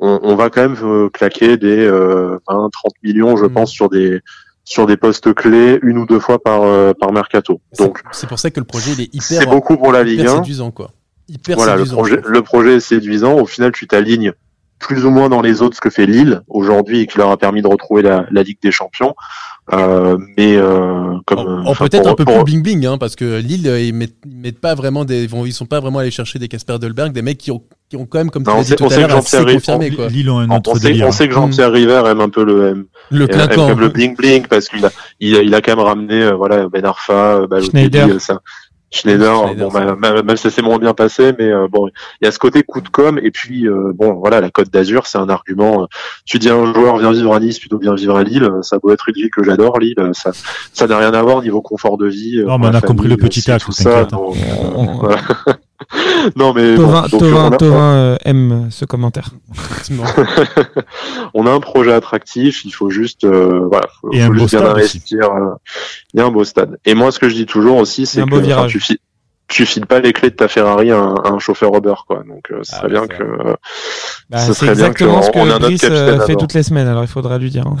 on, 0.00 0.18
on 0.22 0.34
va 0.36 0.50
quand 0.50 0.62
même 0.62 0.76
euh, 0.82 1.08
claquer 1.10 1.56
des 1.56 1.78
euh, 1.86 2.38
20 2.48 2.68
30 2.72 2.92
millions 3.02 3.36
je 3.36 3.44
Mm. 3.46 3.52
pense 3.52 3.70
sur 3.70 3.88
des 3.88 4.20
sur 4.64 4.86
des 4.86 4.96
postes 4.96 5.32
clés 5.34 5.78
une 5.82 5.98
ou 5.98 6.06
deux 6.06 6.20
fois 6.20 6.40
par 6.42 6.62
euh, 6.62 6.92
par 6.98 7.12
mercato. 7.12 7.60
C'est- 7.72 7.84
Donc 7.84 8.00
c'est 8.12 8.28
pour 8.28 8.38
ça 8.38 8.50
que 8.50 8.60
le 8.60 8.66
projet 8.66 8.92
il 8.92 9.00
est 9.02 9.10
c'est 9.20 9.36
hyper, 9.36 9.50
beaucoup 9.50 9.76
pour 9.76 9.92
la 9.92 10.02
Ligue 10.04 10.20
hyper 10.20 10.32
1. 10.34 10.36
séduisant 10.36 10.70
quoi. 10.70 10.90
Hyper 11.28 11.56
Voilà, 11.56 11.76
le 11.76 11.84
projet, 11.84 12.20
le 12.26 12.42
projet 12.42 12.74
est 12.76 12.80
séduisant. 12.80 13.34
Au 13.38 13.46
final, 13.46 13.70
tu 13.72 13.86
t'alignes 13.86 14.32
plus 14.80 15.04
ou 15.04 15.10
moins 15.10 15.28
dans 15.28 15.42
les 15.42 15.62
autres 15.62 15.76
ce 15.76 15.80
que 15.80 15.90
fait 15.90 16.06
Lille 16.06 16.40
aujourd'hui 16.48 17.00
et 17.00 17.06
qui 17.06 17.18
leur 17.18 17.30
a 17.30 17.36
permis 17.36 17.62
de 17.62 17.68
retrouver 17.68 18.02
la, 18.02 18.26
la 18.32 18.42
Ligue 18.42 18.58
des 18.62 18.72
Champions. 18.72 19.14
Euh, 19.72 20.16
mais 20.36 20.56
euh, 20.56 21.14
comme 21.26 21.38
En- 21.38 21.70
euh, 21.70 21.74
peut-être 21.78 22.08
un 22.08 22.14
peu 22.14 22.24
pour- 22.24 22.34
plus 22.44 22.44
bling 22.44 22.62
bling, 22.62 22.86
hein, 22.86 22.98
parce 22.98 23.14
que 23.14 23.38
Lille, 23.40 23.68
euh, 23.68 23.80
ils 23.80 23.94
mettent, 23.94 24.16
ils 24.26 24.36
mettent 24.36 24.58
pas 24.60 24.74
vraiment 24.74 25.04
des, 25.04 25.22
ils 25.24 25.28
vont, 25.28 25.46
ils 25.46 25.52
sont 25.52 25.66
pas 25.66 25.78
vraiment 25.80 26.00
allés 26.00 26.10
chercher 26.10 26.38
des 26.40 26.48
Casper 26.48 26.78
Dolberg, 26.80 27.12
des 27.12 27.22
mecs 27.22 27.38
qui 27.38 27.52
ont, 27.52 27.62
qui 27.90 27.96
ont 27.96 28.06
quand 28.06 28.18
même, 28.18 28.30
comme 28.30 28.44
tu 28.44 28.50
l'as 28.50 28.56
on 28.56 28.60
dit 28.62 28.68
sait- 28.68 28.76
tout 28.76 28.84
à 28.86 28.90
sait 28.90 29.00
l'heure, 29.00 29.08
que 29.08 29.12
assez 29.14 29.36
Jean-Pierre 29.38 29.54
confirmé, 29.56 29.90
quoi. 29.90 30.06
Lille 30.08 30.30
ont 30.30 30.38
un 30.38 30.48
on, 30.48 30.56
autre 30.56 30.70
on 30.70 30.74
sait, 30.76 31.02
on 31.02 31.10
sait 31.12 31.28
que 31.28 31.34
Jean-Pierre 31.34 31.72
River 31.72 32.02
aime 32.06 32.20
un 32.20 32.28
peu 32.28 32.44
le 32.44 32.68
aime, 32.68 32.84
Le 33.10 33.24
aime- 33.24 33.30
aime 33.40 33.46
clinquant. 33.48 33.68
comme 33.68 33.80
le 33.80 33.88
bling 33.88 34.16
bling 34.16 34.46
parce 34.46 34.68
qu'il 34.68 34.86
a, 34.86 34.90
il 35.18 35.36
a, 35.36 35.42
il 35.42 35.54
a 35.54 35.60
quand 35.60 35.76
même 35.76 35.84
ramené 35.84 36.22
euh, 36.22 36.34
voilà 36.34 36.68
Ben 36.68 36.84
Arfa, 36.86 37.12
euh, 37.12 37.46
Balotelli, 37.48 37.70
Schneider. 37.90 38.08
euh, 38.14 38.18
ça. 38.20 38.40
Schneider, 38.92 39.44
Schneider, 39.44 39.66
bon, 39.66 39.70
ça. 39.72 39.84
bah, 39.84 39.96
même, 40.14 40.24
même 40.26 40.36
ça 40.36 40.50
s'est 40.50 40.62
moins 40.62 40.78
bien 40.78 40.94
passé, 40.94 41.32
mais 41.38 41.44
euh, 41.48 41.68
bon, 41.70 41.86
il 42.20 42.24
y 42.24 42.28
a 42.28 42.32
ce 42.32 42.40
côté 42.40 42.64
coup 42.64 42.80
de 42.80 42.88
com 42.88 43.20
et 43.22 43.30
puis 43.30 43.68
euh, 43.68 43.92
bon, 43.94 44.14
voilà, 44.14 44.40
la 44.40 44.50
Côte 44.50 44.68
d'Azur, 44.70 45.06
c'est 45.06 45.18
un 45.18 45.28
argument. 45.28 45.82
euh, 45.82 45.86
tu 46.24 46.40
dis 46.40 46.48
à 46.50 46.54
un 46.56 46.72
joueur 46.74 46.96
viens 46.98 47.12
vivre 47.12 47.32
à 47.34 47.38
Nice 47.38 47.60
plutôt 47.60 47.78
que 47.78 47.84
viens 47.84 47.94
vivre 47.94 48.16
à 48.16 48.24
Lille, 48.24 48.48
ça 48.62 48.78
doit 48.82 48.92
être 48.94 49.08
une 49.08 49.14
ville 49.14 49.30
que 49.30 49.44
j'adore, 49.44 49.78
Lille, 49.78 49.94
ça, 50.12 50.32
ça 50.72 50.86
n'a 50.88 50.98
rien 50.98 51.12
à 51.14 51.22
voir 51.22 51.36
au 51.36 51.42
niveau 51.42 51.60
confort 51.60 51.98
de 51.98 52.06
vie. 52.08 52.42
Non, 52.44 52.58
mais 52.58 52.66
on 52.68 52.74
a 52.74 52.80
compris 52.80 53.06
le 53.08 53.14
famille, 53.14 53.28
petit 53.28 53.40
c'est 53.42 53.52
tacle, 53.52 53.64
tout 53.66 53.72
ça. 53.72 53.84
t'inquiète. 54.06 54.10
donc, 54.10 54.36
On- 54.74 54.94
voilà. 54.98 55.18
non 56.36 56.52
mais 56.54 56.76
Tovin, 56.76 57.02
bon, 57.10 57.18
Tovin- 57.18 57.34
on 57.48 57.52
a- 57.52 57.56
Tovin, 57.56 57.92
euh, 57.94 58.16
aime 58.24 58.68
ce 58.70 58.84
commentaire. 58.84 59.30
On 61.34 61.46
a 61.46 61.50
un 61.50 61.60
projet 61.60 61.92
attractif, 61.92 62.64
il 62.64 62.70
faut 62.72 62.90
juste, 62.90 63.24
euh, 63.24 63.66
voilà, 63.70 63.88
faut, 64.00 64.12
Et 64.12 64.20
faut 64.20 64.34
juste 64.34 64.56
bien 64.56 64.66
investir. 64.66 65.30
euh, 65.32 65.54
Il 66.14 66.20
y 66.20 66.22
a 66.22 66.26
un 66.26 66.30
beau 66.30 66.44
stade. 66.44 66.78
Et 66.84 66.94
moi, 66.94 67.10
ce 67.12 67.18
que 67.18 67.28
je 67.28 67.34
dis 67.34 67.46
toujours 67.46 67.78
aussi, 67.78 68.06
c'est 68.06 68.22
que 68.24 68.34
enfin, 68.52 68.66
tu, 68.66 68.78
fi- 68.80 69.00
tu 69.48 69.66
files 69.66 69.86
pas 69.86 69.98
les 70.00 70.12
clés 70.12 70.30
de 70.30 70.36
ta 70.36 70.46
Ferrari 70.48 70.90
à 70.92 70.98
un, 70.98 71.14
à 71.16 71.28
un 71.30 71.38
chauffeur 71.40 71.74
Uber, 71.76 71.94
quoi. 72.06 72.22
Donc, 72.28 72.50
euh, 72.52 72.60
ce 72.62 72.72
Ah, 72.74 72.78
serait 72.78 72.88
bien 72.90 73.00
ça. 73.02 73.06
que. 73.08 73.22
euh, 73.22 73.54
Bah, 74.28 74.38
Ce 74.38 74.52
c'est 74.52 74.60
serait 74.66 74.74
bien 74.74 74.86
exactement 74.86 75.16
qu'on- 75.16 75.22
ce 75.22 75.28
on 75.28 75.32
que 75.32 75.48
autre 75.50 75.58
Brice 75.60 75.84
euh, 75.84 75.88
capitaine 75.88 76.20
à 76.20 76.24
fait 76.26 76.36
toutes 76.36 76.54
les 76.54 76.62
semaines, 76.62 76.86
alors 76.88 77.02
il 77.02 77.08
faudra 77.08 77.36
lui 77.38 77.50
dire. 77.50 77.64
hein. 77.66 77.76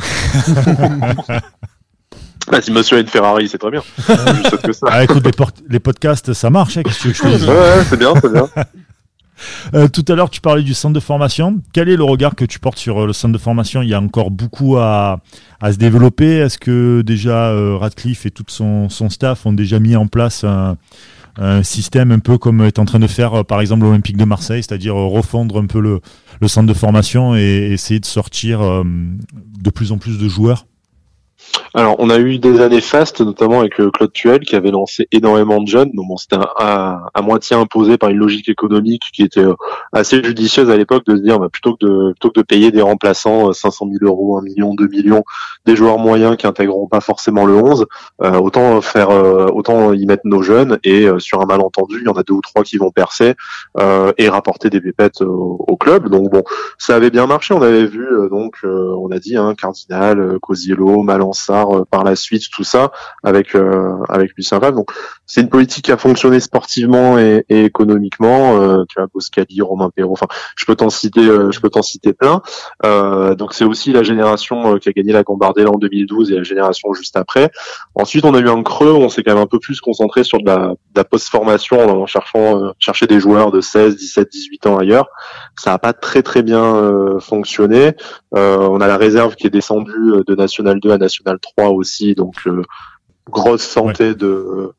bah, 2.52 2.60
si 2.60 2.72
Monsieur 2.72 2.96
a 2.96 3.00
une 3.00 3.06
Ferrari, 3.06 3.48
c'est 3.48 3.58
très 3.58 3.70
bien. 3.70 3.82
Juste 4.06 4.62
que 4.62 4.72
ça. 4.72 4.86
Ah, 4.90 5.04
écoute, 5.04 5.24
les, 5.68 5.80
podcasts, 5.80 6.32
ça 6.32 6.50
marche. 6.50 6.76
hein, 6.76 6.82
qu'est-ce 6.82 7.08
que 7.08 7.12
je 7.12 7.46
Ouais, 7.46 7.52
ouais, 7.52 7.84
c'est 7.88 7.98
bien, 7.98 8.12
c'est 8.20 8.32
bien. 8.32 8.48
Euh, 9.74 9.88
tout 9.88 10.04
à 10.08 10.14
l'heure, 10.14 10.28
tu 10.28 10.42
parlais 10.42 10.62
du 10.62 10.74
centre 10.74 10.92
de 10.92 11.00
formation. 11.00 11.62
Quel 11.72 11.88
est 11.88 11.96
le 11.96 12.04
regard 12.04 12.34
que 12.34 12.44
tu 12.44 12.58
portes 12.58 12.76
sur 12.76 13.00
euh, 13.00 13.06
le 13.06 13.14
centre 13.14 13.32
de 13.32 13.38
formation? 13.38 13.80
Il 13.80 13.88
y 13.88 13.94
a 13.94 13.98
encore 13.98 14.30
beaucoup 14.30 14.76
à, 14.76 15.20
à 15.62 15.72
se 15.72 15.78
développer. 15.78 16.36
Est-ce 16.36 16.58
que 16.58 17.00
déjà 17.00 17.46
euh, 17.48 17.78
Radcliffe 17.78 18.26
et 18.26 18.30
tout 18.30 18.44
son, 18.48 18.90
son 18.90 19.08
staff 19.08 19.46
ont 19.46 19.54
déjà 19.54 19.78
mis 19.78 19.96
en 19.96 20.08
place 20.08 20.44
un, 20.44 20.76
un 21.38 21.62
système 21.62 22.12
un 22.12 22.18
peu 22.18 22.36
comme 22.36 22.60
est 22.60 22.78
en 22.78 22.84
train 22.84 22.98
de 22.98 23.06
faire 23.06 23.46
par 23.46 23.62
exemple 23.62 23.84
l'Olympique 23.84 24.18
de 24.18 24.26
Marseille, 24.26 24.62
c'est-à-dire 24.62 24.94
refondre 24.94 25.58
un 25.58 25.64
peu 25.64 25.80
le, 25.80 26.00
le 26.42 26.48
centre 26.48 26.68
de 26.68 26.74
formation 26.74 27.34
et 27.34 27.70
essayer 27.72 27.98
de 27.98 28.04
sortir 28.04 28.60
de 28.60 29.70
plus 29.70 29.90
en 29.90 29.96
plus 29.96 30.18
de 30.18 30.28
joueurs? 30.28 30.66
Alors, 31.74 31.96
on 31.98 32.10
a 32.10 32.18
eu 32.18 32.38
des 32.38 32.60
années 32.60 32.80
fastes, 32.80 33.20
notamment 33.20 33.60
avec 33.60 33.80
euh, 33.80 33.90
Claude 33.90 34.12
Tuel, 34.12 34.40
qui 34.40 34.56
avait 34.56 34.70
lancé 34.70 35.06
énormément 35.12 35.60
de 35.60 35.68
jeunes. 35.68 35.90
Donc, 35.94 36.06
c'était 36.18 36.36
à, 36.56 37.10
moitié 37.22 37.56
imposé 37.56 37.98
par 37.98 38.10
une 38.10 38.16
logique 38.16 38.48
économique 38.48 39.02
qui 39.12 39.22
était 39.22 39.44
euh, 39.44 39.54
assez 39.92 40.22
judicieuse 40.22 40.70
à 40.70 40.76
l'époque 40.76 41.04
de 41.06 41.16
se 41.16 41.22
dire, 41.22 41.38
bah, 41.38 41.48
plutôt 41.48 41.76
que 41.76 41.86
de 41.86 42.12
plutôt 42.12 42.30
que 42.30 42.40
de 42.40 42.44
payer 42.44 42.70
des 42.70 42.82
remplaçants 42.82 43.50
euh, 43.50 43.52
500 43.52 43.88
000 44.00 44.10
euros, 44.10 44.38
1 44.38 44.42
million, 44.42 44.74
2 44.74 44.88
millions, 44.88 45.22
des 45.66 45.76
joueurs 45.76 45.98
moyens 45.98 46.36
qui 46.36 46.46
intégreront 46.46 46.88
pas 46.88 47.00
forcément 47.00 47.44
le 47.46 47.54
11, 47.54 47.86
euh, 48.22 48.32
autant 48.38 48.80
faire, 48.80 49.10
autant 49.10 49.92
y 49.92 50.06
mettre 50.06 50.22
nos 50.24 50.42
jeunes 50.42 50.78
et 50.84 51.08
sur 51.18 51.40
un 51.40 51.46
malentendu, 51.46 51.98
il 52.00 52.06
y 52.06 52.08
en 52.08 52.14
a 52.14 52.22
deux 52.22 52.34
ou 52.34 52.40
trois 52.40 52.62
qui 52.62 52.76
vont 52.76 52.90
percer 52.90 53.34
et 54.18 54.28
rapporter 54.28 54.70
des 54.70 54.80
pépettes 54.80 55.20
au, 55.20 55.76
club. 55.78 56.08
Donc 56.08 56.30
bon, 56.30 56.42
ça 56.78 56.96
avait 56.96 57.10
bien 57.10 57.26
marché. 57.26 57.54
On 57.54 57.62
avait 57.62 57.86
vu 57.86 58.06
donc, 58.30 58.56
on 58.64 59.10
a 59.10 59.18
dit, 59.18 59.36
hein, 59.36 59.54
Cardinal, 59.54 60.38
Cosiello, 60.40 61.02
Malansar, 61.02 61.29
euh, 61.50 61.84
par 61.90 62.04
la 62.04 62.16
suite, 62.16 62.44
tout 62.52 62.64
ça 62.64 62.90
avec 63.22 63.54
euh, 63.54 63.94
avec 64.08 64.32
Lucien 64.36 64.60
Favre. 64.60 64.76
Donc 64.76 64.90
c'est 65.26 65.40
une 65.40 65.48
politique 65.48 65.86
qui 65.86 65.92
a 65.92 65.96
fonctionné 65.96 66.40
sportivement 66.40 67.18
et, 67.18 67.44
et 67.48 67.64
économiquement. 67.64 68.60
Euh, 68.60 68.84
tu 68.88 68.98
vois, 68.98 69.08
Boscali, 69.12 69.60
Romain 69.62 69.90
Perrault. 69.94 70.12
Enfin, 70.12 70.26
je 70.56 70.64
peux 70.64 70.76
t'en 70.76 70.90
citer, 70.90 71.22
je 71.22 71.60
peux 71.60 71.70
t'en 71.70 71.82
citer 71.82 72.12
plein. 72.12 72.42
Donc 73.34 73.54
c'est 73.54 73.64
aussi 73.64 73.92
la 73.92 74.02
génération 74.02 74.78
qui 74.78 74.88
a 74.88 74.92
gagné 74.92 75.12
la 75.12 75.22
Gambardella 75.22 75.70
en 75.70 75.78
2012 75.78 76.32
et 76.32 76.36
la 76.36 76.42
génération 76.42 76.92
juste 76.92 77.16
après. 77.16 77.50
Ensuite, 77.94 78.24
on 78.24 78.34
a 78.34 78.40
eu 78.40 78.48
un 78.48 78.62
creux 78.62 78.92
on 78.92 79.08
s'est 79.08 79.22
quand 79.22 79.34
même 79.34 79.42
un 79.42 79.46
peu 79.46 79.58
plus 79.58 79.80
concentré 79.80 80.24
sur 80.24 80.40
de 80.40 80.46
la, 80.46 80.58
de 80.68 80.76
la 80.96 81.04
post-formation 81.04 82.02
en 82.02 82.06
cherchant 82.06 82.72
chercher 82.78 83.06
des 83.06 83.20
joueurs 83.20 83.50
de 83.50 83.60
16, 83.60 83.96
17, 83.96 84.28
18 84.30 84.66
ans 84.66 84.78
ailleurs. 84.78 85.08
Ça 85.56 85.70
n'a 85.70 85.78
pas 85.78 85.92
très 85.92 86.22
très 86.22 86.42
bien 86.42 87.18
fonctionné. 87.20 87.94
Euh, 88.36 88.58
on 88.58 88.80
a 88.80 88.86
la 88.86 88.96
réserve 88.96 89.34
qui 89.34 89.46
est 89.46 89.50
descendue 89.50 90.22
de 90.26 90.34
National 90.34 90.78
2 90.80 90.90
à 90.90 90.98
National 90.98 91.19
3 91.24 91.70
aussi, 91.70 92.14
donc 92.14 92.34
euh, 92.46 92.62
grosse 93.30 93.62
santé 93.62 94.14
de 94.14 94.72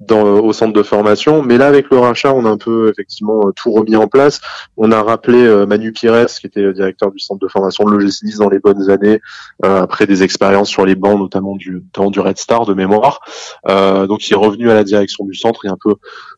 dans, 0.00 0.22
au 0.22 0.52
centre 0.52 0.72
de 0.72 0.82
formation. 0.82 1.42
Mais 1.42 1.58
là, 1.58 1.66
avec 1.66 1.90
le 1.90 1.98
rachat, 1.98 2.32
on 2.34 2.44
a 2.44 2.48
un 2.48 2.56
peu 2.56 2.88
effectivement 2.88 3.46
euh, 3.46 3.52
tout 3.54 3.70
remis 3.70 3.96
en 3.96 4.06
place. 4.06 4.40
On 4.76 4.90
a 4.92 5.02
rappelé 5.02 5.38
euh, 5.38 5.66
Manu 5.66 5.92
Pires, 5.92 6.26
qui 6.26 6.46
était 6.46 6.62
euh, 6.62 6.72
directeur 6.72 7.10
du 7.10 7.18
centre 7.18 7.40
de 7.40 7.48
formation 7.48 7.84
de 7.84 7.90
l'OGC 7.90 8.38
dans 8.38 8.48
les 8.48 8.58
bonnes 8.58 8.90
années, 8.90 9.20
euh, 9.64 9.82
après 9.82 10.06
des 10.06 10.22
expériences 10.22 10.68
sur 10.68 10.86
les 10.86 10.94
bancs, 10.94 11.18
notamment 11.18 11.56
du, 11.56 11.82
notamment 11.84 12.10
du 12.10 12.20
Red 12.20 12.38
Star 12.38 12.64
de 12.64 12.74
mémoire. 12.74 13.20
Euh, 13.68 14.06
donc, 14.06 14.26
il 14.28 14.32
est 14.32 14.36
revenu 14.36 14.70
à 14.70 14.74
la 14.74 14.84
direction 14.84 15.24
du 15.24 15.34
centre 15.34 15.66
et 15.66 15.68
un 15.68 15.78
peu 15.82 15.96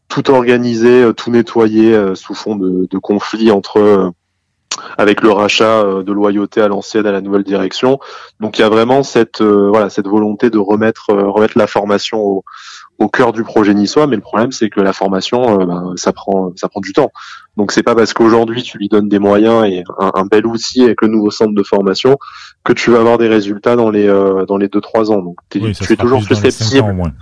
tout 0.08 0.30
organisé, 0.30 1.02
euh, 1.02 1.12
tout 1.12 1.30
nettoyé 1.30 1.94
euh, 1.94 2.14
sous 2.14 2.34
fond 2.34 2.56
de, 2.56 2.88
de 2.90 2.98
conflits 2.98 3.50
entre 3.50 3.78
euh, 3.78 4.10
avec 4.98 5.22
le 5.22 5.30
rachat 5.30 5.80
euh, 5.80 6.02
de 6.02 6.12
loyauté 6.12 6.60
à 6.60 6.68
l'ancienne 6.68 7.06
à 7.06 7.12
la 7.12 7.20
nouvelle 7.20 7.44
direction. 7.44 7.98
Donc 8.40 8.58
il 8.58 8.62
y 8.62 8.64
a 8.64 8.68
vraiment 8.68 9.02
cette 9.02 9.40
euh, 9.40 9.68
voilà 9.70 9.90
cette 9.90 10.06
volonté 10.06 10.50
de 10.50 10.58
remettre 10.58 11.10
euh, 11.10 11.28
remettre 11.28 11.58
la 11.58 11.66
formation 11.66 12.18
au, 12.18 12.44
au 12.98 13.08
cœur 13.08 13.32
du 13.32 13.42
projet 13.42 13.74
niçois, 13.74 14.06
mais 14.06 14.16
le 14.16 14.22
problème 14.22 14.52
c'est 14.52 14.70
que 14.70 14.80
la 14.80 14.92
formation 14.92 15.60
euh, 15.60 15.64
ben, 15.66 15.92
ça 15.96 16.12
prend 16.12 16.52
ça 16.56 16.68
prend 16.68 16.80
du 16.80 16.92
temps. 16.92 17.10
Donc 17.56 17.72
c'est 17.72 17.82
pas 17.82 17.94
parce 17.94 18.12
qu'aujourd'hui 18.14 18.62
tu 18.62 18.78
lui 18.78 18.88
donnes 18.88 19.08
des 19.08 19.18
moyens 19.18 19.66
et 19.66 19.84
un, 19.98 20.10
un 20.14 20.24
bel 20.24 20.46
outil 20.46 20.84
avec 20.84 21.02
le 21.02 21.08
nouveau 21.08 21.30
centre 21.30 21.54
de 21.54 21.62
formation 21.62 22.16
que 22.64 22.72
tu 22.72 22.90
vas 22.90 23.00
avoir 23.00 23.18
des 23.18 23.28
résultats 23.28 23.76
dans 23.76 23.90
les 23.90 24.06
euh, 24.08 24.46
dans 24.46 24.56
les 24.56 24.68
deux 24.68 24.80
trois 24.80 25.10
ans. 25.10 25.20
Donc 25.22 25.36
Oui, 25.54 25.74
ça 25.74 25.84
tu 25.84 25.92
es 25.92 25.96
toujours 25.96 26.22
susceptible. 26.22 27.12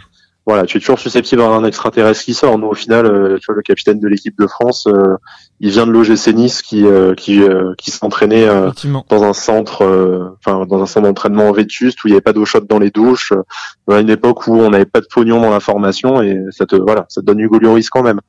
Voilà, 0.50 0.66
tu 0.66 0.78
es 0.78 0.80
toujours 0.80 0.98
susceptible 0.98 1.40
d'avoir 1.40 1.60
un 1.60 1.64
extraterrestre 1.64 2.24
qui 2.24 2.34
sort. 2.34 2.58
Nous, 2.58 2.66
au 2.66 2.74
final, 2.74 3.06
euh, 3.06 3.38
tu 3.38 3.46
vois, 3.46 3.54
le 3.54 3.62
capitaine 3.62 4.00
de 4.00 4.08
l'équipe 4.08 4.36
de 4.36 4.48
France, 4.48 4.88
euh, 4.88 5.16
il 5.60 5.70
vient 5.70 5.86
de 5.86 5.92
l'OGC 5.92 6.34
Nice 6.34 6.60
qui 6.60 6.84
euh, 6.84 7.14
qui 7.14 7.40
euh, 7.40 7.72
qui 7.78 7.92
s'entraînait 7.92 8.48
euh, 8.48 8.70
dans 9.08 9.22
un 9.22 9.32
centre, 9.32 9.84
euh, 9.84 10.36
enfin 10.44 10.66
dans 10.66 10.82
un 10.82 10.86
centre 10.86 11.06
d'entraînement 11.06 11.52
vétuste 11.52 12.02
où 12.02 12.08
il 12.08 12.10
n'y 12.10 12.14
avait 12.14 12.20
pas 12.20 12.32
d'eau 12.32 12.44
chaude 12.44 12.66
dans 12.66 12.80
les 12.80 12.90
douches, 12.90 13.32
euh, 13.32 13.94
à 13.94 14.00
une 14.00 14.10
époque 14.10 14.48
où 14.48 14.56
on 14.56 14.70
n'avait 14.70 14.86
pas 14.86 15.00
de 15.00 15.06
pognon 15.08 15.40
dans 15.40 15.50
la 15.50 15.60
formation 15.60 16.20
et 16.20 16.36
ça 16.50 16.66
te 16.66 16.74
voilà, 16.74 17.06
ça 17.08 17.20
te 17.20 17.26
donne 17.26 17.38
Hugo 17.38 17.60
Lloris 17.60 17.88
quand 17.88 18.02
même. 18.02 18.20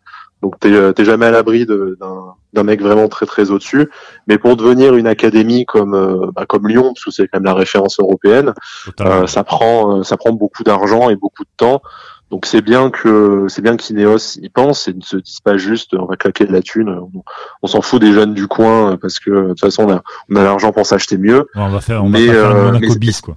Donc 0.42 0.60
t'es 0.60 0.72
euh, 0.72 0.92
t'es 0.92 1.06
jamais 1.06 1.28
à 1.28 1.32
l'abri 1.32 1.66
d'un 1.66 2.36
d'un 2.54 2.64
mec 2.64 2.82
vraiment 2.82 3.08
très 3.08 3.26
très 3.26 3.52
au 3.52 3.58
dessus. 3.58 3.90
Mais 4.28 4.38
pour 4.38 4.56
devenir 4.56 4.96
une 4.96 5.08
académie 5.08 5.66
comme 5.66 5.94
euh, 5.94 6.32
bah, 6.36 6.46
comme 6.46 6.68
Lyon, 6.68 6.94
parce 6.94 7.06
que 7.06 7.12
c'est 7.12 7.28
quand 7.28 7.40
même 7.40 7.46
la 7.46 7.54
référence 7.54 8.00
européenne, 8.00 8.54
euh, 9.02 9.28
ça 9.28 9.44
prend 9.44 10.00
euh, 10.00 10.04
ça 10.04 10.18
prend 10.18 10.32
beaucoup 10.32 10.64
d'argent 10.64 11.10
et 11.10 11.16
beaucoup 11.16 11.44
de 11.44 11.50
temps. 11.58 11.82
Donc 12.30 12.46
c'est 12.46 12.62
bien 12.62 12.90
que 12.90 13.46
c'est 13.50 13.62
bien 13.62 13.76
qu'Ineos 13.76 14.38
y 14.42 14.50
pense 14.50 14.88
et 14.88 14.94
ne 14.94 15.02
se 15.02 15.18
dise 15.18 15.40
pas 15.42 15.58
juste 15.58 15.94
on 15.94 16.06
va 16.06 16.16
claquer 16.16 16.46
de 16.46 16.54
la 16.54 16.62
thune, 16.62 16.90
on, 16.90 17.24
on 17.62 17.68
s'en 17.68 17.82
fout 17.82 18.02
des 18.02 18.14
jeunes 18.14 18.34
du 18.34 18.48
coin 18.48 18.98
parce 18.98 19.20
que 19.20 19.30
de 19.30 19.48
toute 19.50 19.60
façon 19.60 19.84
on 19.84 19.92
a, 19.92 20.02
on 20.30 20.36
a 20.38 20.44
l'argent 20.44 20.72
pour 20.72 20.86
s'acheter 20.86 21.18
mieux. 21.18 21.48
on 21.56 21.68
va 21.68 21.82
faire, 21.82 22.04
on 22.04 22.10
mais, 22.10 22.28
va 22.28 22.34
pas 22.34 22.40
faire 22.40 22.54
le 22.54 22.64
Monaco 22.64 22.96
bis 22.96 23.20
quoi. 23.20 23.36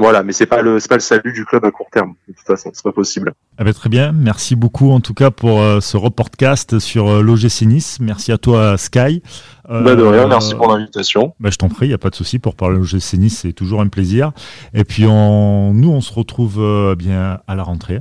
Voilà, 0.00 0.22
mais 0.22 0.32
c'est 0.32 0.46
pas 0.46 0.62
le 0.62 0.80
c'est 0.80 0.88
pas 0.88 0.94
le 0.94 1.00
salut 1.02 1.34
du 1.34 1.44
club 1.44 1.62
à 1.66 1.70
court 1.70 1.88
terme. 1.92 2.14
De 2.26 2.32
toute 2.32 2.46
façon, 2.46 2.70
c'est 2.72 2.82
pas 2.82 2.90
possible. 2.90 3.34
Eh 3.60 3.64
ben, 3.64 3.74
très 3.74 3.90
bien, 3.90 4.12
merci 4.12 4.56
beaucoup 4.56 4.92
en 4.92 5.00
tout 5.00 5.12
cas 5.12 5.30
pour 5.30 5.60
euh, 5.60 5.80
ce 5.80 5.98
reportcast 5.98 6.78
sur 6.78 7.06
euh, 7.08 7.22
l'OGC 7.22 7.62
Nice. 7.66 7.98
Merci 8.00 8.32
à 8.32 8.38
toi 8.38 8.78
Sky. 8.78 9.22
Euh, 9.68 9.82
Bah 9.82 9.94
de 9.96 10.02
rien, 10.02 10.26
merci 10.26 10.54
pour 10.54 10.68
l'invitation. 10.72 11.34
bah, 11.38 11.50
je 11.52 11.58
t'en 11.58 11.68
prie, 11.68 11.84
il 11.84 11.90
n'y 11.90 11.94
a 11.94 11.98
pas 11.98 12.08
de 12.08 12.14
souci 12.14 12.38
pour 12.38 12.54
parler 12.56 12.78
l'OGC 12.78 13.18
Nice, 13.18 13.40
c'est 13.42 13.52
toujours 13.52 13.82
un 13.82 13.88
plaisir. 13.88 14.32
Et 14.72 14.84
puis 14.84 15.04
on, 15.06 15.74
nous, 15.74 15.90
on 15.90 16.00
se 16.00 16.14
retrouve 16.14 16.56
euh, 16.60 16.94
bien 16.94 17.40
à 17.46 17.54
la 17.54 17.62
rentrée 17.62 18.00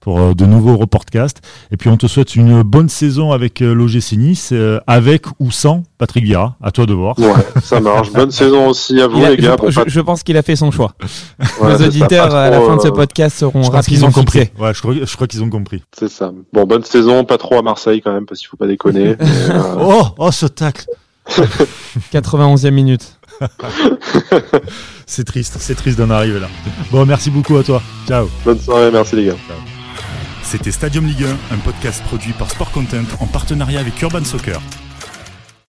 pour 0.00 0.18
euh, 0.18 0.34
de 0.34 0.46
nouveaux 0.46 0.76
reportcasts. 0.76 1.40
Et 1.70 1.76
puis 1.76 1.88
on 1.90 1.96
te 1.96 2.06
souhaite 2.06 2.34
une 2.34 2.62
bonne 2.62 2.88
saison 2.88 3.32
avec 3.32 3.62
euh, 3.62 3.74
l'OGC 3.74 4.12
Nice, 4.12 4.50
euh, 4.52 4.80
avec 4.86 5.26
ou 5.38 5.50
sans 5.50 5.82
Patrick 5.98 6.24
Vieira. 6.24 6.56
À 6.62 6.70
toi 6.70 6.86
de 6.86 6.94
voir. 6.94 7.18
Ouais, 7.18 7.32
ça 7.62 7.80
marche. 7.80 8.10
Bonne 8.12 8.30
saison 8.30 8.68
aussi 8.68 9.00
à 9.00 9.06
vous 9.06 9.22
a- 9.22 9.30
les 9.30 9.36
gars. 9.36 9.56
je, 9.86 10.00
pense 10.00 10.22
qu'il 10.22 10.36
a 10.36 10.42
fait 10.42 10.56
son 10.56 10.70
choix. 10.70 10.94
voilà, 11.58 11.78
Nos 11.78 11.86
auditeurs 11.86 12.34
à 12.34 12.50
la 12.50 12.60
fin 12.60 12.76
de 12.76 12.82
ce 12.82 12.88
podcast 12.88 13.36
seront 13.38 13.62
Je 13.62 13.70
rapidement 13.70 14.08
ont 14.08 14.12
compris. 14.12 14.50
Ouais, 14.58 14.72
je 14.74 14.80
crois, 14.80 14.94
je 14.94 15.14
crois 15.14 15.26
qu'ils 15.26 15.42
ont 15.42 15.50
compris. 15.50 15.82
C'est 15.96 16.10
ça. 16.10 16.32
Bon, 16.52 16.64
bonne 16.64 16.84
saison, 16.84 17.24
pas 17.24 17.38
trop 17.38 17.58
à 17.58 17.62
Marseille 17.62 18.00
quand 18.00 18.12
même 18.12 18.26
parce 18.26 18.40
qu'il 18.40 18.48
faut 18.48 18.56
pas 18.56 18.66
déconner. 18.66 19.16
Mais, 19.20 19.26
euh, 19.50 19.74
Oh, 19.80 20.04
oh, 20.18 20.30
ce 20.30 20.46
tacle 20.46 20.86
91e 22.12 22.70
minute. 22.70 23.16
C'est 25.06 25.24
triste, 25.24 25.56
c'est 25.60 25.74
triste 25.74 25.98
d'en 25.98 26.10
arriver 26.10 26.40
là. 26.40 26.48
Bon, 26.90 27.06
merci 27.06 27.30
beaucoup 27.30 27.56
à 27.56 27.62
toi. 27.62 27.82
Ciao. 28.06 28.28
bonne 28.44 28.58
soirée, 28.58 28.90
merci 28.90 29.16
les 29.16 29.26
gars. 29.26 29.36
C'était 30.50 30.72
Stadium 30.72 31.06
Ligue 31.06 31.22
1, 31.22 31.54
un 31.54 31.58
podcast 31.58 32.02
produit 32.02 32.32
par 32.32 32.50
Sport 32.50 32.72
Content 32.72 33.04
en 33.20 33.28
partenariat 33.28 33.78
avec 33.78 34.02
Urban 34.02 34.24
Soccer. 34.24 34.60